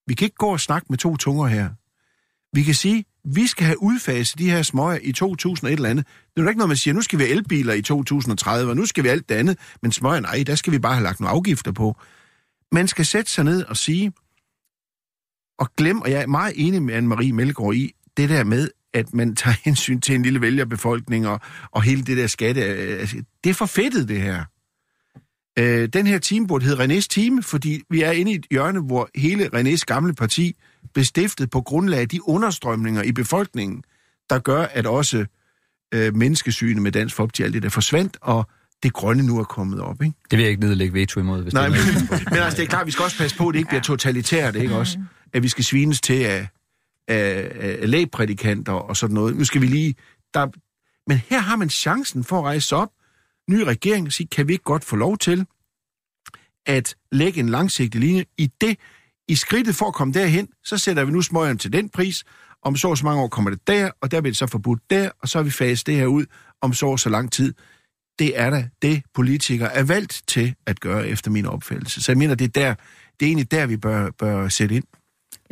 [0.07, 1.69] Vi kan ikke gå og snakke med to tunger her.
[2.53, 6.05] Vi kan sige, vi skal have udfaset de her smøger i 2000 et eller andet.
[6.07, 8.75] Det er jo ikke noget, man siger, nu skal vi have elbiler i 2030, og
[8.75, 9.57] nu skal vi alt det andet.
[9.81, 11.97] Men smøger, nej, der skal vi bare have lagt nogle afgifter på.
[12.71, 14.13] Man skal sætte sig ned og sige,
[15.59, 19.13] og glem, og jeg er meget enig med Anne-Marie Melgaard i, det der med, at
[19.13, 21.39] man tager hensyn til en lille vælgerbefolkning og,
[21.71, 22.61] og hele det der skatte.
[22.63, 24.45] altså, Det er for fedtet, det her.
[25.59, 28.79] Øh, den her team burde hedde Renés Team, fordi vi er inde i et hjørne,
[28.79, 30.55] hvor hele Renés gamle parti
[30.93, 33.83] blev stiftet på grundlag af de understrømninger i befolkningen,
[34.29, 35.25] der gør, at også
[35.93, 38.49] øh, menneskesynet med Dansk Folkeparti alt det der forsvandt, og
[38.83, 40.15] det grønne nu er kommet op, ikke?
[40.31, 42.25] Det vil jeg ikke nedlægge veto imod, hvis Nej, det men, er noget.
[42.31, 44.55] men altså, det er klart, vi skal også passe på, at det ikke bliver totalitært,
[44.55, 44.99] ikke også?
[45.33, 46.47] At vi skal svines til af,
[47.07, 47.51] af,
[47.81, 49.37] af lægprædikanter og sådan noget.
[49.37, 49.95] Nu skal vi lige...
[50.33, 50.47] Der,
[51.07, 52.89] men her har man chancen for at rejse op,
[53.49, 55.45] ny regering, og sige, kan vi ikke godt få lov til
[56.65, 58.77] at lægge en langsigtet linje i det,
[59.27, 62.23] i skridtet for at komme derhen, så sætter vi nu smøgerne til den pris,
[62.63, 64.89] om så og så mange år kommer det der, og der bliver det så forbudt
[64.89, 66.25] der, og så har vi faset det her ud
[66.61, 67.53] om så og så lang tid.
[68.19, 72.03] Det er da det, politikere er valgt til at gøre, efter min opfattelse.
[72.03, 72.75] Så jeg mener, det er, der,
[73.19, 74.83] det er egentlig der, vi bør, bør sætte ind.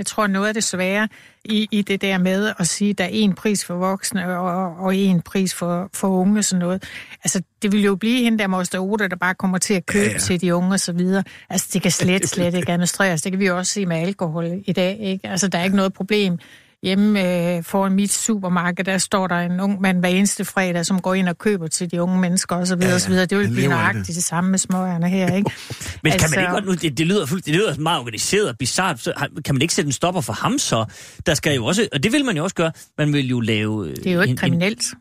[0.02, 1.08] Jeg tror, noget af det svære
[1.46, 4.78] i, i det der med at sige, at der er en pris for voksne og,
[4.78, 6.84] og en pris for, for unge sådan noget.
[7.24, 10.02] Altså, det vil jo blive hende der Moster Oda, der bare kommer til at købe
[10.02, 10.14] Ja, ja, ja.
[10.14, 10.20] ja.
[10.20, 11.24] til de unge og så videre.
[11.50, 13.22] Altså, det kan slet, slet ikke administreres.
[13.22, 15.28] Det kan vi jo også se med alkohol i dag, ikke?
[15.28, 16.40] Altså, der er ikke noget problem.
[16.84, 21.02] Hjemme øh, foran mit supermarked, der står der en ung mand hver eneste fredag, som
[21.02, 23.26] går ind og køber til de unge mennesker videre, Ja, ja, videre.
[23.26, 24.16] Det vil blive nøjagtigt det.
[24.16, 25.52] det samme med småerne her, ikke?
[26.04, 26.12] Men altså...
[26.12, 28.58] kan man Altså- ikke godt nu, det, det lyder fuldt, det lyder meget organiseret og
[28.58, 29.14] bizart, så
[29.46, 30.86] kan man ikke sætte en stopper for ham så?
[31.26, 33.88] Der skal jo også, og det vil man jo også gøre, man vil jo lave...
[33.90, 34.84] øh, Det er jo ikke en, kriminelt.
[34.94, 34.98] En,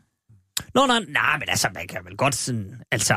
[0.75, 3.15] nå, nej, nej, men altså, man kan vel godt sådan, altså...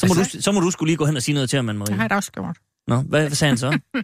[0.00, 1.56] Så må, Altså- du, så må du skulle lige gå hen og sige noget til
[1.56, 1.84] ham, Anne-Marie.
[1.86, 2.56] Det har jeg da også gjort.
[2.88, 3.78] Nå, hvad, hvad sagde han så?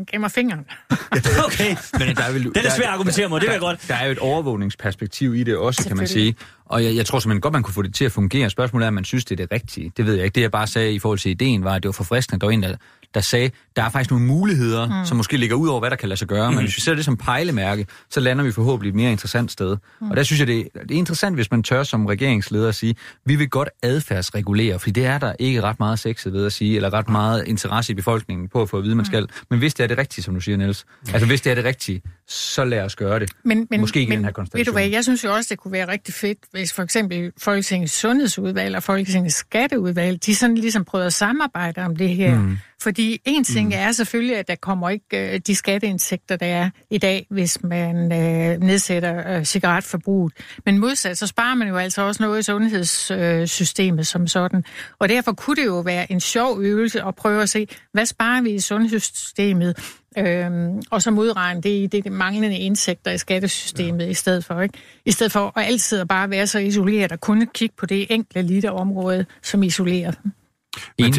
[0.00, 0.64] Han gav mig fingeren.
[1.46, 3.60] okay, Men der er vel, den er der- svær at argumentere mod, det vil jeg
[3.60, 3.84] godt.
[3.88, 6.34] Der er jo et overvågningsperspektiv i det også, kan man sige.
[6.64, 8.50] Og jeg, jeg tror simpelthen godt, man kunne få det til at fungere.
[8.50, 9.92] Spørgsmålet er, om man synes, det er det rigtige.
[9.96, 10.34] Det ved jeg ikke.
[10.34, 12.40] Det jeg bare sagde i forhold til ideen, var, at det var forfriskende.
[12.40, 12.76] Der var en, der,
[13.14, 15.06] der sagde, der er faktisk nogle muligheder, mm.
[15.06, 16.50] som måske ligger ud over, hvad der kan lade sig gøre.
[16.50, 16.56] Mm.
[16.56, 19.76] Men hvis vi ser det som pejlemærke, så lander vi forhåbentlig et mere interessant sted.
[20.00, 20.10] Mm.
[20.10, 22.94] Og der synes jeg, det, det er interessant, hvis man tør som regeringsleder at sige,
[23.26, 26.76] vi vil godt adfærdsregulere, fordi det er der ikke ret meget sexet ved at sige,
[26.76, 29.28] eller ret meget interesse i befolkningen på at få at vide, man skal.
[29.50, 31.64] Men hvis det er det rigtige, som du siger, Niels, altså hvis det er det
[31.64, 33.30] rigtige, så lad os gøre det.
[33.44, 35.58] Men, men, Måske ikke men, den her Ved du hvad, jeg synes jo også, det
[35.58, 40.84] kunne være rigtig fedt, hvis for eksempel Folketingets Sundhedsudvalg og Folketingets Skatteudvalg, de sådan ligesom
[40.84, 42.38] prøvede at samarbejde om det her.
[42.38, 42.58] Mm.
[42.82, 43.74] Fordi en ting mm.
[43.74, 47.96] er selvfølgelig, at der kommer ikke øh, de skatteindtægter, der er i dag, hvis man
[47.96, 50.32] øh, nedsætter øh, cigaretforbruget.
[50.66, 54.64] Men modsat, så sparer man jo altså også noget i sundhedssystemet som sådan.
[54.98, 58.42] Og derfor kunne det jo være en sjov øvelse at prøve at se, hvad sparer
[58.42, 64.04] vi i sundhedssystemet, Øhm, og så modregne det i det, det manglende indtægter i skattesystemet
[64.04, 64.10] ja.
[64.10, 64.60] i stedet for.
[64.60, 64.78] Ikke?
[65.04, 68.06] I stedet for at altid at bare være så isoleret og kun kigge på det
[68.10, 70.32] enkelte lille område, som isolerer dem.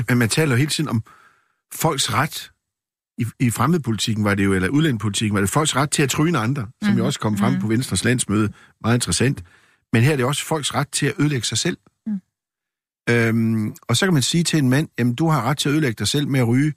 [0.10, 1.04] Man, man taler jo hele tiden om
[1.74, 2.52] folks ret.
[3.18, 6.38] I, i fremmedpolitikken var det jo, eller udlændingepolitikken, var det folks ret til at tryne
[6.38, 6.98] andre, som mm.
[6.98, 7.60] jo også kom frem mm.
[7.60, 8.54] på Venstres landsmøde.
[8.82, 9.44] Meget interessant.
[9.94, 11.78] Men her er det også folks ret til at ødelægge sig selv.
[12.08, 12.22] Mm.
[13.10, 15.74] Øhm, og så kan man sige til en mand, jamen du har ret til at
[15.74, 16.74] ødelægge dig selv med at ryge,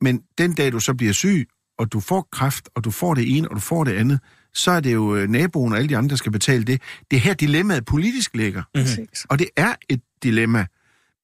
[0.00, 3.36] men den dag du så bliver syg, og du får kræft, og du får det
[3.36, 4.20] ene, og du får det andet,
[4.54, 6.82] så er det jo øh, naboen og alle de andre, der skal betale det.
[7.10, 8.62] Det er her dilemmaet politisk ligger.
[8.74, 9.26] Præcis.
[9.28, 10.66] Og det er et dilemma,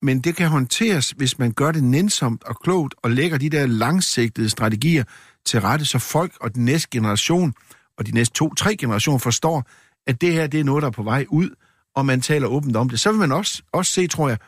[0.02, 3.66] men det kan håndteres, hvis man gør det nænsomt og klogt og lægger de der
[3.66, 5.04] langsigtede strategier
[5.46, 7.54] til rette, så folk og den næste generation
[7.98, 9.64] og de næste to-tre generationer forstår,
[10.06, 11.50] at det her det er noget, der er på vej ud,
[11.96, 13.00] og man taler åbent om det.
[13.00, 14.38] Så vil man også, også se, tror jeg,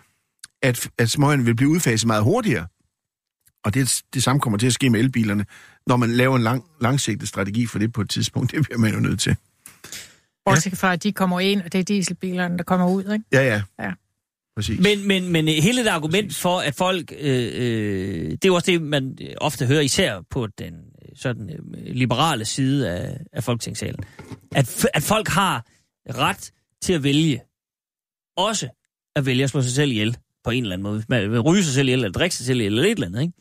[0.62, 2.66] at, at smøgerne vil blive udfaset meget hurtigere.
[3.64, 5.46] Og det, det samme kommer til at ske med elbilerne,
[5.86, 8.52] når man laver en lang, langsigtet strategi for det på et tidspunkt.
[8.54, 9.36] Det bliver man jo nødt til.
[10.44, 13.12] Bortset fra, at de kommer ind, og det er dieselbilerne, der kommer ud.
[13.12, 13.24] Ikke?
[13.32, 13.62] Ja, ja.
[13.80, 13.92] Ja.
[14.56, 14.80] Præcis.
[14.80, 18.70] Men, men, men hele det argument for, at folk, øh, øh, det er jo også
[18.70, 24.04] det, man ofte hører, især på den øh, sådan, øh, liberale side af, af Folketingssalen,
[24.54, 25.66] at, at folk har
[26.08, 27.40] ret til at vælge,
[28.36, 28.68] også
[29.16, 31.02] at vælge at slå sig selv ihjel på en eller anden måde.
[31.08, 33.22] Man vil ryge sig selv ihjel, eller drikke sig selv ihjel, eller et eller andet,
[33.22, 33.32] ikke?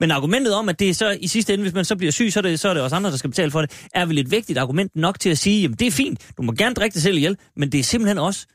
[0.00, 2.32] Men argumentet om, at det er så i sidste ende, hvis man så bliver syg,
[2.32, 4.18] så er det, så er det også andre, der skal betale for det, er vel
[4.18, 6.94] et vigtigt argument nok til at sige, jamen det er fint, du må gerne drikke
[6.94, 8.46] dig selv ihjel, men det er simpelthen også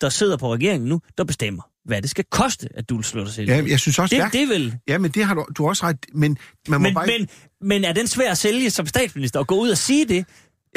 [0.00, 3.24] der sidder på regeringen nu, der bestemmer, hvad det skal koste, at du vil slå
[3.24, 3.70] dig selv Ja, ihjel.
[3.70, 4.74] jeg synes også, det, det er vel...
[4.88, 5.96] Ja, men det har du, du har også ret.
[6.14, 6.38] Men
[6.68, 7.06] man må Men, bare...
[7.18, 7.28] men,
[7.60, 10.26] men er den svær at sælge som statsminister, og gå ud og sige det?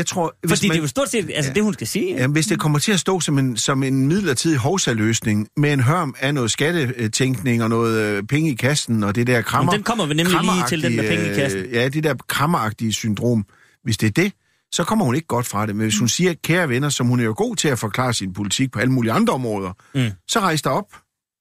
[0.01, 2.15] Jeg tror, hvis Fordi man, det er jo stort set altså, det, hun skal sige.
[2.15, 5.79] Jamen, hvis det kommer til at stå som en, som en midlertidig hovsaløsning med en
[5.79, 9.71] hørm af noget skattetænkning og noget øh, penge i kassen og det der krammer...
[9.71, 11.59] Men den kommer vi nemlig lige til, den med penge i kassen.
[11.61, 13.45] Øh, ja, det der krammeragtige syndrom.
[13.83, 14.33] Hvis det er det,
[14.71, 15.75] så kommer hun ikke godt fra det.
[15.75, 18.33] Men hvis hun siger, kære venner, som hun er jo god til at forklare sin
[18.33, 20.09] politik på alle mulige andre områder, Mm.
[20.27, 20.85] så rejs dig op,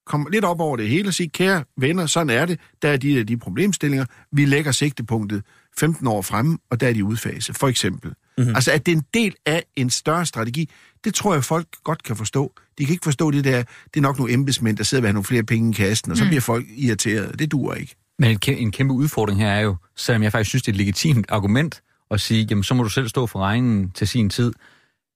[0.06, 2.60] kom lidt op over det hele og sig, kære venner, sådan er det.
[2.82, 4.06] Der er de der de problemstillinger.
[4.32, 5.42] Vi lægger sigtepunktet
[5.78, 8.12] 15 år fremme, og der er de udfase, for eksempel.
[8.38, 8.54] Mm-hmm.
[8.54, 10.70] Altså, at det er en del af en større strategi,
[11.04, 12.52] det tror jeg, folk godt kan forstå.
[12.78, 13.56] De kan ikke forstå det der,
[13.94, 16.10] det er nok nogle embedsmænd, der sidder og vil have nogle flere penge i kassen,
[16.12, 17.38] og så bliver folk irriteret.
[17.38, 17.94] Det duer ikke.
[18.18, 21.26] Men en kæmpe udfordring her er jo, selvom jeg faktisk synes, det er et legitimt
[21.28, 21.80] argument
[22.10, 24.52] at sige, jamen så må du selv stå for regningen til sin tid.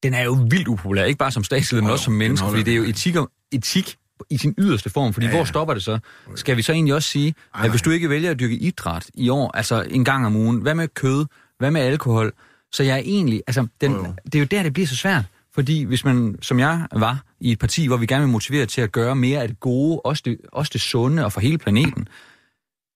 [0.03, 2.73] Den er jo vildt upopulær, ikke bare som statsleder, men også som menneske, fordi det
[2.73, 3.97] er jo etik, og- etik
[4.31, 5.99] i sin yderste form, fordi Ja, ja, hvor stopper det så?
[6.35, 9.29] Skal vi så egentlig også sige, at hvis du ikke vælger at dyrke idræt i
[9.29, 11.27] år, altså en gang om ugen, hvad med kød,
[11.59, 12.33] hvad med alkohol?
[12.75, 14.15] Så jeg er egentlig, altså den, Jo, jo.
[14.25, 15.25] det er jo der, det bliver så svært.
[15.55, 18.81] Fordi hvis man, som jeg var, i et parti, hvor vi gerne vil motivere til
[18.81, 22.09] at gøre mere af det gode, også det, også det sunde og for hele planeten,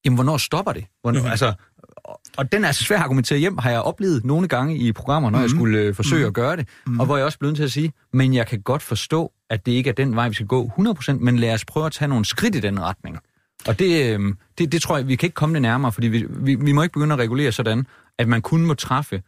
[0.05, 0.85] jamen hvornår stopper det?
[1.03, 1.31] Hvornår, mm-hmm.
[1.31, 1.53] altså,
[1.97, 4.93] og, og den er så svær at argumentere hjem, har jeg oplevet nogle gange i
[4.93, 5.43] programmer, når mm-hmm.
[5.43, 6.29] jeg skulle øh, forsøge mm-hmm.
[6.29, 7.01] at gøre det, mm-hmm.
[7.01, 9.67] og hvor jeg også blev nødt til at sige, men jeg kan godt forstå, at
[9.67, 12.09] det ikke er den vej, vi skal gå 100%, men lad os prøve at tage
[12.09, 13.19] nogle skridt i den retning.
[13.67, 16.27] Og det, øh, det, det tror jeg, vi kan ikke komme det nærmere, fordi vi,
[16.31, 17.87] vi, vi må ikke begynde at regulere sådan,
[18.19, 19.23] at man kun må træffe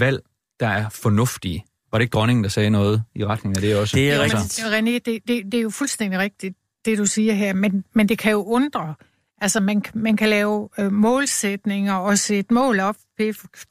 [0.00, 0.22] valg,
[0.60, 1.64] der er fornuftige.
[1.92, 3.96] Var det ikke dronningen, der sagde noget i retning af det også?
[3.96, 4.60] Det er rigtigt.
[4.60, 8.18] René, det, det, det er jo fuldstændig rigtigt, det du siger her, men, men det
[8.18, 8.94] kan jo undre.
[9.40, 12.96] Altså, man, man kan lave øh, målsætninger og sætte mål op,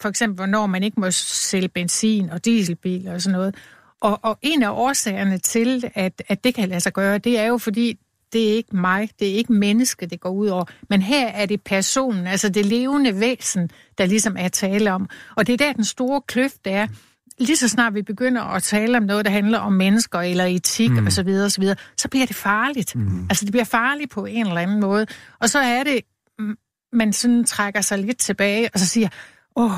[0.02, 3.56] for eksempel, hvornår man ikke må sælge benzin og dieselbiler og sådan noget.
[4.02, 7.46] Og, og en af årsagerne til, at, at det kan lade sig gøre, det er
[7.46, 8.00] jo fordi,
[8.34, 10.66] det er ikke mig, det er ikke menneske, det går ud over.
[10.90, 15.10] Men her er det personen, altså det levende væsen, der ligesom er tale om.
[15.36, 16.88] Og det er der, den store kløft er.
[17.40, 20.92] Lige så snart vi begynder at tale om noget, der handler om mennesker eller etik
[20.92, 21.08] mm.
[21.08, 21.64] osv., osv.,
[21.98, 22.96] så bliver det farligt.
[22.96, 23.26] Mm.
[23.30, 25.06] Altså det bliver farligt på en eller anden måde.
[25.40, 26.02] Og så er det,
[26.94, 29.10] man sådan trækker sig lidt tilbage, og så siger,
[29.56, 29.72] åh,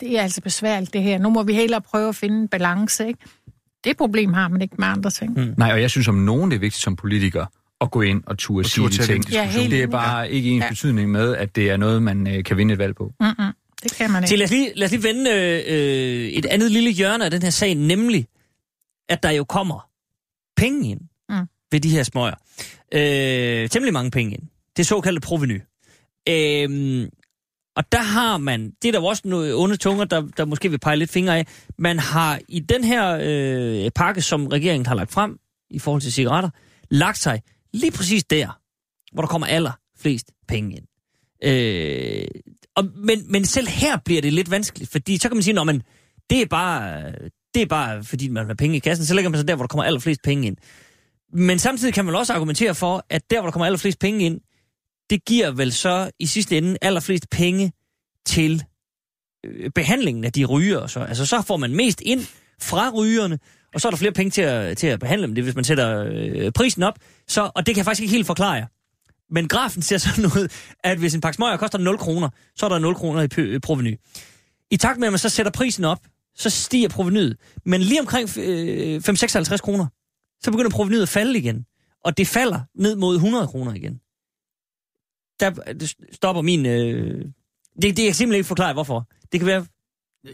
[0.00, 1.18] det er altså besværligt det her.
[1.18, 3.20] Nu må vi hellere prøve at finde en balance, ikke?
[3.84, 5.32] Det problem har man ikke med andre ting.
[5.40, 5.54] Mm.
[5.58, 7.46] Nej, og jeg synes om nogen, det er vigtigt som politiker
[7.80, 9.30] at gå ind og turde Og sige de ting.
[9.32, 10.68] Ja, det er bare ikke ens Ja.
[10.68, 13.12] betydning med, at det er noget, man øh, kan vinde et valg på.
[13.20, 13.52] Mm-mm.
[13.82, 14.38] Det kan man Så ikke.
[14.38, 15.30] lad os lige, lad os lige vende
[15.68, 18.26] øh, et andet lille hjørne af den her sag, nemlig,
[19.08, 19.88] at der jo kommer
[20.56, 21.46] penge ind Mm.
[21.72, 22.34] ved de her smøger.
[22.94, 24.42] Øh, temmelig mange penge ind.
[24.76, 25.60] Det såkaldte proveny.
[26.28, 27.08] Øh,
[27.76, 30.70] og der har man, det er der jo også nogle onde tunger, der, der måske
[30.70, 31.46] vil pege lidt fingre af,
[31.78, 35.38] man har i den her øh, pakke, som regeringen har lagt frem
[35.70, 36.50] i forhold til cigaretter,
[36.90, 37.42] lagt sig
[37.72, 38.60] lige præcis der,
[39.12, 40.84] hvor der kommer allerflest penge ind.
[41.44, 42.26] Øh,
[42.76, 45.82] og, men, men selv her bliver det lidt vanskeligt, fordi så kan man sige, at
[46.30, 47.12] det er bare,
[47.54, 49.62] det er bare fordi man har penge i kassen, så lægger man sig der, hvor
[49.62, 50.56] der kommer allerflest penge ind.
[51.32, 54.40] Men samtidig kan man også argumentere for, at der, hvor der kommer allerflest penge ind,
[55.10, 57.72] det giver vel så i sidste ende allerflest penge
[58.26, 58.64] til
[59.46, 60.86] øh, behandlingen af de ryger.
[60.86, 62.26] Så, altså så får man mest ind
[62.60, 63.38] fra rygerne,
[63.74, 65.34] og så er der flere penge til at, til at behandle dem.
[65.34, 66.98] Det hvis man sætter øh, prisen op.
[67.28, 68.66] Så, og det kan jeg faktisk ikke helt forklare jer.
[69.34, 70.48] Men grafen ser sådan ud,
[70.84, 73.58] at hvis en pakke smøger koster 0 kroner, så er der 0 kroner i p-
[73.58, 73.98] proveny.
[74.70, 75.98] I takt med, at man så sætter prisen op,
[76.36, 77.36] så stiger provenyet.
[77.64, 79.86] Men lige omkring øh, 5-56 kroner,
[80.42, 81.64] så begynder provenyet at falde igen.
[82.04, 84.00] Og det falder ned mod 100 kroner igen.
[85.40, 86.66] Der stopper min...
[86.66, 87.24] Øh...
[87.82, 89.08] Det, det jeg kan simpelthen ikke forklare, hvorfor.
[89.32, 89.66] Det kan være...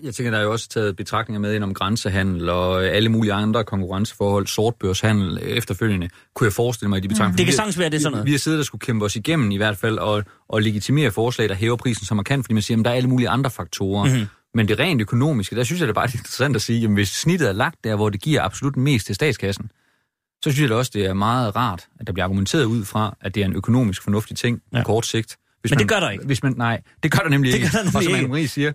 [0.02, 3.08] Jeg tænker, der er jo også taget betragtninger med ind om grænsehandel og øh, alle
[3.08, 7.36] mulige andre konkurrenceforhold, sortbørshandel øh, efterfølgende, kunne jeg forestille mig i de betragtninger.
[7.36, 8.26] Det kan sagtens være, det er sådan noget.
[8.26, 11.48] Vi, har siddet og skulle kæmpe os igennem i hvert fald, og, og legitimere forslag,
[11.48, 14.04] der hæver prisen så markant, fordi man siger, at der er alle mulige andre faktorer.
[14.04, 14.12] Mhm.
[14.12, 14.28] Mm-hmm.
[14.54, 17.08] Men det rent økonomiske, der synes jeg det er bare interessant at sige, at hvis
[17.08, 19.70] snittet er lagt der, hvor det giver absolut mest til statskassen,
[20.44, 23.16] så synes jeg da også, det er meget rart, at der bliver argumenteret ud fra,
[23.20, 24.78] at det er en økonomisk fornuftig ting Ja.
[24.78, 25.36] på kort sigt.
[25.60, 26.24] Hvis Men det man, gør der ikke.
[26.26, 27.70] Hvis man, nej, det gør der nemlig Det ikke.
[27.72, 28.30] gør der nemlig og som.
[28.34, 28.72] Anne-Marie siger,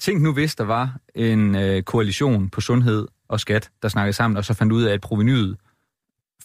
[0.00, 4.36] tænk nu, hvis der var en øh, koalition på sundhed og skat, der snakkede sammen,
[4.36, 5.56] og så fandt ud af, at provenyet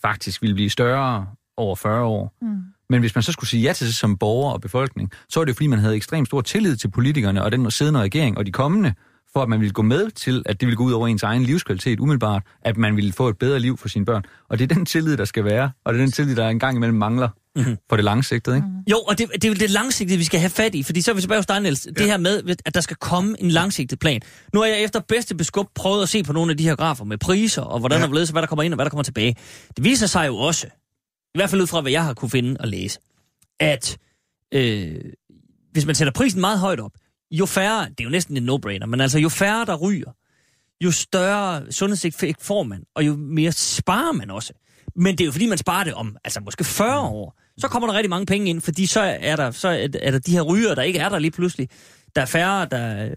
[0.01, 1.27] faktisk ville blive større
[1.57, 2.33] over 40 år.
[2.41, 2.57] Mm.
[2.89, 5.45] Men hvis man så skulle sige ja til det som borger og befolkning, så var
[5.45, 8.45] det jo, fordi man havde ekstremt stor tillid til politikerne og den siddende regering og
[8.45, 8.93] de kommende,
[9.36, 11.44] for at man ville gå med til, at det ville gå ud over ens egen
[11.44, 14.24] livskvalitet umiddelbart, at man ville få et bedre liv for sine børn.
[14.49, 16.78] Og det er den tillid, der skal være, og det er den tillid, der engang
[16.78, 17.78] imellem mangler mm-hmm.
[17.90, 18.56] for det langsigtede.
[18.56, 18.68] Ikke?
[18.91, 21.12] Jo, og det, det er jo det langsigtede, vi skal have fat i, fordi så
[21.12, 21.86] er vi tilbage hos dig, Niels.
[21.86, 21.91] Ja.
[21.91, 24.22] Det her med, at der skal komme en langsigtet plan.
[24.53, 27.06] Nu har jeg efter bedste beskub prøvet at se på nogle af de her grafer
[27.06, 28.07] med priser, og hvordan ja.
[28.07, 29.36] Ledes, hvad der kommer ind og hvad der kommer tilbage.
[29.76, 30.68] Det viser sig jo også,
[31.36, 32.99] i hvert fald ud fra, hvad jeg har kunne finde og læse,
[33.60, 33.98] at
[34.53, 34.95] øh,
[35.72, 36.91] hvis man sætter prisen meget højt op,
[37.40, 40.12] jo færre, det er jo næsten en no-brainer, men altså jo færre, der ryger,
[40.82, 44.53] jo større sundhedseffekt får man, og jo mere sparer man også.
[44.95, 47.40] Men det er jo fordi, man sparer det om, altså måske 40 år.
[47.57, 49.68] Så kommer der rigtig mange penge ind, fordi så er der, så
[50.02, 51.70] er der de her ryger, der ikke er der lige pludselig.
[52.16, 53.14] Der er færre, der,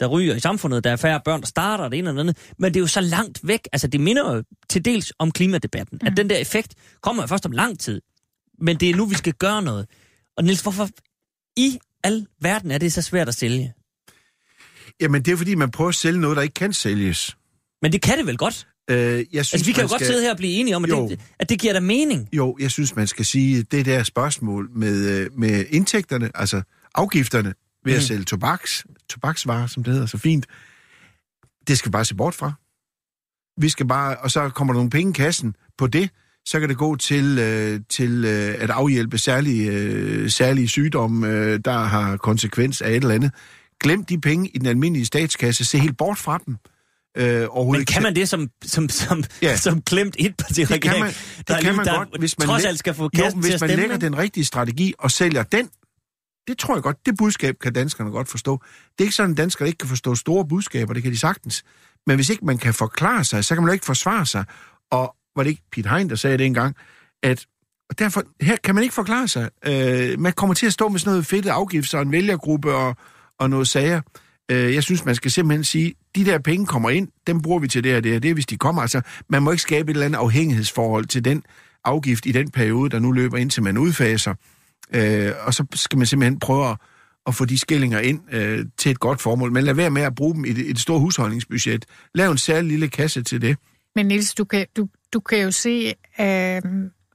[0.00, 2.36] der ryger i samfundet, der er færre børn, der starter det ene eller andet.
[2.58, 3.68] Men det er jo så langt væk.
[3.72, 5.98] Altså det minder jo til dels om klimadebatten.
[6.02, 6.06] Mm.
[6.06, 8.00] At den der effekt kommer jo først om lang tid.
[8.58, 9.86] Men det er nu, vi skal gøre noget.
[10.36, 10.88] Og Niels, hvorfor
[11.56, 13.72] i al verden er det så svært at sælge?
[15.00, 17.36] Jamen, det er fordi, man prøver at sælge noget, der ikke kan sælges.
[17.82, 18.68] Men det kan det vel godt?
[18.90, 20.76] Øh, jeg synes, Altså, vi kan jo man godt skal- sidde her og blive enige
[20.76, 21.08] om, at, Jo.
[21.08, 22.28] det, at det giver da mening.
[22.32, 26.62] Jo, jeg synes, man skal sige, det der spørgsmål med, øh, med indtægterne, altså
[26.94, 27.54] afgifterne
[27.84, 28.06] ved at Mhm.
[28.06, 30.46] sælge tobaks, tobaksvarer, som det hedder så fint,
[31.68, 32.52] det skal vi bare se bort fra.
[33.60, 36.10] Vi skal bare, og så kommer der nogle penge i kassen på det,
[36.48, 41.60] så kan det gå til, øh, til øh, at afhjælpe særlige, øh, særlige sygdomme, øh,
[41.64, 43.30] der har konsekvens af et eller andet.
[43.80, 46.56] Glem de penge i den almindelige statskasse, se helt bort fra dem.
[47.16, 49.56] Øh, Men kan man det som, som, som, Ja.
[49.56, 51.12] som klemt et parti det kan regering, man,
[51.48, 53.54] der, det kan man der godt, hvis man trods alt skal få jo, til hvis
[53.54, 53.76] at man stemme?
[53.76, 55.68] lægger den rigtige strategi og sælger den,
[56.48, 58.62] det tror jeg godt, det budskab kan danskerne godt forstå.
[58.92, 61.64] Det er ikke sådan, at danskere ikke kan forstå store budskaber, det kan de sagtens.
[62.06, 64.44] Men hvis ikke man kan forklare sig, så kan man jo ikke forsvare sig.
[64.90, 66.76] Og var det ikke Pete Hein, der sagde det engang,
[67.22, 67.46] at
[67.90, 69.50] og derfor, her kan man ikke forklare sig.
[69.66, 72.96] Øh, man kommer til at stå med sådan noget fedt afgift og en vælgergruppe og,
[73.38, 74.00] og noget sager.
[74.50, 77.68] Øh, jeg synes, man skal simpelthen sige, de der penge kommer ind, dem bruger vi
[77.68, 78.82] til det her, det her, det, hvis de kommer.
[78.82, 81.42] Altså, man må ikke skabe et eller andet afhængighedsforhold til den
[81.84, 84.34] afgift i den periode, der nu løber indtil man udfaser.
[84.94, 86.76] Øh, og så skal man simpelthen prøve at,
[87.26, 89.52] at få de skillinger ind øh, til et godt formål.
[89.52, 91.84] Men lad være med at bruge dem i det, i det store husholdningsbudget.
[92.14, 93.56] Lav en særlig lille kasse til det.
[93.94, 96.64] Men Niels, du kan, du, du kan jo se, at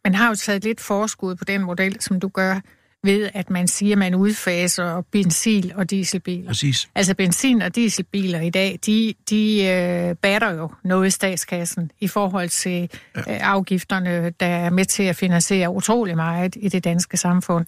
[0.04, 2.60] man har jo taget lidt forskud på den model, som du gør,
[3.04, 6.48] ved at man siger, at man udfaser benzin- og dieselbiler.
[6.48, 6.90] Præcis.
[6.96, 12.08] Altså benzin- og dieselbiler i dag, de, de øh, batter jo noget i statskassen i
[12.08, 13.20] forhold til ja.
[13.20, 17.66] øh, afgifterne, der er med til at finansiere utrolig meget i det danske samfund.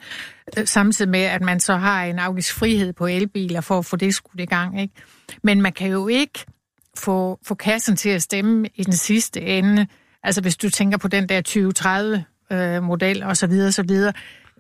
[0.58, 4.16] Øh, samtidig med, at man så har en afgiftsfrihed på elbiler for at få det
[4.16, 4.82] skudt i gang.
[4.82, 4.94] Ikke?
[5.44, 6.46] Men man kan jo ikke
[6.98, 9.88] få, få kassen til at stemme i den sidste ende.
[10.26, 11.42] Altså hvis du tænker på den der
[12.52, 14.14] 2030-model og så videre, så videre,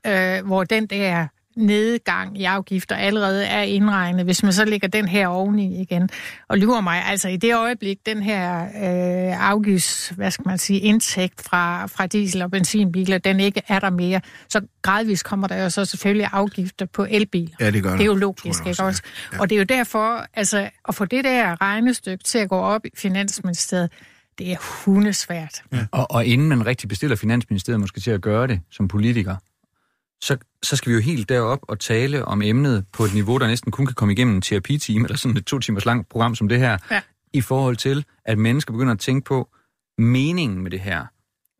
[0.05, 1.27] øh, hvor den der
[1.57, 6.09] nedgang i afgifter allerede er indregnet, hvis man så lægger den her oveni igen.
[6.47, 10.79] Og lurer mig, altså i det øjeblik, den her øh, afgifts, hvad skal man sige,
[10.79, 15.63] indtægt fra, fra diesel- og benzinbiler, den ikke er der mere, så gradvist kommer der
[15.63, 17.55] jo så selvfølgelig afgifter på elbiler.
[17.59, 19.03] Ja, det gør Det er jo logisk, ikke også, også?
[19.33, 19.39] ja.
[19.39, 22.85] Og det er jo derfor, altså, at få det der regnestykke til at gå op
[22.85, 23.89] i Finansministeriet,
[24.37, 25.63] det er hundesvært.
[25.73, 25.85] Ja.
[25.91, 29.35] Og, og inden man rigtig bestiller Finansministeriet måske til at gøre det som politiker,
[30.21, 33.47] så, så skal vi jo helt derop og tale om emnet på et niveau, der
[33.47, 36.49] næsten kun kan komme igennem en terapitime, eller sådan et to timers langt program som
[36.49, 37.01] det her, Ja.
[37.33, 39.49] i forhold til, at mennesker begynder at tænke på
[39.97, 41.05] meningen med det her.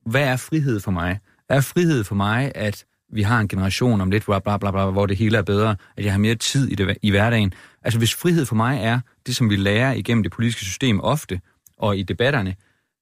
[0.10, 1.20] Hvad er frihed for mig?
[1.50, 4.86] Er frihed for mig, at vi har en generation om lidt, bla, bla, bla, bla,
[4.90, 7.54] hvor det hele er bedre, at jeg har mere tid i, det, i hverdagen?
[7.84, 11.42] Altså hvis frihed for mig er det, som vi lærer igennem det politiske system ofte,
[11.78, 12.56] og i debatterne,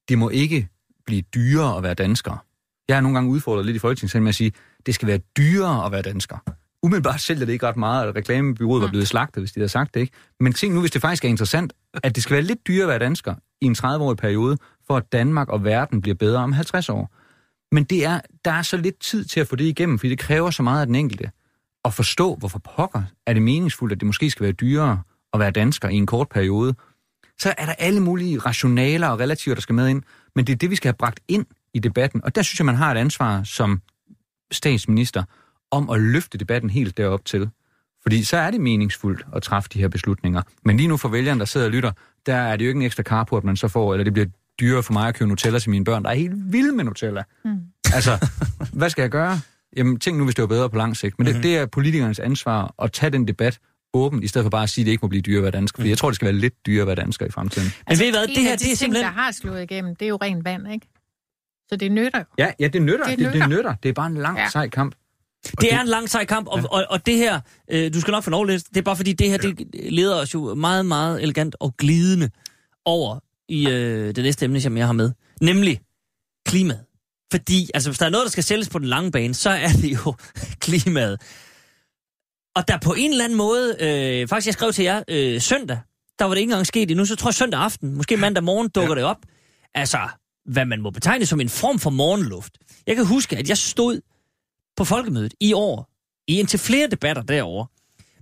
[0.09, 0.67] det må ikke
[1.05, 2.45] blive dyrere at være dansker.
[2.87, 4.51] Jeg har nogle gange udfordret lidt i Folketingssalen med at sige,
[4.85, 6.37] det skal være dyrere at være dansker.
[6.83, 9.93] Umiddelbart sælger det ikke ret meget, at reklamebyrået var blevet slagtet, hvis de havde sagt
[9.93, 10.13] det ikke.
[10.39, 11.73] Men tænk nu, hvis det faktisk er interessant,
[12.03, 14.57] at det skal være lidt dyrere at være dansker i en 30-årig periode,
[14.87, 17.11] for at Danmark og verden bliver bedre om 50 år.
[17.75, 20.19] Men det er, der er så lidt tid til at få det igennem, fordi det
[20.19, 21.31] kræver så meget af den enkelte.
[21.85, 25.01] At forstå, hvorfor pokker er det meningsfuldt, at det måske skal være dyrere
[25.33, 26.75] at være dansker i en kort periode.
[27.39, 30.03] Så er der alle mulige rationaler og relativer, der skal med ind.
[30.35, 32.23] Men det er det, vi skal have bragt ind i debatten.
[32.23, 33.81] Og der synes jeg, man har et ansvar som
[34.51, 35.23] statsminister
[35.71, 37.49] om at løfte debatten helt derop til.
[38.01, 40.41] Fordi så er det meningsfuldt at træffe de her beslutninger.
[40.65, 41.91] Men lige nu for vælgeren, der sidder og lytter,
[42.25, 44.27] der er det jo ikke en ekstra carport, man så får, eller det bliver
[44.59, 47.23] dyrere for mig at købe Nutella til mine børn, der er helt vilde med Nutella.
[47.45, 47.59] Mm.
[47.93, 48.27] Altså,
[48.73, 49.39] hvad skal jeg gøre?
[49.77, 51.19] Jamen, tænk nu, hvis det var bedre på lang sigt.
[51.19, 53.59] Men det, det er politikernes ansvar at tage den debat
[53.93, 55.51] åbent, i stedet for bare at sige, at det ikke må blive dyrere at være
[55.51, 55.77] dansker.
[55.79, 57.67] Fordi jeg tror, det skal være lidt dyrere at være dansker i fremtiden.
[57.89, 59.05] Men ved I hvad, det her, af de det er ting, simpelthen...
[59.05, 60.87] der har slået igennem, det er jo rent vand, ikke?
[61.69, 62.25] Så det nytter jo.
[62.37, 63.05] Ja, ja, det nytter.
[63.05, 63.47] Det Det, det, nytter.
[63.47, 63.75] det nytter.
[63.83, 64.49] Det er bare en lang, Ja.
[64.49, 64.95] sej kamp.
[65.61, 66.65] Det er en lang sej kamp, og, ja.
[66.67, 67.39] og, og det her,
[67.71, 70.33] øh, du skal nok få lov det er bare fordi, det her det leder os
[70.33, 72.29] jo meget, meget elegant og glidende
[72.85, 75.11] over i øh, det næste emne, som jeg har med.
[75.41, 75.81] Nemlig
[76.45, 76.83] klimaet.
[77.31, 79.67] Fordi, altså hvis der er noget, der skal sælges på den lange bane, så er
[79.81, 80.13] det jo
[80.65, 81.21] klimaet.
[82.55, 85.79] Og der på en eller anden måde, øh, faktisk jeg skrev til jer øh, søndag,
[86.19, 88.69] der var det ikke engang sket endnu, så tror jeg søndag aften, måske mandag morgen
[88.69, 88.99] dukker ja.
[88.99, 89.17] det op.
[89.75, 89.99] Altså,
[90.45, 92.57] hvad man må betegne som en form for morgenluft.
[92.87, 94.01] Jeg kan huske, at jeg stod
[94.77, 95.89] på folkemødet i år,
[96.27, 97.67] i indtil flere debatter derovre,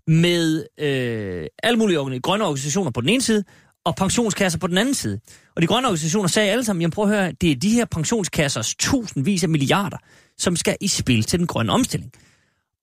[0.08, 3.44] med øh, alle mulige grønne organisationer på den ene side,
[3.86, 5.20] og pensionskasser på den anden side.
[5.56, 7.86] Og de grønne organisationer sagde alle sammen, jamen prøv at høre, det er de her
[7.86, 9.98] pensionskassers tusindvis af milliarder,
[10.38, 12.12] som skal i spil til den grønne omstilling.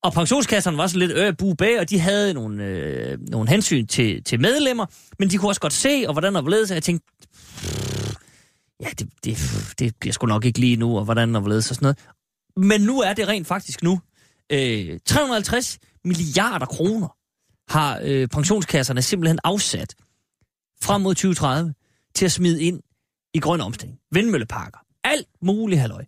[0.03, 3.87] Og pensionskasserne var så lidt øh, bu bag, og de havde nogle, øh, nogle hensyn
[3.87, 4.87] til, til medlemmer,
[5.19, 7.07] men de kunne også godt se, og hvordan der var ledet, så jeg tænkte,
[8.81, 9.39] ja, det, det,
[9.79, 11.99] det bliver sgu nok ikke lige nu, og hvordan der var ledet og sådan noget.
[12.57, 14.01] Men nu er det rent faktisk nu.
[14.53, 17.09] Øh, 350 milliarder kroner
[17.73, 19.95] har øh, pensionskasserne simpelthen afsat
[20.83, 21.75] frem mod 2030
[22.15, 22.81] til at smide ind
[23.35, 23.99] i grøn omstilling.
[24.13, 24.79] Vindmølleparker.
[25.05, 26.05] Alt muligt halløj.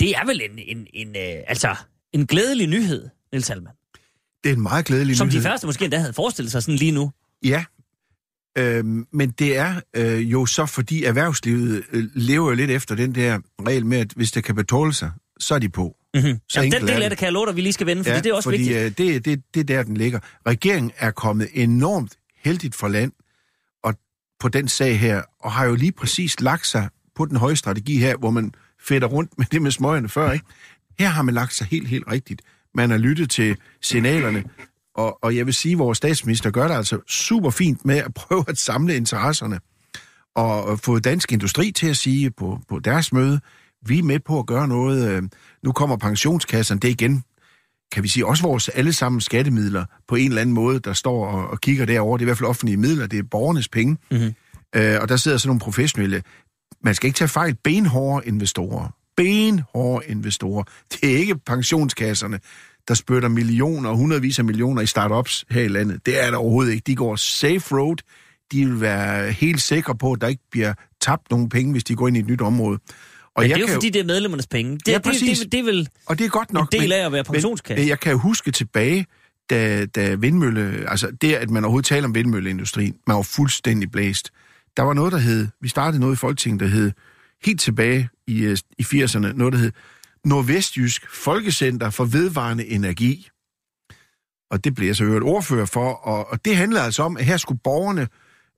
[0.00, 1.76] Det er vel en, en, en, øh, altså,
[2.20, 3.72] en glædelig nyhed, Niels Salman.
[4.44, 5.42] Det er en meget glædelig Som de nyhed.
[5.42, 7.12] første måske endda havde forestillet sig sådan lige nu.
[7.44, 7.64] Ja,
[8.58, 13.14] øhm, men det er øh, jo så, fordi erhvervslivet øh, lever jo lidt efter den
[13.14, 15.96] der regel med, at hvis det kan betale sig, så er de på.
[16.14, 16.40] Mm-hmm.
[16.48, 17.18] Så Jamen, den del af det.
[17.18, 18.78] kan jeg love dig, vi lige skal vende, fordi det er også fordi, vigtigt.
[18.78, 20.18] Øh, det, det, det er der, den ligger.
[20.46, 22.12] Regeringen er kommet enormt
[22.44, 23.12] heldigt for land
[23.82, 23.94] og
[24.40, 27.96] på den sag her, og har jo lige præcis lagt sig på den høje strategi
[27.96, 28.54] her, hvor man
[28.88, 30.44] fætter rundt med det med smøgerne før, ikke?
[30.98, 32.42] Her har man lagt sig helt, helt rigtigt.
[32.74, 34.44] Man har lyttet til signalerne,
[34.94, 38.14] og, og jeg vil sige, at vores statsminister gør det altså super fint med at
[38.14, 39.60] prøve at samle interesserne,
[40.34, 43.40] og få dansk industri til at sige på, på deres møde,
[43.86, 45.08] vi er med på at gøre noget.
[45.10, 45.22] øh,
[45.62, 47.22] Nu kommer pensionskassen, det igen,
[47.92, 51.48] kan vi sige, også vores allesammen skattemidler på en eller anden måde, der står og,
[51.50, 52.16] og kigger derover.
[52.16, 53.96] Det er i hvert fald offentlige midler, det er borgernes penge.
[54.10, 54.34] Mhm.
[54.76, 56.22] Øh, og der sidder sådan nogle professionelle,
[56.82, 58.95] man skal ikke tage fejl, benhårde investorer.
[59.16, 60.64] Benhårde investorer.
[60.92, 62.40] Det er ikke pensionskasserne,
[62.88, 66.06] der spytter millioner og hundredvis af millioner i startups her i landet.
[66.06, 66.82] Det er der overhovedet ikke.
[66.86, 67.96] De går safe road.
[68.52, 71.94] De vil være helt sikre på, at der ikke bliver tabt nogen penge, hvis de
[71.94, 72.78] går ind i et nyt område.
[73.34, 74.72] Og Men det er jo fordi, det er medlemmernes penge.
[74.72, 75.38] Det, Ja, det, det, præcis.
[75.38, 76.74] det, det er vel og det er godt nok.
[76.74, 77.82] en del af at være pensionskasse.
[77.82, 79.06] men jeg kan jo huske tilbage,
[79.50, 84.30] da, da vindmølle, altså det, at man overhovedet taler om vindmølleindustrien, man var fuldstændig blæst.
[84.76, 86.92] Der var noget, der hed, vi startede noget i Folketinget, der hed,
[87.44, 89.72] helt tilbage i, øh, i 80'erne, noget, der hed
[90.24, 93.28] Nordvestjysk Folkecenter for Vedvarende Energi.
[94.50, 97.24] Og det blev jeg så øvrigt ordfører for, og, og det handlede altså om, at
[97.24, 98.08] her skulle borgerne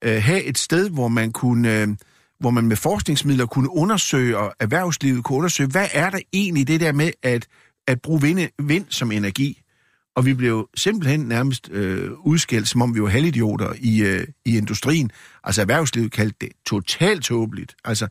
[0.04, 1.80] øh, have et sted, hvor man kunne...
[1.80, 1.88] Øh,
[2.40, 6.80] hvor man med forskningsmidler kunne undersøge, og erhvervslivet kunne undersøge, hvad er der egentlig det
[6.80, 7.46] der med at,
[7.86, 9.62] at bruge vind, vind som energi?
[10.16, 14.56] Og vi blev simpelthen nærmest øh, udskældt, som om vi var halvidioter i, øh, i
[14.56, 15.10] industrien.
[15.44, 17.76] Altså erhvervslivet kaldte det totalt tåbeligt.
[17.84, 18.08] Altså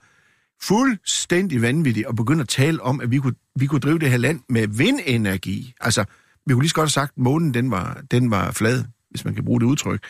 [0.61, 4.17] fuldstændig vanvittigt at begynde at tale om, at vi kunne, vi kunne drive det her
[4.17, 5.73] land med vindenergi.
[5.81, 6.05] Altså,
[6.45, 9.25] vi kunne lige så godt have sagt, at månen den var, den var flad, hvis
[9.25, 10.03] man kan bruge det udtryk.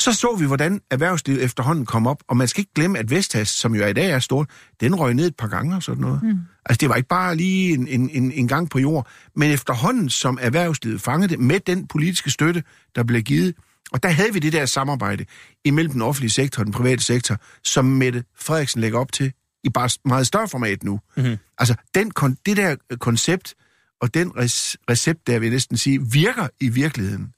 [0.00, 3.48] Så så vi, hvordan erhvervslivet efterhånden kom op, og man skal ikke glemme, at Vestas,
[3.48, 4.50] som jo i dag er stort,
[4.80, 6.22] den røg ned et par gange og sådan noget.
[6.22, 6.38] Mm.
[6.66, 10.08] Altså, det var ikke bare lige en, en, en, en gang på jord, men efterhånden,
[10.08, 12.62] som erhvervslivet fangede det, med den politiske støtte,
[12.94, 13.54] der blev givet,
[13.92, 15.24] og der havde vi det der samarbejde
[15.64, 19.32] imellem den offentlige sektor og den private sektor, som Mette Frederiksen lægger op til
[19.64, 21.00] i bare meget større format nu.
[21.16, 21.36] Mm-hmm.
[21.58, 23.54] Altså, den, kon- det der koncept
[24.00, 27.32] og den res- recept, der vil jeg næsten sige, virker i virkeligheden.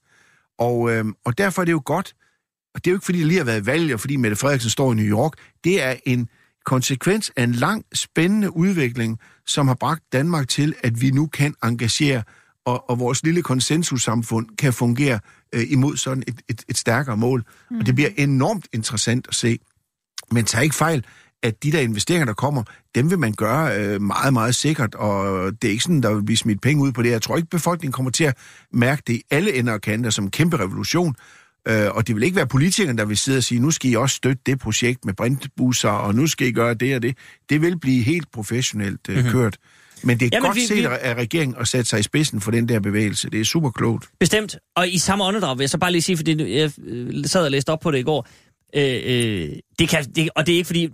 [0.58, 2.14] Og, øhm, og derfor er det jo godt,
[2.74, 4.70] og det er jo ikke fordi, det lige har været valg, og fordi Mette Frederiksen
[4.70, 5.32] står i New York.
[5.64, 6.28] Det er en
[6.64, 11.54] konsekvens af en lang, spændende udvikling, som har bragt Danmark til, at vi nu kan
[11.62, 12.22] engagere,
[12.64, 15.20] og, og vores lille konsensussamfund kan fungere
[15.52, 17.44] øh, imod sådan et, et, et stærkere mål.
[17.70, 17.78] Mm.
[17.78, 19.58] Og det bliver enormt interessant at se.
[20.30, 21.04] Men tag ikke fejl,
[21.42, 22.62] at de der investeringer, der kommer,
[22.94, 26.22] dem vil man gøre øh, meget, meget sikkert, og det er ikke sådan, der vil
[26.24, 27.10] blive smidt penge ud på det.
[27.10, 28.36] Jeg tror ikke, befolkningen kommer til at
[28.72, 31.14] mærke det i alle ender og kanter som en kæmpe revolution,
[31.68, 33.94] øh, og det vil ikke være politikerne, der vil sidde og sige, nu skal I
[33.94, 37.16] også støtte det projekt med brintbusser, og nu skal I gøre det og det.
[37.50, 39.30] Det vil blive helt professionelt øh, mm-hmm.
[39.32, 39.56] kørt.
[40.04, 42.40] Men det er Jamen, godt vi- set vi- af regeringen at sætte sig i spidsen
[42.40, 43.30] for den der bevægelse.
[43.30, 44.08] Det er super klogt.
[44.20, 44.56] Bestemt.
[44.76, 47.50] Og i samme åndedrag vil jeg så bare lige sige, fordi jeg øh, sad og
[47.50, 48.28] læste op på det i går,
[48.76, 49.48] øh, øh,
[49.78, 50.88] det kan, det, og det er ikke fordi,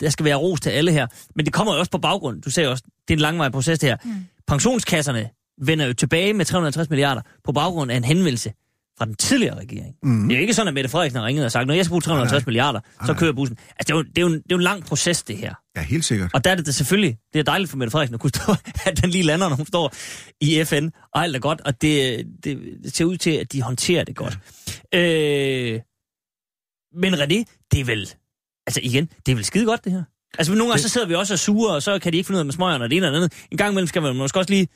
[0.00, 1.06] der skal være ros til alle her,
[1.36, 2.42] men det kommer jo også på baggrund.
[2.42, 3.96] Du ser jo også, det er en langvarig proces det her.
[4.04, 4.24] Mm.
[4.46, 5.30] Pensionskasserne
[5.62, 8.52] vender jo tilbage med 350 milliarder på baggrund af en henvendelse
[8.98, 9.94] fra den tidligere regering.
[10.02, 10.28] Mm.
[10.28, 11.90] Det er jo ikke sådan, at Mette Frederiksen har ringet og sagt, når jeg skal
[11.90, 13.56] bruge 350 milliarder, så kører bussen.
[13.78, 15.36] Altså, det er, jo, det, er jo en, det er jo en lang proces, det
[15.36, 15.54] her.
[15.76, 16.30] Ja, helt sikkert.
[16.34, 18.54] Og der er det da selvfølgelig, det er dejligt for Mette Frederiksen at kunne stå,
[18.90, 19.94] at den lige lander, når hun står
[20.40, 23.62] i FN, og alt er godt, og det, det, det ser ud til, at de
[23.62, 24.38] håndterer det godt.
[24.92, 25.00] Ja.
[25.00, 25.80] Øh,
[26.96, 28.14] men René, det er vel,
[28.66, 30.02] altså igen, det er vel skide godt det her.
[30.38, 32.36] Altså nogle gange så sidder vi også og sure, og så kan de ikke finde
[32.36, 33.32] ud af med smøgerne og det ene eller andet.
[33.50, 34.68] En gang imellem skal man måske også lige,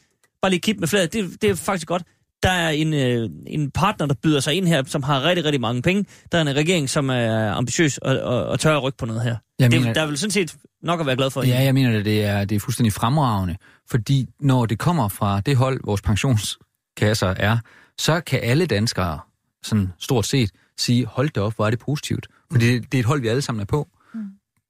[0.43, 1.13] bare lige kippe med fladet.
[1.13, 2.03] Det, det er faktisk godt.
[2.43, 5.61] Der er en, øh, en partner, der byder sig ind her, som har rigtig, rigtig
[5.61, 6.05] mange penge.
[6.33, 9.23] Der er en regering, som er ambitiøs og, og, og tør at rykke på noget
[9.23, 9.37] her.
[9.59, 11.43] Jeg det, mener- der er vel sådan set nok at være glad for.
[11.43, 13.57] Ja, jeg mener, det er, det er fuldstændig fremragende,
[13.91, 17.59] fordi når det kommer fra det hold, vores pensionskasser er,
[17.99, 19.21] så kan alle danskere
[19.63, 22.27] sådan stort set sige, hold da op, hvor er det positivt.
[22.53, 23.89] Fordi det, det er et hold, vi alle sammen er på.
[24.15, 24.21] Mm.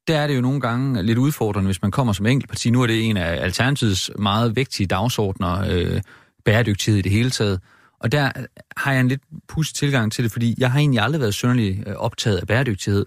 [0.07, 2.69] Der er det jo nogle gange lidt udfordrende, hvis man kommer som enkeltparti.
[2.69, 6.01] Nu er det en af Alternativets meget vigtige dagsordner, øh,
[6.45, 7.61] bæredygtighed i det hele taget.
[7.99, 8.31] Og der
[8.77, 11.83] har jeg en lidt pudsig tilgang til det, fordi jeg har egentlig aldrig været sønderlig
[11.87, 13.05] øh, optaget af bæredygtighed.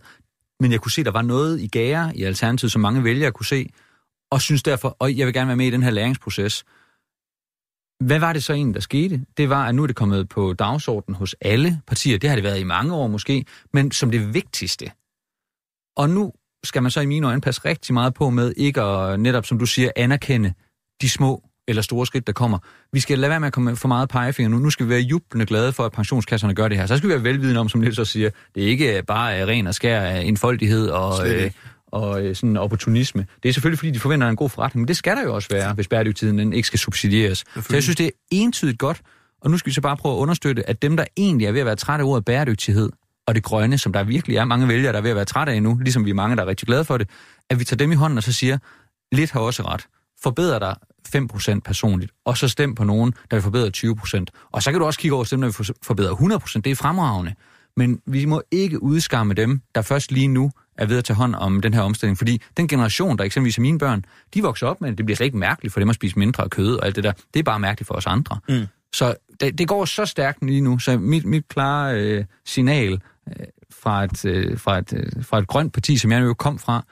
[0.61, 3.33] Men jeg kunne se, at der var noget i gære i Alternativet, som mange vælgere
[3.33, 3.71] kunne se,
[4.31, 6.65] og synes derfor, og jeg vil gerne være med i den her læringsproces.
[8.07, 9.21] Hvad var det så egentlig, der skete?
[9.37, 12.19] Det var, at nu er det kommet på dagsordenen hos alle partier.
[12.19, 14.91] Det har det været i mange år måske, men som det vigtigste.
[15.97, 16.33] Og nu
[16.65, 19.59] skal man så i mine øjne passe rigtig meget på med ikke at, netop som
[19.59, 20.55] du siger, anerkende
[21.03, 22.59] de små eller store skridt, der kommer.
[22.93, 24.59] Vi skal lade være med at komme for meget pegefinger nu.
[24.59, 26.87] Nu skal vi være jublende glade for, at pensionskasserne gør det her.
[26.87, 29.67] Så skal vi være velvidende om, som Niels så siger, det er ikke bare ren
[29.67, 31.51] og skær enfoldighed og, øh,
[31.93, 33.27] og øh, sådan opportunisme.
[33.43, 35.49] Det er selvfølgelig, fordi de forventer en god forretning, men det skal der jo også
[35.51, 37.39] være, hvis bæredygtigheden den ikke skal subsidieres.
[37.55, 39.01] Så jeg synes, det er entydigt godt,
[39.41, 41.61] og nu skal vi så bare prøve at understøtte, at dem, der egentlig er ved
[41.61, 42.91] at være trætte af ordet bæredygtighed,
[43.27, 45.53] og det grønne, som der virkelig er mange vælgere, der er ved at være trætte
[45.53, 47.09] af nu, ligesom vi er mange, der er rigtig glade for det,
[47.51, 48.59] at vi tager dem i hånden og så siger,
[49.13, 49.87] lidt har også ret.
[50.23, 50.77] Forbedrer dig
[51.17, 54.25] 5% personligt, og så stem på nogen, der vil forbedre 20%.
[54.53, 56.61] Og så kan du også kigge over dem, der vil forbedre 100%.
[56.65, 57.35] Det er fremragende.
[57.77, 61.35] Men vi må ikke udskamme dem, der først lige nu er ved at tage hånd
[61.35, 62.19] om den her omstilling.
[62.19, 64.05] Fordi den generation, der eksempelvis er mine børn,
[64.35, 64.99] de vokser op med det.
[64.99, 67.13] Det bliver slet ikke mærkeligt for dem at spise mindre kød og alt det der.
[67.35, 68.39] Det er bare mærkeligt for os andre.
[68.49, 68.67] Mm.
[68.95, 70.79] Så det, det går så stærkt lige nu.
[70.79, 72.93] Så mit, mit klare øh, signal
[73.29, 73.47] øh,
[73.83, 76.85] fra, et, øh, fra, et, øh, fra et grønt parti, som jeg jo kom fra,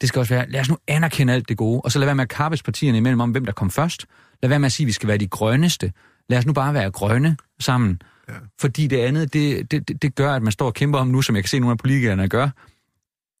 [0.00, 2.14] det skal også være, lad os nu anerkende alt det gode, og så lad være
[2.14, 4.06] med at kappes partierne imellem om, hvem der kom først.
[4.42, 5.92] Lad være med at sige, at vi skal være de grønneste.
[6.28, 8.02] Lad os nu bare være grønne sammen.
[8.28, 8.34] Ja.
[8.60, 11.34] Fordi det andet, det, det, det gør, at man står og kæmper om nu, som
[11.34, 12.48] jeg kan se nogle af politikerne gør,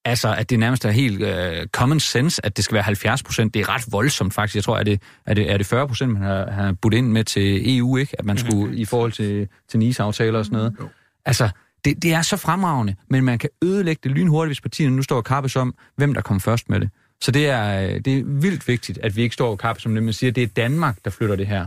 [0.04, 3.54] Altså, at det nærmest er helt uh, common sense, at det skal være 70 procent.
[3.54, 4.54] Det er ret voldsomt, faktisk.
[4.54, 7.06] Jeg tror, at det, er det, er det 40 procent, man har, har budt ind
[7.06, 8.18] med til EU, ikke?
[8.18, 10.76] At man skulle, i forhold til, til NIS-aftaler og sådan noget.
[11.24, 11.50] Altså,
[11.84, 15.16] det, det er så fremragende, men man kan ødelægge det lynhurtigt, hvis partierne nu står
[15.16, 16.90] og kappes om, hvem der kommer først med det.
[17.20, 20.02] Så det er, det er vildt vigtigt, at vi ikke står og kappes om det,
[20.02, 21.66] men siger, at det er Danmark, der flytter det her.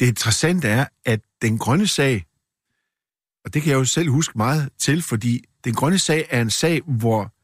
[0.00, 2.24] Det interessante er, at den grønne sag,
[3.44, 6.50] og det kan jeg jo selv huske meget til, fordi den grønne sag er en
[6.50, 7.34] sag, hvor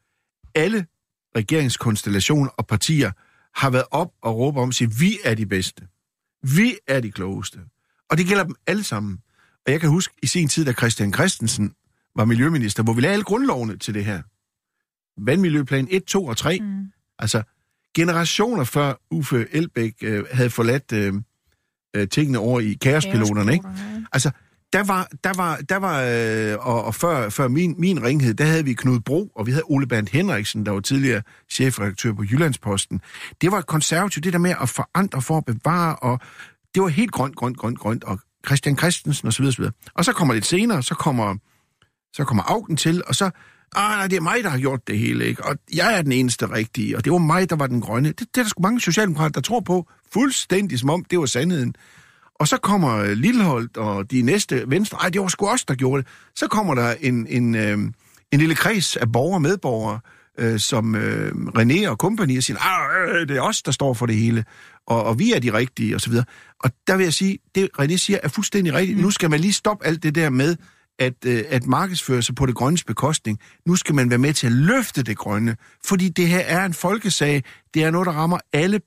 [0.55, 0.85] alle
[1.35, 3.11] regeringskonstellationer og partier
[3.55, 5.87] har været op og råbe om sig, vi er de bedste.
[6.43, 7.59] Vi er de klogeste.
[8.09, 9.19] Og det gælder dem alle sammen.
[9.65, 11.73] Og jeg kan huske i sin tid, da Christian Christensen
[12.15, 14.21] var miljøminister, hvor vi lavede alle grundlovene til det her.
[15.25, 16.59] Vandmiljøplan 1, 2 og 3.
[16.59, 16.91] Mm.
[17.19, 17.43] Altså,
[17.95, 21.13] generationer før Uffe Elbæk øh, havde forladt øh,
[21.95, 23.67] øh, tingene over i kaospiloterne, ikke?
[24.11, 24.31] Altså,
[24.73, 28.45] der var, der var, der var øh, og, og før, før min, min ringhed, der
[28.45, 31.21] havde vi Knud Bro, og vi havde Ole Berndt Henriksen, der var tidligere
[31.51, 33.01] chefredaktør på Jyllandsposten.
[33.41, 36.19] Det var konservativt, det der med at forandre for at bevare, og
[36.75, 39.45] det var helt grønt, grønt, grønt, grønt, og Christian Christensen osv.
[39.45, 39.63] osv.
[39.93, 41.35] Og så kommer lidt senere, så kommer,
[42.13, 43.25] så kommer Augen til, og så,
[43.75, 45.45] ah nej, det er mig, der har gjort det hele, ikke?
[45.45, 48.09] Og jeg er den eneste rigtige, og det var mig, der var den grønne.
[48.09, 51.25] Det, det er der sgu mange socialdemokrater, der tror på, fuldstændig som om det var
[51.25, 51.75] sandheden.
[52.39, 55.75] Og så kommer øh, Lilleholdt og de næste venstre, ej, det var sgu også, der
[55.75, 56.11] gjorde det.
[56.35, 57.77] Så kommer der en, en, øh,
[58.31, 59.99] en lille kreds af borgere og medborgere,
[60.39, 63.93] øh, som øh, René og kompagni, siger, ah, øh, øh, det er os, der står
[63.93, 64.45] for det hele,
[64.87, 66.25] og, og vi er de rigtige, og så videre.
[66.59, 68.97] Og der vil jeg sige, det René siger er fuldstændig rigtigt.
[68.97, 69.03] Mm.
[69.03, 70.55] Nu skal man lige stoppe alt det der med,
[70.99, 73.39] at, øh, at markedsføre sig på det grønnes bekostning.
[73.65, 75.55] Nu skal man være med til at løfte det grønne,
[75.85, 77.43] fordi det her er en folkesag.
[77.73, 78.79] Det er noget, der rammer alle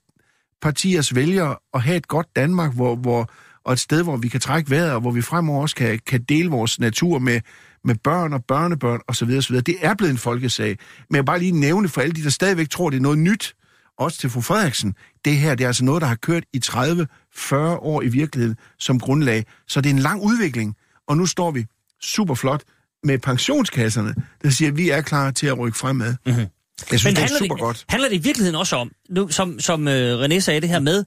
[0.61, 3.29] partiers vælgere at have et godt Danmark, hvor, hvor,
[3.63, 6.23] og et sted, hvor vi kan trække vejret, og hvor vi fremover også kan, kan
[6.23, 7.41] dele vores natur med,
[7.83, 9.29] med børn og børnebørn osv.
[9.37, 9.55] osv.
[9.55, 10.77] Det er blevet en folkesag.
[11.09, 13.17] Men jeg vil bare lige nævne for alle de, der stadigvæk tror, det er noget
[13.17, 13.55] nyt,
[13.97, 14.95] også til fru Frederiksen.
[15.25, 18.99] Det her, det er altså noget, der har kørt i 30-40 år i virkeligheden som
[18.99, 19.45] grundlag.
[19.67, 20.75] Så det er en lang udvikling,
[21.07, 21.65] og nu står vi
[22.01, 22.63] super flot
[23.03, 26.15] med pensionskasserne, der siger, at vi er klar til at rykke fremad.
[26.25, 26.45] Mm-hmm.
[26.91, 27.85] Jeg synes, Men det er super godt.
[27.89, 31.05] Handler det i virkeligheden også om, nu, som, som uh, René sagde det her med,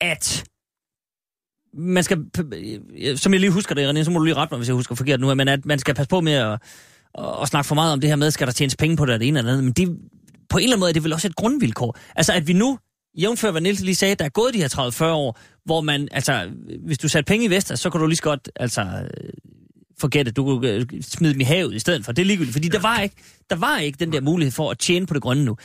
[0.00, 0.44] at
[1.76, 2.18] man skal,
[3.16, 4.94] som jeg lige husker det, René, så må du lige rette mig, hvis jeg husker
[4.94, 6.58] forkert nu, men at man skal passe på med at,
[7.42, 9.28] at snakke for meget om det her med, skal der tjenes penge på det, det
[9.28, 9.88] ene eller andet, men det,
[10.48, 11.98] på en eller anden måde er det vel også et grundvilkår.
[12.16, 12.78] Altså at vi nu,
[13.18, 14.68] jævnfør hvad Niels lige sagde, der er gået de her
[15.02, 16.50] 30-40 år, hvor man, altså,
[16.86, 19.08] hvis du satte penge i Vestas, så kan du lige så godt, altså,
[20.04, 22.12] forget det, du kunne øh, smide dem i havet i stedet for.
[22.12, 23.16] Det er ligegyldigt, fordi der var ikke,
[23.50, 25.56] der var ikke den der mulighed for at tjene på det grønne nu.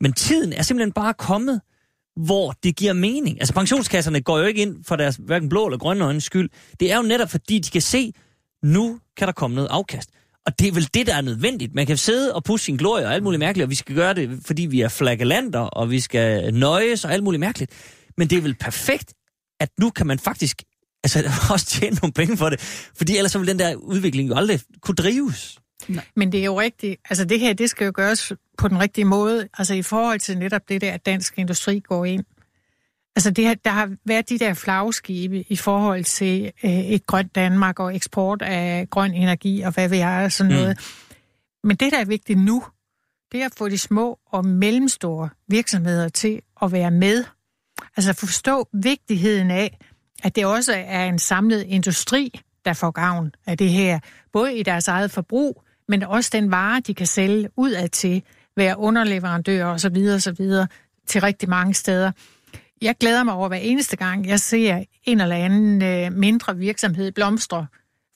[0.00, 1.60] Men tiden er simpelthen bare kommet,
[2.16, 3.40] hvor det giver mening.
[3.40, 6.50] Altså pensionskasserne går jo ikke ind for deres hverken blå eller grønne øjnes skyld.
[6.80, 8.12] Det er jo netop fordi, de kan se,
[8.62, 10.10] nu kan der komme noget afkast.
[10.46, 11.74] Og det er vel det, der er nødvendigt.
[11.74, 14.14] Man kan sidde og pusse sin glorie og alt muligt mærkeligt, og vi skal gøre
[14.14, 17.72] det, fordi vi er flaggelanter, og vi skal nøjes og alt muligt mærkeligt.
[18.16, 19.14] Men det er vel perfekt,
[19.60, 20.62] at nu kan man faktisk
[21.14, 22.60] altså også tjene nogle penge for det.
[22.96, 25.58] Fordi ellers så vil den der udvikling jo aldrig kunne drives.
[26.16, 27.00] Men det er jo rigtigt.
[27.10, 29.48] Altså det her, det skal jo gøres på den rigtige måde.
[29.58, 32.24] Altså i forhold til netop det der, at dansk industri går ind.
[33.16, 37.34] Altså det her, der har været de der flagskibe i forhold til øh, et grønt
[37.34, 40.78] Danmark og eksport af grøn energi og hvad vi er og sådan noget.
[41.64, 42.62] Men det, der er vigtigt nu,
[43.32, 47.24] det er at få de små og mellemstore virksomheder til at være med.
[47.96, 49.78] Altså forstå vigtigheden af,
[50.22, 53.98] at det også er en samlet industri, der får gavn af det her.
[54.32, 58.22] Både i deres eget forbrug, men også den vare, de kan sælge ud af til,
[58.56, 59.96] være underleverandører osv.
[60.14, 60.46] osv.
[61.06, 62.12] til rigtig mange steder.
[62.82, 67.12] Jeg glæder mig over hver eneste gang, jeg ser en eller anden øh, mindre virksomhed
[67.12, 67.66] blomstre,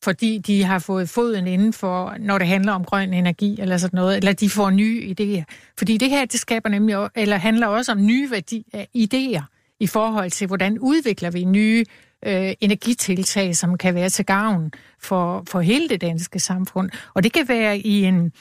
[0.04, 3.96] fordi de har fået foden inden for, når det handler om grøn energi eller sådan
[3.96, 5.72] noget, eller de får nye idéer.
[5.78, 9.86] Fordi det her, det skaber nemlig, eller handler også om nye værdi, øh, idéer i
[9.86, 11.84] forhold til, hvordan udvikler vi nye
[12.26, 16.90] øh, energitiltag, som kan være til gavn for, for hele det danske samfund.
[17.14, 18.32] Og det kan være i en,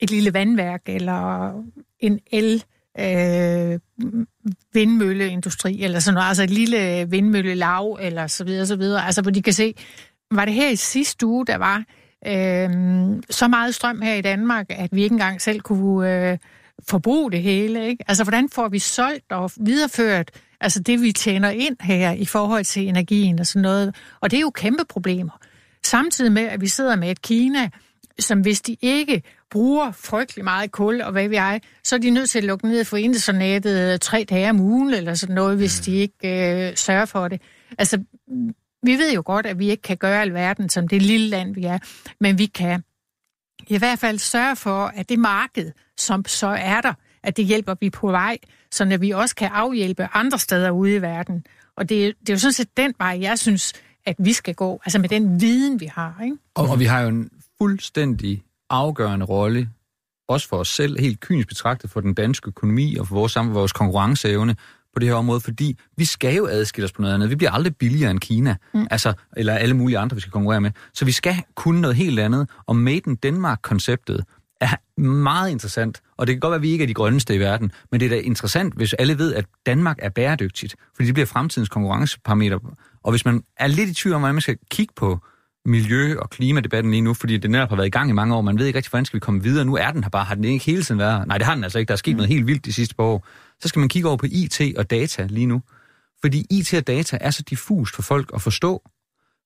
[0.00, 1.52] et lille vandværk eller
[2.00, 2.64] en el
[2.98, 3.78] øh,
[4.72, 9.06] vindmølleindustri eller sådan noget, altså et lille vindmøllelav eller så videre, så videre.
[9.06, 9.74] Altså hvor de kan se,
[10.30, 11.84] var det her i sidste uge, der var
[12.26, 12.70] øh,
[13.30, 16.38] så meget strøm her i Danmark, at vi ikke engang selv kunne øh,
[16.88, 17.88] forbruge det hele.
[17.88, 18.04] Ikke?
[18.08, 20.30] Altså hvordan får vi solgt og videreført
[20.62, 23.94] altså det, vi tjener ind her i forhold til energien og sådan noget.
[24.20, 25.38] Og det er jo kæmpe problemer.
[25.84, 27.70] Samtidig med, at vi sidder med et Kina,
[28.18, 32.10] som hvis de ikke bruger frygtelig meget kul, og hvad vi er, så er de
[32.10, 35.80] nødt til at lukke ned for internettet tre dage om ugen, eller sådan noget, hvis
[35.80, 37.40] de ikke øh, sørger for det.
[37.78, 38.04] Altså,
[38.82, 41.64] vi ved jo godt, at vi ikke kan gøre alverden som det lille land, vi
[41.64, 41.78] er,
[42.20, 42.82] men vi kan
[43.68, 47.74] i hvert fald sørge for, at det marked, som så er der, at det hjælper
[47.80, 48.38] vi på vej,
[48.72, 51.44] så at vi også kan afhjælpe andre steder ude i verden.
[51.76, 53.72] Og det, det er jo sådan set den vej, jeg synes,
[54.06, 56.20] at vi skal gå, altså med den viden, vi har.
[56.24, 56.36] Ikke?
[56.54, 59.68] Og, og vi har jo en fuldstændig afgørende rolle,
[60.28, 63.54] også for os selv, helt kynisk betragtet for den danske økonomi og for vores, sammen,
[63.54, 64.56] vores konkurrenceevne
[64.94, 67.30] på det her område, fordi vi skal jo adskille os på noget andet.
[67.30, 68.86] Vi bliver aldrig billigere end Kina, mm.
[68.90, 70.70] altså, eller alle mulige andre, vi skal konkurrere med.
[70.94, 74.24] Så vi skal kunne noget helt andet, og Made in Denmark-konceptet
[74.62, 77.38] er meget interessant, og det kan godt være, at vi ikke er de grønneste i
[77.38, 81.14] verden, men det er da interessant, hvis alle ved, at Danmark er bæredygtigt, fordi det
[81.14, 82.58] bliver fremtidens konkurrenceparameter.
[83.04, 85.18] Og hvis man er lidt i tvivl om, hvordan man skal kigge på
[85.64, 88.40] miljø- og klimadebatten lige nu, fordi det netop har været i gang i mange år,
[88.40, 89.64] man ved ikke rigtig, hvordan skal vi komme videre.
[89.64, 91.64] Nu er den her bare, har den ikke hele tiden været Nej, det har den
[91.64, 91.88] altså ikke.
[91.88, 93.26] Der er sket noget helt vildt de sidste par år.
[93.60, 95.62] Så skal man kigge over på IT og data lige nu.
[96.20, 98.82] Fordi IT og data er så diffust for folk at forstå,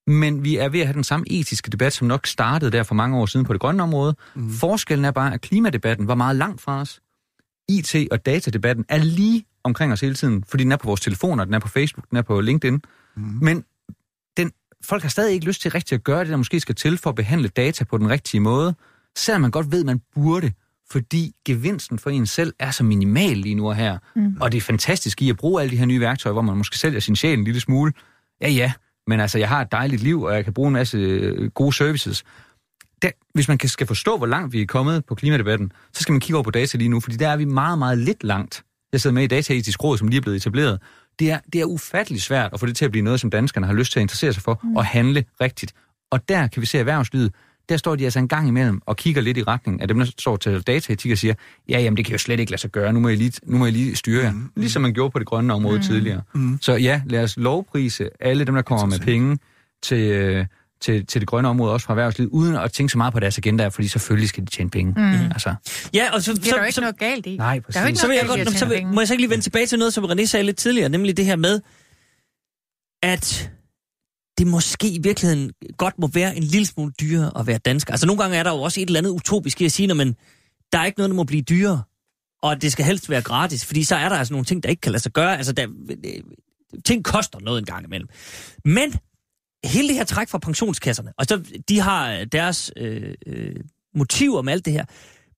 [0.06, 2.94] men vi er ved at have den samme etiske debat, som nok startede der for
[2.94, 4.16] mange år siden på det grønne område.
[4.34, 4.50] Mm.
[4.50, 7.00] Forskellen er bare, at klimadebatten var meget langt fra os.
[7.70, 11.44] IT- og datadebatten er lige omkring os hele tiden, fordi den er på vores telefoner,
[11.44, 12.82] den er på Facebook, den er på LinkedIn.
[13.16, 13.22] Mm.
[13.22, 13.64] Men
[14.36, 14.52] den,
[14.84, 17.10] folk har stadig ikke lyst til rigtigt at gøre det, der måske skal til for
[17.10, 18.74] at behandle data på den rigtige måde,
[19.16, 20.52] selvom man godt ved, at man burde,
[20.90, 23.98] fordi gevinsten for en selv er så minimal lige nu og her.
[24.16, 24.36] Mm.
[24.40, 26.78] Og det er fantastisk i at bruge alle de her nye værktøjer, hvor man måske
[26.78, 27.92] sælger sin sjæl en lille smule.
[28.40, 28.72] Ja, ja,
[29.06, 31.72] men altså, jeg har et dejligt liv, og jeg kan bruge en masse øh, gode
[31.72, 32.24] services.
[33.02, 36.20] Der, hvis man skal forstå, hvor langt vi er kommet på klimadebatten, så skal man
[36.20, 38.64] kigge over på data lige nu, fordi der er vi meget, meget lidt langt.
[38.92, 40.80] Jeg sidder med i Dataetisk Råd, som lige er blevet etableret.
[41.18, 43.66] Det er, det er ufatteligt svært at få det til at blive noget, som danskerne
[43.66, 44.76] har lyst til at interessere sig for, mm.
[44.76, 45.74] og handle rigtigt.
[46.10, 47.32] Og der kan vi se erhvervslivet,
[47.68, 50.06] der står de altså en gang imellem og kigger lidt i retning af dem, der
[50.18, 51.34] står til dataetik og siger,
[51.68, 53.56] ja, jamen det kan jo slet ikke lade sig gøre, nu må I lige, nu
[53.58, 54.50] må I lige styre jer, mm.
[54.56, 55.82] ligesom man gjorde på det grønne område mm.
[55.84, 56.22] tidligere.
[56.34, 56.58] Mm.
[56.60, 59.38] Så ja, lad os lovprise alle dem, der kommer med penge
[59.82, 60.46] til, øh,
[60.80, 63.38] til, til det grønne område, også fra erhvervslivet, uden at tænke så meget på deres
[63.38, 64.92] agenda, fordi selvfølgelig skal de tjene penge.
[64.96, 65.02] Mm.
[65.32, 65.54] Altså,
[65.94, 67.36] Ja, og så, Det er så, der jo ikke så, noget galt i.
[67.36, 68.00] nej, Der er jo ikke præcis.
[68.00, 68.92] så vil jeg noget galt i at så tjene vil, penge.
[68.94, 71.16] må jeg så ikke lige vende tilbage til noget, som René sagde lidt tidligere, nemlig
[71.16, 71.60] det her med,
[73.02, 73.50] at
[74.38, 77.92] det måske i virkeligheden godt må være en lille smule dyrere at være dansker.
[77.92, 80.16] Altså nogle gange er der jo også et eller andet utopisk i at sige, men
[80.72, 81.82] der er ikke noget, der må blive dyrere,
[82.42, 84.80] og det skal helst være gratis, fordi så er der altså nogle ting, der ikke
[84.80, 85.36] kan lade sig gøre.
[85.36, 85.66] Altså der,
[86.04, 86.22] øh,
[86.84, 88.08] ting koster noget en gang imellem.
[88.64, 88.94] Men
[89.64, 93.56] hele det her træk fra pensionskasserne, og så de har øh, deres øh, øh,
[93.94, 94.84] motiver med alt det her,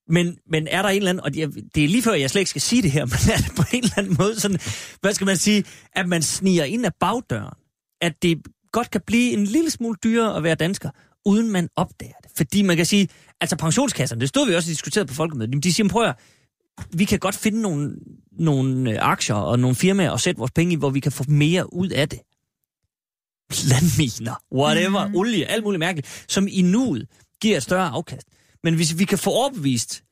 [0.09, 2.41] men, men er der en eller anden, og det, det er lige før, jeg slet
[2.41, 4.59] ikke skal sige det her, men er det på en eller anden måde sådan,
[5.01, 7.55] hvad skal man sige, at man sniger ind af bagdøren,
[8.01, 8.43] at det
[8.73, 10.91] godt kan blive en lille smule dyrere at være dansker,
[11.25, 12.31] uden man opdager det.
[12.37, 13.09] Fordi man kan sige,
[13.41, 16.17] altså pensionskasserne, det stod vi også og diskuterede på folkemødet, de siger, prøv at
[16.93, 17.97] vi kan godt finde nogle,
[18.33, 21.25] nogle øh, aktier og nogle firmaer og sætte vores penge i, hvor vi kan få
[21.29, 22.21] mere ud af det.
[23.71, 25.17] Landminer, whatever, mm.
[25.17, 27.07] olie, alt muligt mærkeligt, som i nuet
[27.41, 28.27] giver et større afkast.
[28.65, 30.05] Men hvis vi kan få overbevist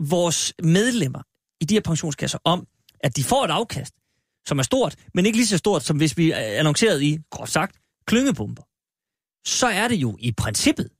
[0.00, 1.22] vores medlemmer
[1.60, 2.66] i de her pensionskasser om,
[3.00, 3.94] at de får et afkast,
[4.46, 7.76] som er stort, men ikke lige så stort, som hvis vi annoncerede i, groft sagt,
[8.06, 8.62] klyngebomber,
[9.48, 10.90] så er det jo i princippet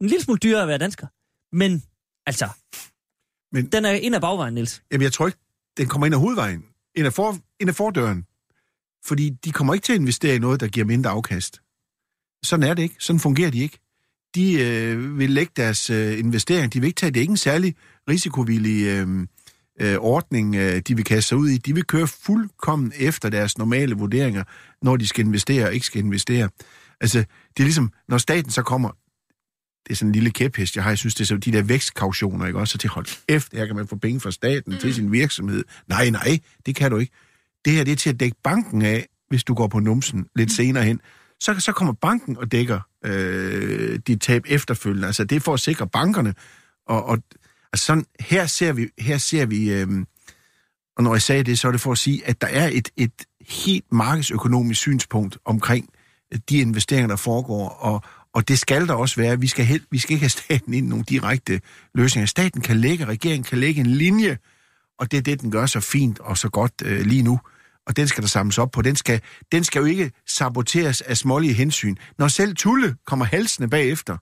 [0.00, 1.06] en lille smule dyrere at være dansker.
[1.56, 1.82] Men
[2.26, 2.48] altså,
[3.52, 4.82] Men- den er ind ad bagvejen, Niels.
[4.92, 5.38] Jamen, jeg tror ikke,
[5.76, 6.64] den kommer ind ad hovedvejen.
[6.94, 8.26] Ind ad, for, ind ad fordøren.
[9.04, 11.60] Fordi de kommer ikke til at investere i noget, der giver mindre afkast.
[12.44, 12.96] Sådan er det ikke.
[12.98, 13.78] Sådan fungerer de ikke.
[14.34, 16.72] De øh, vil lægge deres øh, investering.
[16.72, 17.16] De vil ikke tage det.
[17.16, 17.74] er ikke en særlig
[18.08, 19.26] risikovillig øh,
[19.80, 21.58] øh, ordning, øh, de vil kaste sig ud i.
[21.58, 24.44] De vil køre fuldkommen efter deres normale vurderinger,
[24.82, 26.48] når de skal investere og ikke skal investere.
[27.00, 28.90] Altså, det er ligesom, når staten så kommer,
[29.84, 30.90] det er sådan en lille kæphest, jeg har.
[30.90, 32.72] Jeg synes, det er så de der vækstkautioner, ikke også?
[32.72, 34.78] Så til hold efter, her kan man få penge fra staten mm.
[34.78, 35.64] til sin virksomhed.
[35.88, 37.12] Nej, nej, det kan du ikke.
[37.64, 40.52] Det her, det er til at dække banken af, hvis du går på numsen lidt
[40.52, 41.00] senere hen.
[41.40, 45.06] Så, så kommer banken og dækker øh, dit tab efterfølgende.
[45.06, 46.34] Altså, det er for at sikre bankerne.
[46.86, 47.18] Og, og
[47.76, 49.88] altså sådan, her ser vi, her ser vi øh,
[50.96, 52.88] og når jeg sagde det, så er det for at sige, at der er et,
[52.96, 53.12] et
[53.48, 55.88] helt markedsøkonomisk synspunkt omkring
[56.32, 58.02] øh, de investeringer, der foregår, og,
[58.34, 59.40] og det skal der også være.
[59.40, 61.60] Vi skal, hel, vi skal ikke have staten ind i nogle direkte
[61.94, 62.26] løsninger.
[62.26, 64.38] Staten kan lægge, regeringen kan lægge en linje,
[64.98, 67.40] og det er det, den gør så fint og så godt øh, lige nu.
[67.86, 68.82] Og den skal der samles op på.
[68.82, 69.20] Den skal,
[69.52, 71.96] den skal jo ikke saboteres af smålige hensyn.
[72.18, 74.16] Når selv Tulle kommer halsende bagefter,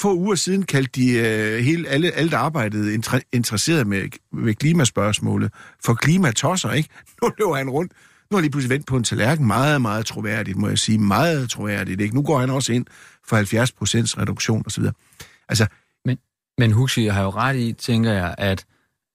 [0.00, 4.54] få uger siden kaldte de øh, hele, alle, alle, der arbejdede inter, interesseret med, med
[4.54, 5.52] klimaspørgsmålet
[5.84, 6.88] for klimatosser, ikke?
[7.22, 7.92] Nu løber han rundt.
[8.30, 9.46] Nu har lige pludselig vendt på en tallerken.
[9.46, 10.98] Meget, meget troværdigt, må jeg sige.
[10.98, 12.14] Meget troværdigt, ikke?
[12.14, 12.86] Nu går han også ind
[13.24, 14.84] for 70 procents reduktion osv.
[15.48, 15.66] Altså,
[16.04, 16.18] Men,
[16.58, 18.66] men Huxi har jo ret i, tænker jeg, at,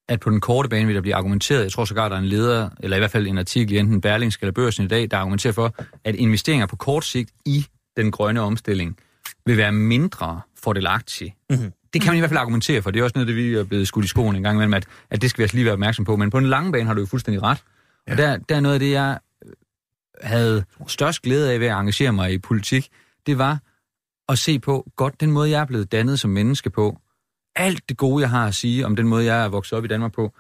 [0.10, 2.26] at på den korte bane vil der blive argumenteret, jeg tror sågar, der er en
[2.26, 5.18] leder, eller i hvert fald en artikel i enten Berlingske eller Børsen i dag, der
[5.18, 7.66] argumenterer for, at investeringer på kort sigt i
[7.98, 8.98] den grønne omstilling
[9.46, 11.36] vil være mindre fordelagtige.
[11.50, 11.72] Mm-hmm.
[11.94, 12.92] Det kan man i hvert fald argumentere for.
[12.92, 14.88] Det er også noget, det vi er blevet skudt i skoen en gang imellem, at,
[15.10, 16.16] at det skal vi altså lige være opmærksom på.
[16.16, 17.64] Men på den lange bane har du jo fuldstændig ret.
[18.08, 18.12] Ja.
[18.12, 19.20] Og der, der er noget af det, jeg
[20.22, 22.90] havde størst glæde af ved at engagere mig i politik,
[23.26, 23.60] det var
[24.30, 27.00] at se på, godt, den måde, jeg er blevet dannet som menneske på,
[27.56, 29.88] alt det gode, jeg har at sige om den måde, jeg er vokset op i
[29.88, 30.34] Danmark på,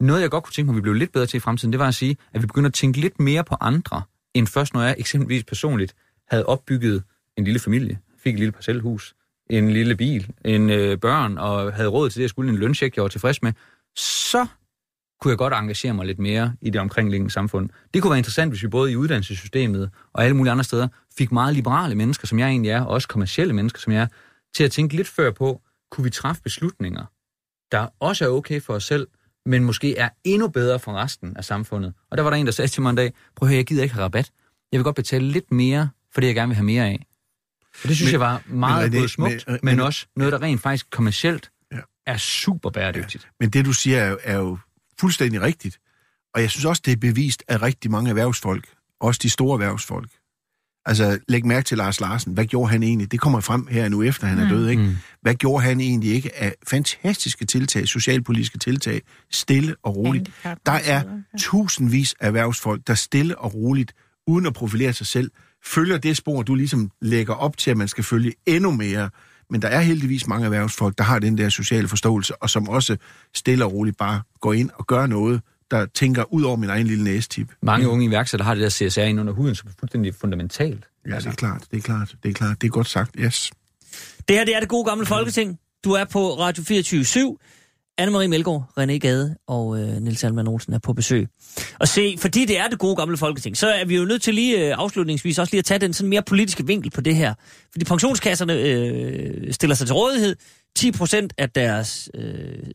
[0.00, 1.78] noget, jeg godt kunne tænke mig, at vi blev lidt bedre til i fremtiden, det
[1.78, 4.02] var at sige, at vi begynder at tænke lidt mere på andre,
[4.34, 5.94] end først, når jeg eksempelvis personligt
[6.28, 7.02] havde opbygget
[7.36, 7.98] en lille familie,
[8.28, 9.14] fik et lille parcelhus,
[9.50, 12.96] en lille bil, en øh, børn, og havde råd til det, jeg skulle en løncheck,
[12.96, 13.52] jeg var tilfreds med,
[13.96, 14.46] så
[15.20, 17.68] kunne jeg godt engagere mig lidt mere i det omkringliggende samfund.
[17.94, 20.88] Det kunne være interessant, hvis vi både i uddannelsessystemet og alle mulige andre steder
[21.18, 24.06] fik meget liberale mennesker, som jeg egentlig er, og også kommercielle mennesker, som jeg er,
[24.54, 27.04] til at tænke lidt før på, kunne vi træffe beslutninger,
[27.72, 29.06] der også er okay for os selv,
[29.46, 31.94] men måske er endnu bedre for resten af samfundet.
[32.10, 33.66] Og der var der en, der sagde til mig en dag, prøv at høre, jeg
[33.66, 34.30] gider ikke have rabat.
[34.72, 37.07] Jeg vil godt betale lidt mere, for det jeg gerne vil have mere af.
[37.82, 40.32] Og det synes Men- jeg var meget men både smukt, men- men, men- også noget,
[40.32, 41.78] der rent faktisk kommercielt Ja.
[42.06, 43.28] er super bæredygtigt.
[43.40, 44.58] Men det, du siger, er jo, er jo
[45.00, 45.78] fuldstændig rigtigt.
[46.34, 48.64] Og jeg synes også, det er bevist af rigtig mange erhvervsfolk.
[49.00, 50.10] Også de store erhvervsfolk.
[50.86, 52.32] Altså, læg mærke til Lars Larsen.
[52.32, 53.12] Hvad gjorde han egentlig?
[53.12, 54.82] Det kommer frem her nu efter, han er død, ikke?
[54.82, 54.96] Mm.
[55.22, 60.30] Hvad gjorde han egentlig ikke af fantastiske tiltag, socialpolitiske tiltag, stille og roligt?
[60.44, 61.02] Der er ja.
[61.38, 63.92] tusindvis af erhvervsfolk, der stille og roligt,
[64.26, 65.30] uden at profilere sig selv,
[65.64, 69.10] følger det spor, du ligesom lægger op til, at man skal følge endnu mere.
[69.50, 72.96] Men der er heldigvis mange erhvervsfolk, der har den der sociale forståelse, og som også
[73.34, 75.40] stille og roligt bare går ind og gør noget,
[75.70, 77.48] der tænker ud over min egen lille næstip.
[77.62, 80.84] Mange unge iværksættere har det der CSR ind under huden, som er fuldstændig fundamentalt.
[81.08, 82.60] Ja, det er klart, det er klart, det er klart.
[82.60, 83.50] Det er godt sagt, yes.
[84.28, 85.58] Det her det er det gode gamle Folketing.
[85.84, 87.04] Du er på Radio 24
[88.00, 91.28] Anne-Marie Melgaard, René Gade og øh, Nils Alman Olsen er på besøg.
[91.80, 94.34] Og se, fordi det er det gode gamle Folketing, så er vi jo nødt til
[94.34, 97.34] lige øh, afslutningsvis også lige at tage den sådan mere politiske vinkel på det her.
[97.72, 100.36] Fordi pensionskasserne øh, stiller sig til rådighed.
[100.76, 102.70] 10 procent af deres øh,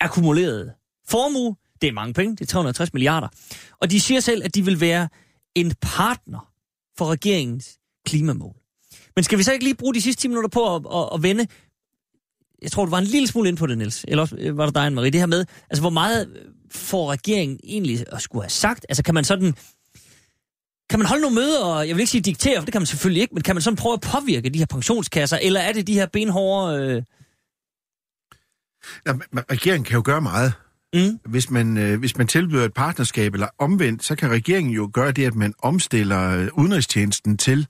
[0.00, 0.72] akkumulerede
[1.08, 3.28] formue, det er mange penge, det er 360 milliarder.
[3.80, 5.08] Og de siger selv, at de vil være
[5.54, 6.48] en partner
[6.98, 8.54] for regeringens klimamål.
[9.16, 11.22] Men skal vi så ikke lige bruge de sidste 10 minutter på at, at, at
[11.22, 11.46] vende
[12.62, 14.04] jeg tror, du var en lille smule ind på det, Niels.
[14.08, 15.10] Eller øh, var det dig, Marie.
[15.10, 18.86] Det her med, altså hvor meget øh, får regeringen egentlig at skulle have sagt?
[18.88, 19.54] Altså kan man sådan...
[20.90, 22.86] Kan man holde nogle møder, og jeg vil ikke sige diktere, for det kan man
[22.86, 25.86] selvfølgelig ikke, men kan man sådan prøve at påvirke de her pensionskasser, eller er det
[25.86, 26.80] de her benhårde...
[26.82, 27.02] Øh,
[29.06, 29.12] Ja,
[29.50, 30.52] regeringen kan jo gøre meget.
[30.94, 34.90] mm, Hvis man, øh, hvis man tilbyder et partnerskab, eller omvendt, så kan regeringen jo
[34.92, 37.66] gøre det, at man omstiller øh, udenrigstjenesten til,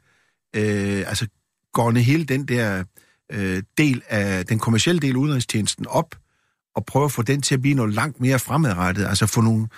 [0.56, 1.26] øh, altså
[1.72, 2.84] gående hele den der
[3.32, 6.14] øh, del af, den kommercielle del af udenrigstjenesten op,
[6.76, 9.68] og prøve at få den til at blive noget langt mere fremadrettet, altså få nogle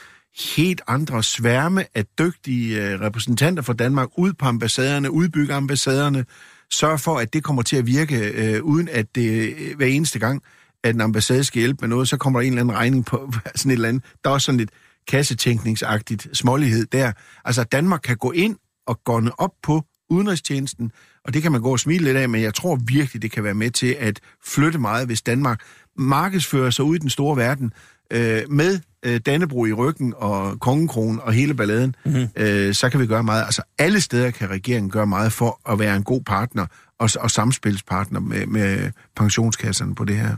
[0.57, 6.25] helt andre sværme af dygtige øh, repræsentanter for Danmark ud på ambassaderne, udbygge ambassaderne,
[6.71, 10.19] sørge for, at det kommer til at virke, øh, uden at det øh, hver eneste
[10.19, 10.43] gang,
[10.85, 13.33] at en ambassade skal hjælpe med noget, så kommer der en eller anden regning på
[13.57, 14.05] sådan et eller andet.
[14.25, 14.71] Der er også sådan lidt
[15.09, 17.13] kassetænkningsagtigt smålighed der.
[17.45, 18.57] Altså, Danmark kan gå ind
[18.87, 20.93] og gåne op på udenrigstjenesten,
[21.25, 23.45] og det kan man gå og smile lidt af, men jeg tror virkelig, det kan
[23.45, 25.61] være med til at flytte meget, hvis Danmark
[25.97, 27.73] markedsfører sig ud i den store verden
[28.11, 32.29] øh, med øh, Dannebro i ryggen og kongekronen og hele balladen, mm-hmm.
[32.37, 33.45] øh, så kan vi gøre meget.
[33.45, 36.67] Altså alle steder kan regeringen gøre meget for at være en god partner
[36.99, 40.37] og, og samspilspartner med, med pensionskasserne på det her.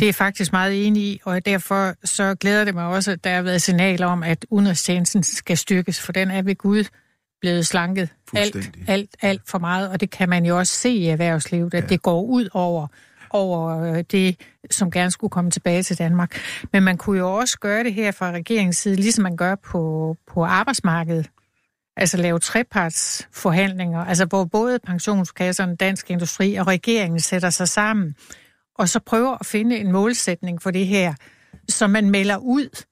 [0.00, 3.34] Det er faktisk meget enig i, og derfor så glæder det mig også, at der
[3.34, 6.84] har været signaler om, at udenrigstjenesten skal styrkes, for den er ved Gud
[7.42, 11.06] blevet slanket alt, alt, alt for meget, og det kan man jo også se i
[11.06, 11.88] erhvervslivet, at ja.
[11.88, 12.86] det går ud over
[13.32, 14.40] over øh, det,
[14.70, 16.40] som gerne skulle komme tilbage til Danmark.
[16.72, 20.16] Men man kunne jo også gøre det her fra regeringens side, ligesom man gør på,
[20.26, 21.30] på arbejdsmarkedet.
[21.96, 28.14] Altså lave trepartsforhandlinger, altså hvor både pensionskasserne, dansk industri og regeringen sætter sig sammen,
[28.74, 31.14] og så prøver at finde en målsætning for det her,
[31.68, 32.84] som man melder ud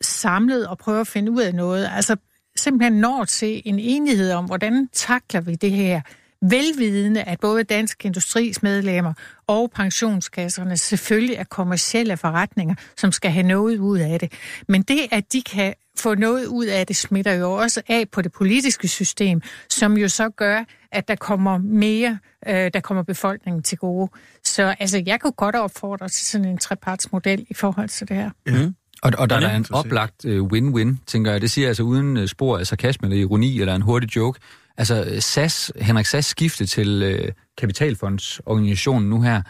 [0.00, 1.90] samlet og prøver at finde ud af noget.
[1.94, 2.16] Altså
[2.62, 6.00] simpelthen når til en enighed om, hvordan takler vi det her,
[6.42, 9.12] velvidende, at både Dansk Industris medlemmer
[9.46, 14.32] og pensionskasserne selvfølgelig er kommercielle forretninger, som skal have noget ud af det.
[14.68, 18.22] Men det, at de kan få noget ud af det, smitter jo også af på
[18.22, 23.62] det politiske system, som jo så gør, at der kommer mere, øh, der kommer befolkningen
[23.62, 24.10] til gode.
[24.44, 28.30] Så altså, jeg kunne godt opfordre til sådan en trepartsmodel i forhold til det her.
[28.46, 28.70] Ja.
[29.02, 31.40] Og, og der er en oplagt øh, win-win, tænker jeg.
[31.40, 34.40] Det siger jeg altså uden øh, spor af sarkasme eller ironi eller en hurtig joke.
[34.76, 39.42] Altså øh, SAS, Henrik SAS skifte til øh, Kapitalfondsorganisationen nu her,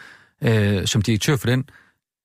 [0.42, 1.64] øh, som direktør for den,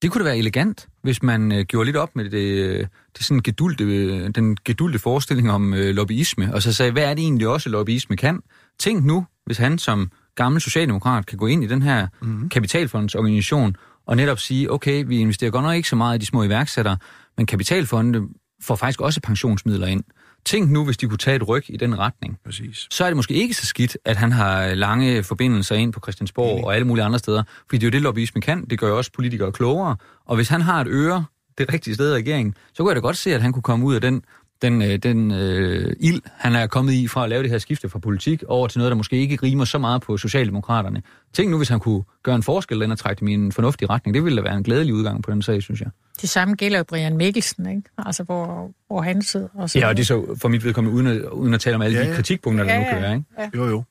[0.02, 2.88] det kunne da være elegant, hvis man øh, gjorde lidt op med det,
[3.18, 7.24] det sådan gedulte, den gedulte forestilling om øh, lobbyisme, og så sagde, hvad er det
[7.24, 8.40] egentlig også, lobbyisme kan?
[8.80, 12.50] Tænk nu, hvis han som gammel socialdemokrat kan gå ind i den her mm-hmm.
[12.50, 13.76] kapitalfondsorganisation
[14.08, 16.98] og netop sige, okay, vi investerer godt nok ikke så meget i de små iværksættere,
[17.38, 18.22] men kapitalfonde
[18.64, 20.04] får faktisk også pensionsmidler ind.
[20.46, 22.38] Tænk nu, hvis de kunne tage et ryg i den retning.
[22.46, 22.88] Præcis.
[22.92, 26.66] Så er det måske ikke så skidt, at han har lange forbindelser ind på Christiansborg
[26.66, 27.44] og alle mulige andre steder.
[27.70, 28.66] Fordi det er jo det, lobbyisme kan.
[28.66, 29.96] Det gør jo også politikere klogere.
[30.26, 31.26] Og hvis han har et øre
[31.58, 33.86] det rigtige sted i regeringen, så kunne jeg da godt se, at han kunne komme
[33.86, 34.22] ud af den,
[34.62, 37.90] den, øh, den øh, ild, han er kommet i fra at lave det her skifte
[37.90, 41.02] fra politik over til noget, der måske ikke rimer så meget på Socialdemokraterne.
[41.34, 43.90] Tænk nu, hvis han kunne gøre en forskel den og trække dem i en fornuftig
[43.90, 44.14] retning.
[44.16, 45.90] Det ville da være en glædelig udgang på den sag, synes jeg.
[46.22, 47.82] Det samme gælder jo Brian Mikkelsen, ikke?
[47.98, 49.48] Altså, hvor, hvor han sidder.
[49.54, 51.76] Og så Ja, og det er så for mit vedkommende uden at, uden at tale
[51.76, 52.16] om alle Ja, de ja.
[52.16, 52.94] kritikpunkter, der Ja, nu ja.
[53.00, 53.58] kører, ikke?
[53.58, 53.84] Jo, jo.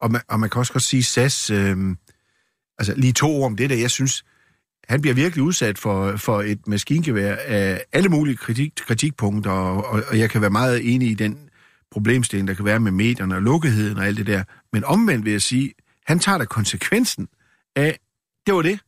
[0.00, 1.76] Og man, og man kan også godt sige, SAS, øh,
[2.78, 4.24] altså lige to ord om det der, jeg synes,
[4.90, 10.18] han bliver virkelig udsat for, for et maskingevær af alle mulige kritik, kritikpunkter, og, og,
[10.18, 11.38] jeg kan være meget enig i den
[11.90, 14.44] problemstilling, der kan være med medierne og lukketheden og alt det der.
[14.72, 15.72] Men omvendt vil jeg sige,
[16.06, 17.28] han tager da konsekvensen
[17.76, 17.98] af,
[18.46, 18.80] det var det.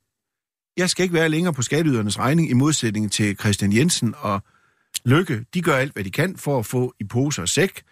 [0.77, 4.43] Jeg skal ikke være længere på skatteydernes regning, i modsætning til Christian Jensen og
[5.05, 5.45] Lykke.
[5.55, 7.83] De gør alt, hvad de kan for at få i pose og sæk.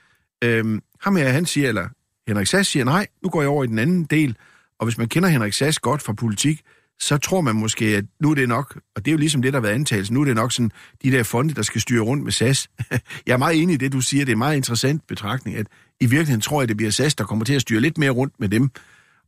[0.45, 1.89] Øhm, ham her, han siger, eller
[2.28, 4.37] Henrik Sass siger, nej, nu går jeg over i den anden del.
[4.78, 6.62] Og hvis man kender Henrik Sass godt fra politik,
[7.01, 9.52] så tror man måske, at nu er det nok, og det er jo ligesom det,
[9.52, 10.70] der har været antagelsen, nu er det nok sådan,
[11.05, 12.68] de der fonde, der skal styre rundt med SAS.
[13.27, 15.66] jeg er meget enig i det, du siger, det er en meget interessant betragtning, at
[16.01, 18.35] i virkeligheden tror jeg, det bliver SAS, der kommer til at styre lidt mere rundt
[18.40, 18.70] med dem.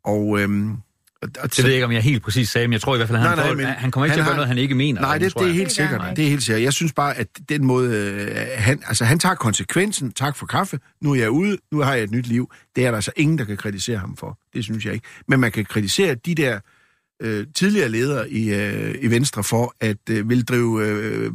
[0.05, 0.70] Og, øhm,
[1.23, 2.99] og, og Det ved jeg ikke, om jeg helt præcis sagde, men jeg tror i
[2.99, 4.32] hvert fald, at han, Nej, nej, får- men han kommer ikke han til at gøre
[4.32, 5.01] har- noget, han ikke mener.
[5.01, 5.57] Nej, det, tror det er jeg.
[5.59, 5.99] helt sikkert.
[6.01, 6.15] Nej.
[6.15, 6.62] Det er helt sikkert.
[6.62, 10.12] Jeg synes bare, at den måde, øh, han, altså, han tager konsekvensen.
[10.12, 10.78] Tak for kaffe.
[11.01, 11.59] Nu er jeg ude.
[11.73, 12.51] Nu har jeg et nyt liv.
[12.77, 14.39] Det er der altså ingen, der kan kritisere ham for.
[14.55, 15.07] Det synes jeg ikke.
[15.28, 16.61] Men man kan kritisere de der
[17.22, 21.26] øh, tidligere ledere i, øh, i Venstre for at øh, vil drive, øh,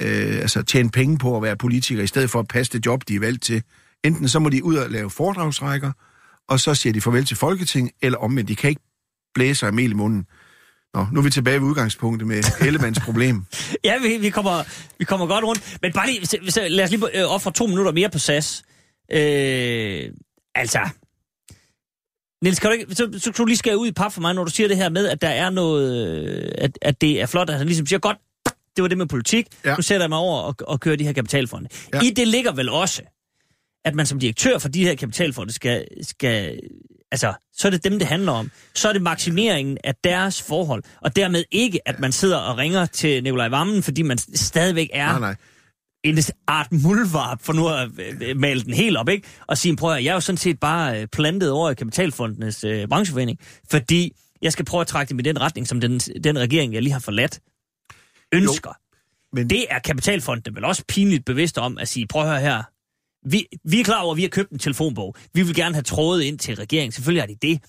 [0.00, 3.08] øh, altså tjene penge på at være politiker, i stedet for at passe det job,
[3.08, 3.62] de er valgt til.
[4.04, 5.92] Enten så må de ud og lave foredragsrækker,
[6.48, 8.48] og så siger de farvel til Folketing, eller omvendt.
[8.48, 8.82] De kan ikke
[9.34, 10.26] blæse af mel i munden.
[10.94, 13.44] Nå, nu er vi tilbage ved udgangspunktet med Ellemanns problem.
[13.84, 14.62] Ja, vi, vi, kommer,
[14.98, 15.78] vi kommer godt rundt.
[15.82, 18.62] Men bare lige, lad os lige øh, ofre to minutter mere på SAS.
[19.12, 20.10] Øh,
[20.54, 20.80] altså,
[22.46, 24.34] Niels, kan du ikke, så, så kan du lige skære ud i pap for mig,
[24.34, 27.26] når du siger det her med, at der er noget, øh, at, at det er
[27.26, 28.16] flot, at han ligesom siger, godt,
[28.76, 29.76] det var det med politik, ja.
[29.76, 31.68] Nu sætter jeg mig over og, og kører de her kapitalfonde.
[31.94, 32.00] Ja.
[32.00, 33.02] I det ligger vel også,
[33.84, 36.60] at man som direktør for de her kapitalfonde skal, skal
[37.12, 38.50] altså, så er det dem, det handler om.
[38.74, 42.86] Så er det maksimeringen af deres forhold, og dermed ikke, at man sidder og ringer
[42.86, 45.34] til Nikolaj Vammen, fordi man stadigvæk er Nej, nej.
[46.08, 47.88] En art muldvarp, for nu at
[48.22, 49.28] øh, male den helt op, ikke?
[49.46, 52.64] Og sige, prøv at, jeg er jo sådan set bare øh, plantet over i Kapitalfondenes
[52.64, 53.38] øh, brancheforening,
[53.70, 54.12] fordi
[54.42, 56.92] jeg skal prøve at trække dem i den retning, som den, den regering, jeg lige
[56.92, 57.40] har forladt,
[58.32, 58.70] ønsker.
[59.32, 62.62] Men Det er Kapitalfonden vel også pinligt bevidst om at sige, prøv at høre her,
[63.28, 65.16] vi, vi er klar over, at vi har købt en telefonbog.
[65.34, 66.92] Vi vil gerne have trådet ind til regeringen.
[66.92, 67.60] Selvfølgelig har de det.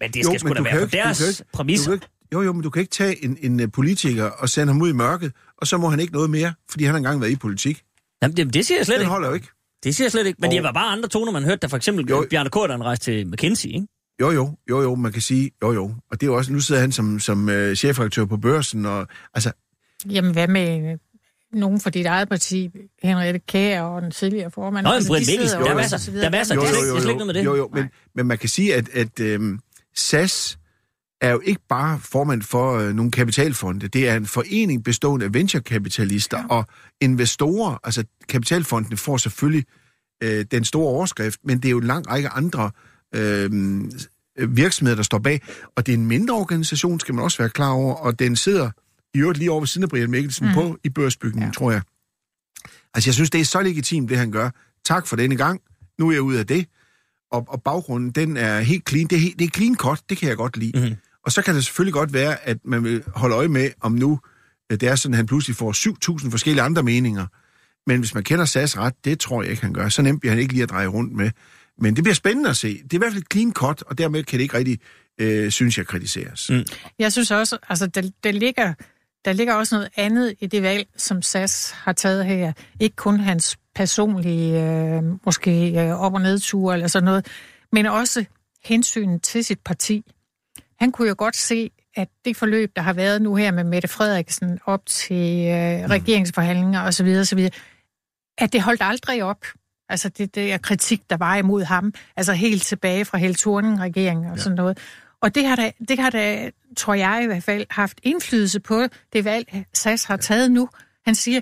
[0.00, 1.92] Men det skal jo, sgu da være på jo ikke- du deres jo ikke- præmisser.
[1.92, 4.82] Ikke, jo, jo, men du kan ikke tage en, en øh, politiker og sende ham
[4.82, 7.30] ud i mørket, og så må han ikke noget mere, fordi han har engang været
[7.30, 7.82] i politik.
[8.22, 9.10] Jamen, det, det siger jeg slet Den ikke.
[9.10, 9.48] holder jo ikke.
[9.84, 10.36] Det siger jeg slet ikke.
[10.40, 12.26] Men Og- det var bare andre toner, man hørte, da for eksempel Jo.
[12.30, 13.86] Bjarne Korten rejste til McKinsey, ikke?
[14.20, 15.84] Jo, jo, jo, jo, man kan sige, jo, jo.
[16.10, 19.06] Og det er jo også, nu sidder han som, som uh, chefredaktør på børsen, og
[19.34, 19.52] altså,
[20.10, 20.98] Jamen, hvad med øh,
[21.52, 22.70] nogen fra dit eget parti,
[23.02, 24.84] Henriette Kjær og den tidligere formand?
[24.84, 26.30] Nå, men Altså, Britt de Mikkelsen, der er masser- og så videre.
[26.30, 27.44] der er masser- det er slet- ikke noget med det.
[27.44, 27.84] Jo, jo, men,
[28.14, 29.58] men man kan sige, at, at øhm,
[29.94, 30.58] SAS
[31.20, 33.88] er jo ikke bare formand for øh, nogle kapitalfonde.
[33.88, 36.46] Det er en forening bestående af venturekapitalister ja.
[36.48, 36.66] og
[37.00, 37.78] investorer.
[37.84, 39.64] Altså, kapitalfondene får selvfølgelig
[40.22, 42.70] øh, den store overskrift, men det er jo en lang række andre
[43.14, 43.50] øh,
[44.48, 45.42] virksomheder, der står bag.
[45.76, 48.70] Og det er en mindre organisation, skal man også være klar over, og den sidder
[49.14, 50.54] i øvrigt lige over ved siden af Brian Mikkelsen mm.
[50.54, 51.52] på i børsbygningen, ja.
[51.52, 51.82] tror jeg.
[52.94, 54.50] Altså, jeg synes, det er så legitimt, det han gør.
[54.84, 55.60] Tak for denne gang.
[55.98, 56.66] Nu er jeg ud af det.
[57.32, 59.06] Og, og baggrunden, den er helt clean.
[59.06, 60.80] Det er, helt, det er clean cut, det kan jeg godt lide.
[60.80, 60.96] Mm-hmm.
[61.24, 64.20] Og så kan det selvfølgelig godt være, at man vil holde øje med, om nu
[64.72, 65.72] øh, det er sådan, at han pludselig får
[66.22, 67.26] 7.000 forskellige andre meninger.
[67.86, 69.88] Men hvis man kender SAS ret, det tror jeg ikke, han gør.
[69.88, 71.30] Så nemt bliver han ikke lige at dreje rundt med.
[71.78, 72.68] Men det bliver spændende at se.
[72.68, 74.78] Det er i hvert fald et clean cut, og dermed kan det ikke rigtig,
[75.20, 76.50] øh, synes jeg, kritiseres.
[76.50, 76.64] Mm.
[76.98, 78.74] Jeg synes også, altså der, der, ligger,
[79.26, 82.52] der ligger også noget andet i det valg, som SAS har taget her.
[82.80, 87.26] Ikke kun hans personlige, øh, måske øh, op- og nedture eller sådan noget,
[87.72, 88.24] men også
[88.64, 90.04] hensyn til sit parti.
[90.78, 93.88] Han kunne jo godt se, at det forløb, der har været nu her med Mette
[93.88, 97.48] Frederiksen op til øh, regeringsforhandlinger osv., osv.,
[98.38, 99.46] at det holdt aldrig op.
[99.88, 101.92] Altså det, det er kritik, der var imod ham.
[102.16, 104.42] Altså helt tilbage fra Helle Thorning-regeringen og ja.
[104.42, 104.78] sådan noget.
[105.26, 108.86] Og det har, da, det har da, tror jeg i hvert fald, haft indflydelse på
[109.12, 110.68] det valg, SAS har taget nu.
[111.06, 111.40] Han siger,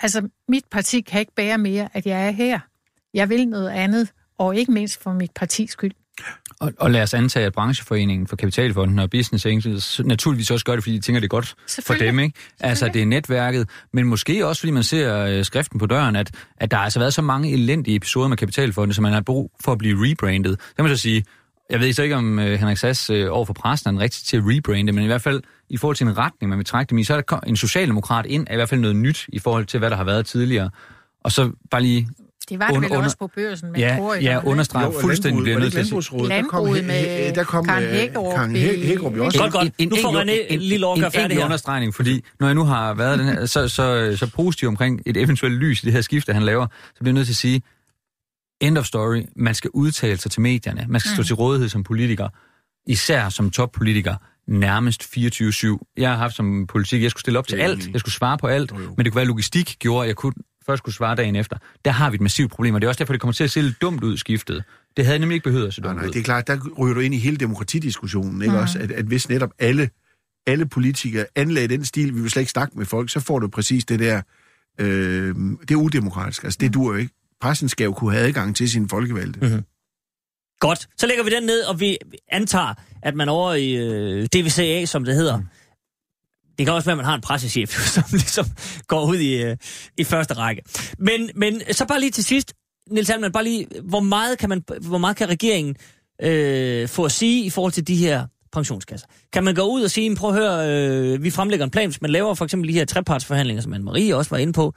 [0.00, 2.60] altså mit parti kan ikke bære mere, at jeg er her.
[3.14, 5.92] Jeg vil noget andet, og ikke mindst for mit partis skyld.
[6.60, 10.74] Og, og lad os antage, at brancheforeningen for Kapitalfonden og Business Angels naturligvis også gør
[10.74, 11.54] det, fordi de tænker, det er godt
[11.86, 12.18] for dem.
[12.18, 12.38] Ikke?
[12.60, 16.30] Altså, det er netværket, men måske også, fordi man ser øh, skriften på døren, at,
[16.56, 19.50] at der har altså været så mange elendige episoder med Kapitalfonden, som man har brug
[19.60, 20.60] for at blive rebrandet.
[20.60, 21.24] Så kan man så sige,
[21.70, 24.24] jeg ved så ikke, om øh, Henrik Sass øh, over for pressen er den rigtig
[24.26, 26.90] til at rebrande, men i hvert fald i forhold til en retning, man vil trække
[26.90, 29.38] dem i, så er der en socialdemokrat ind, er i hvert fald noget nyt i
[29.38, 30.70] forhold til, hvad der har været tidligere.
[31.24, 32.08] Og så bare lige
[32.48, 34.52] Det var det Under- vel under- også på børsen med ja, ja, London.
[34.52, 36.18] understrege og fuldstændig bliver nødt til det at ikke sige.
[36.18, 36.30] landbrugsrådet?
[36.30, 39.38] Der kom, Landbruget øh, med øh, der kom Karen Hækkerup Karen Hækkerup også.
[39.38, 39.90] Godt, godt.
[39.90, 41.44] Nu får enkelt- René lige lov at gøre en, færdig enkelt her.
[41.44, 45.16] understregning, fordi når jeg nu har været den her, så, så, så positiv omkring et
[45.16, 47.62] eventuelt lys i det her skifte, han laver, så bliver jeg nødt til at sige,
[48.60, 51.82] end of story, man skal udtale sig til medierne, man skal stå til rådighed som
[51.84, 52.28] politiker,
[52.86, 54.14] især som toppolitiker,
[54.48, 55.92] nærmest 24-7.
[55.96, 58.46] Jeg har haft som politik, jeg skulle stille op til alt, jeg skulle svare på
[58.46, 58.94] alt, Jo, jo.
[58.96, 60.32] men det kunne være, at logistik gjorde, at jeg kunne,
[60.66, 61.56] først kunne svare dagen efter.
[61.84, 63.50] Der har vi et massivt problem, og det er også derfor, det kommer til at
[63.50, 64.64] se lidt dumt ud skiftet.
[64.96, 66.12] Det havde nemlig ikke behøvet at se Nej, dumt nej, ud.
[66.12, 68.78] det er klart, der ryger du ind i hele demokratidiskussionen, ikke også?
[68.78, 69.90] At, at hvis netop alle,
[70.46, 73.48] alle politikere anlagde den stil, vi vil slet ikke snakke med folk, så får du
[73.48, 74.22] præcis det der,
[74.80, 76.44] øh, det er udemokratisk.
[76.44, 77.14] Altså, det dur jo ikke.
[77.40, 79.40] Pressen skal jo kunne have adgang til sine folkevalgte.
[79.40, 79.64] Mm-hmm.
[80.60, 81.98] Godt, så lægger vi den ned, og vi
[82.28, 85.40] antager, at man over i øh, DVCA, som det hedder,
[86.58, 88.46] det kan også være, at man har en pressechef, som ligesom
[88.86, 89.56] går ud i, øh,
[89.98, 90.62] i første række.
[90.98, 92.54] Men, men så bare lige til sidst,
[92.90, 95.76] Niels Halman, bare lige, hvor meget kan, man, hvor meget kan regeringen
[96.22, 99.06] øh, få at sige i forhold til de her pensionskasser?
[99.32, 102.02] Kan man gå ud og sige, prøv at høre, øh, vi fremlægger en plan, hvis
[102.02, 104.74] man laver for eksempel de her trepartsforhandlinger, som Anne-Marie også var inde på,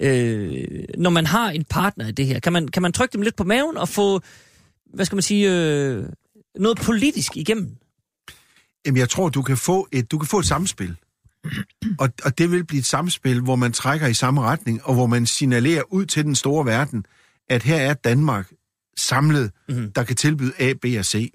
[0.00, 3.22] øh, når man har en partner i det her, kan man, kan man trykke dem
[3.22, 4.20] lidt på maven og få,
[4.94, 6.04] hvad skal man sige, øh,
[6.58, 7.76] noget politisk igennem?
[8.86, 10.96] Jamen, jeg tror, du kan få et, du kan få et samspil.
[11.98, 15.06] Og, og det vil blive et samspil, hvor man trækker i samme retning, og hvor
[15.06, 17.06] man signalerer ud til den store verden,
[17.48, 18.52] at her er Danmark
[18.96, 19.92] samlet, mm-hmm.
[19.92, 21.32] der kan tilbyde A, B og C.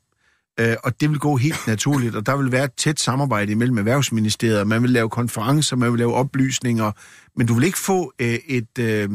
[0.59, 3.77] Øh, og det vil gå helt naturligt, og der vil være et tæt samarbejde mellem
[3.77, 6.91] Erhvervsministeriet, man vil lave konferencer, man vil lave oplysninger,
[7.35, 8.79] men du vil ikke få øh, et...
[8.79, 9.09] Øh,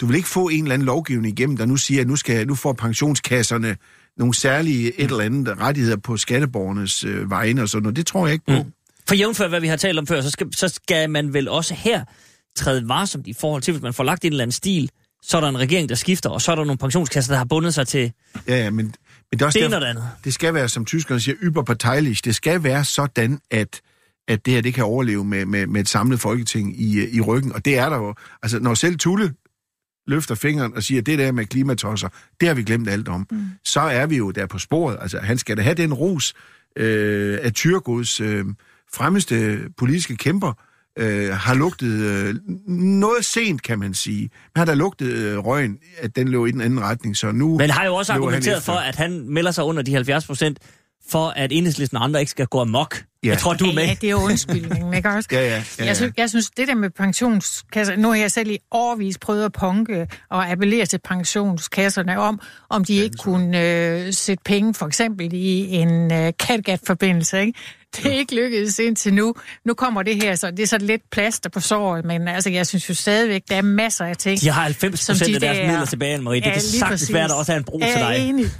[0.00, 2.46] du vil ikke få en eller anden lovgivning igennem, der nu siger, at nu, skal,
[2.46, 3.76] nu får pensionskasserne
[4.16, 7.96] nogle særlige et eller andet rettigheder på skatteborgernes øh, vegne og sådan noget.
[7.96, 8.62] Det tror jeg ikke på.
[8.62, 8.72] Mm.
[9.08, 11.74] For jævnfør, hvad vi har talt om før, så skal, så skal man vel også
[11.74, 12.04] her
[12.56, 14.90] træde varsomt i forhold til, hvis man får lagt en eller anden stil,
[15.22, 17.44] så er der en regering, der skifter, og så er der nogle pensionskasser, der har
[17.44, 18.12] bundet sig til
[18.48, 18.94] Ja, ja, men,
[19.30, 20.10] men det er også det ene derfor- og det andet.
[20.24, 22.24] det skal være, som tyskerne siger, überparteilich.
[22.24, 23.80] Det skal være sådan, at,
[24.28, 27.52] at det her det kan overleve med, med, med et samlet folketing i, i ryggen.
[27.52, 28.14] Og det er der jo.
[28.42, 29.34] Altså, når selv Tulle
[30.06, 32.08] løfter fingeren og siger, det der med klimatosser,
[32.40, 33.44] det har vi glemt alt om, mm.
[33.64, 34.98] så er vi jo der på sporet.
[35.00, 36.34] Altså, han skal da have den ros
[36.76, 38.44] øh, af Tyrgods øh,
[38.94, 40.52] fremmeste politiske kæmper,
[40.96, 42.34] øh, har lugtet øh,
[42.68, 44.20] noget sent, kan man sige.
[44.20, 47.58] Men har der lugtet øh, røgen, at den lå i den anden retning, så nu...
[47.58, 50.58] Men har jo også argumenteret for, at han melder sig under de 70 procent,
[51.10, 53.04] for at enhedslisten og andre ikke skal gå amok.
[53.24, 53.28] Ja.
[53.28, 53.84] Jeg tror, du er med.
[53.84, 55.28] Ja, det er jo undskyldningen, ikke også?
[55.32, 55.84] Ja, ja, ja, ja.
[55.84, 57.96] Jeg, synes, jeg synes, det der med pensionskasser...
[57.96, 62.40] Nu har jeg selv i årvis prøvet at punke og appellere til pensionskasserne om,
[62.70, 67.58] om de ikke kunne øh, sætte penge for eksempel i en øh, Kattegat-forbindelse, ikke?
[68.02, 69.34] Det er ikke lykkedes indtil nu.
[69.64, 72.66] Nu kommer det her, så det er så lidt plaster på såret, men altså, jeg
[72.66, 74.40] synes jo stadigvæk, der er masser af ting.
[74.40, 76.40] De har 90 som procent de af deres der- midler tilbage, Marie.
[76.40, 77.12] Det Ja, kan sagtens præcis.
[77.12, 78.28] være, at der også er en bro Jeg til dig.
[78.28, 78.44] enig.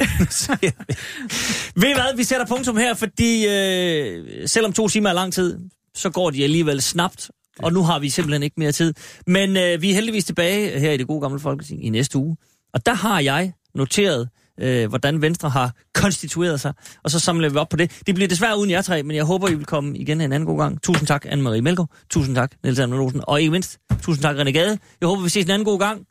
[1.80, 5.58] Ved I hvad, vi sætter punktum her, fordi øh, selvom to timer er lang tid,
[5.94, 8.94] så går de alligevel snabt, og nu har vi simpelthen ikke mere tid.
[9.26, 12.36] Men øh, vi er heldigvis tilbage her i det gode gamle Folketing i næste uge,
[12.74, 14.28] og der har jeg noteret,
[14.61, 16.73] øh, hvordan Venstre har konstitueret sig,
[17.05, 18.01] og så samler vi op på det.
[18.07, 20.47] Det bliver desværre uden jer tre, men jeg håber, I vil komme igen en anden
[20.47, 20.83] god gang.
[20.83, 21.91] Tusind tak, Anne-Marie Melgaard.
[22.11, 23.20] Tusind tak, Niels Anne Olsen.
[23.24, 24.78] Og ikke mindst, tusind tak, René Gade.
[25.01, 26.07] Jeg håber, vi ses en anden god gang.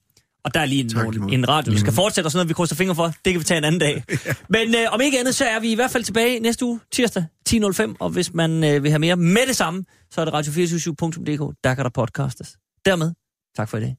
[0.46, 2.50] Og der er lige en, Tak, nogle, en radio, der skal fortsætte og sådan noget,
[2.50, 3.06] vi krydser fingre for.
[3.26, 4.04] Det kan vi tage en anden dag.
[4.50, 7.26] Men øh, om ikke andet, så er vi i hvert fald tilbage næste uge, tirsdag
[7.50, 7.96] 10.05.
[8.00, 11.56] Og hvis man øh, vil have mere med det samme, så er det radio247.dk.
[11.64, 12.58] Der kan der podcastes.
[12.86, 13.12] Dermed,
[13.58, 13.96] tak for i dag.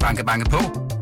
[0.00, 1.01] Banke, banke på.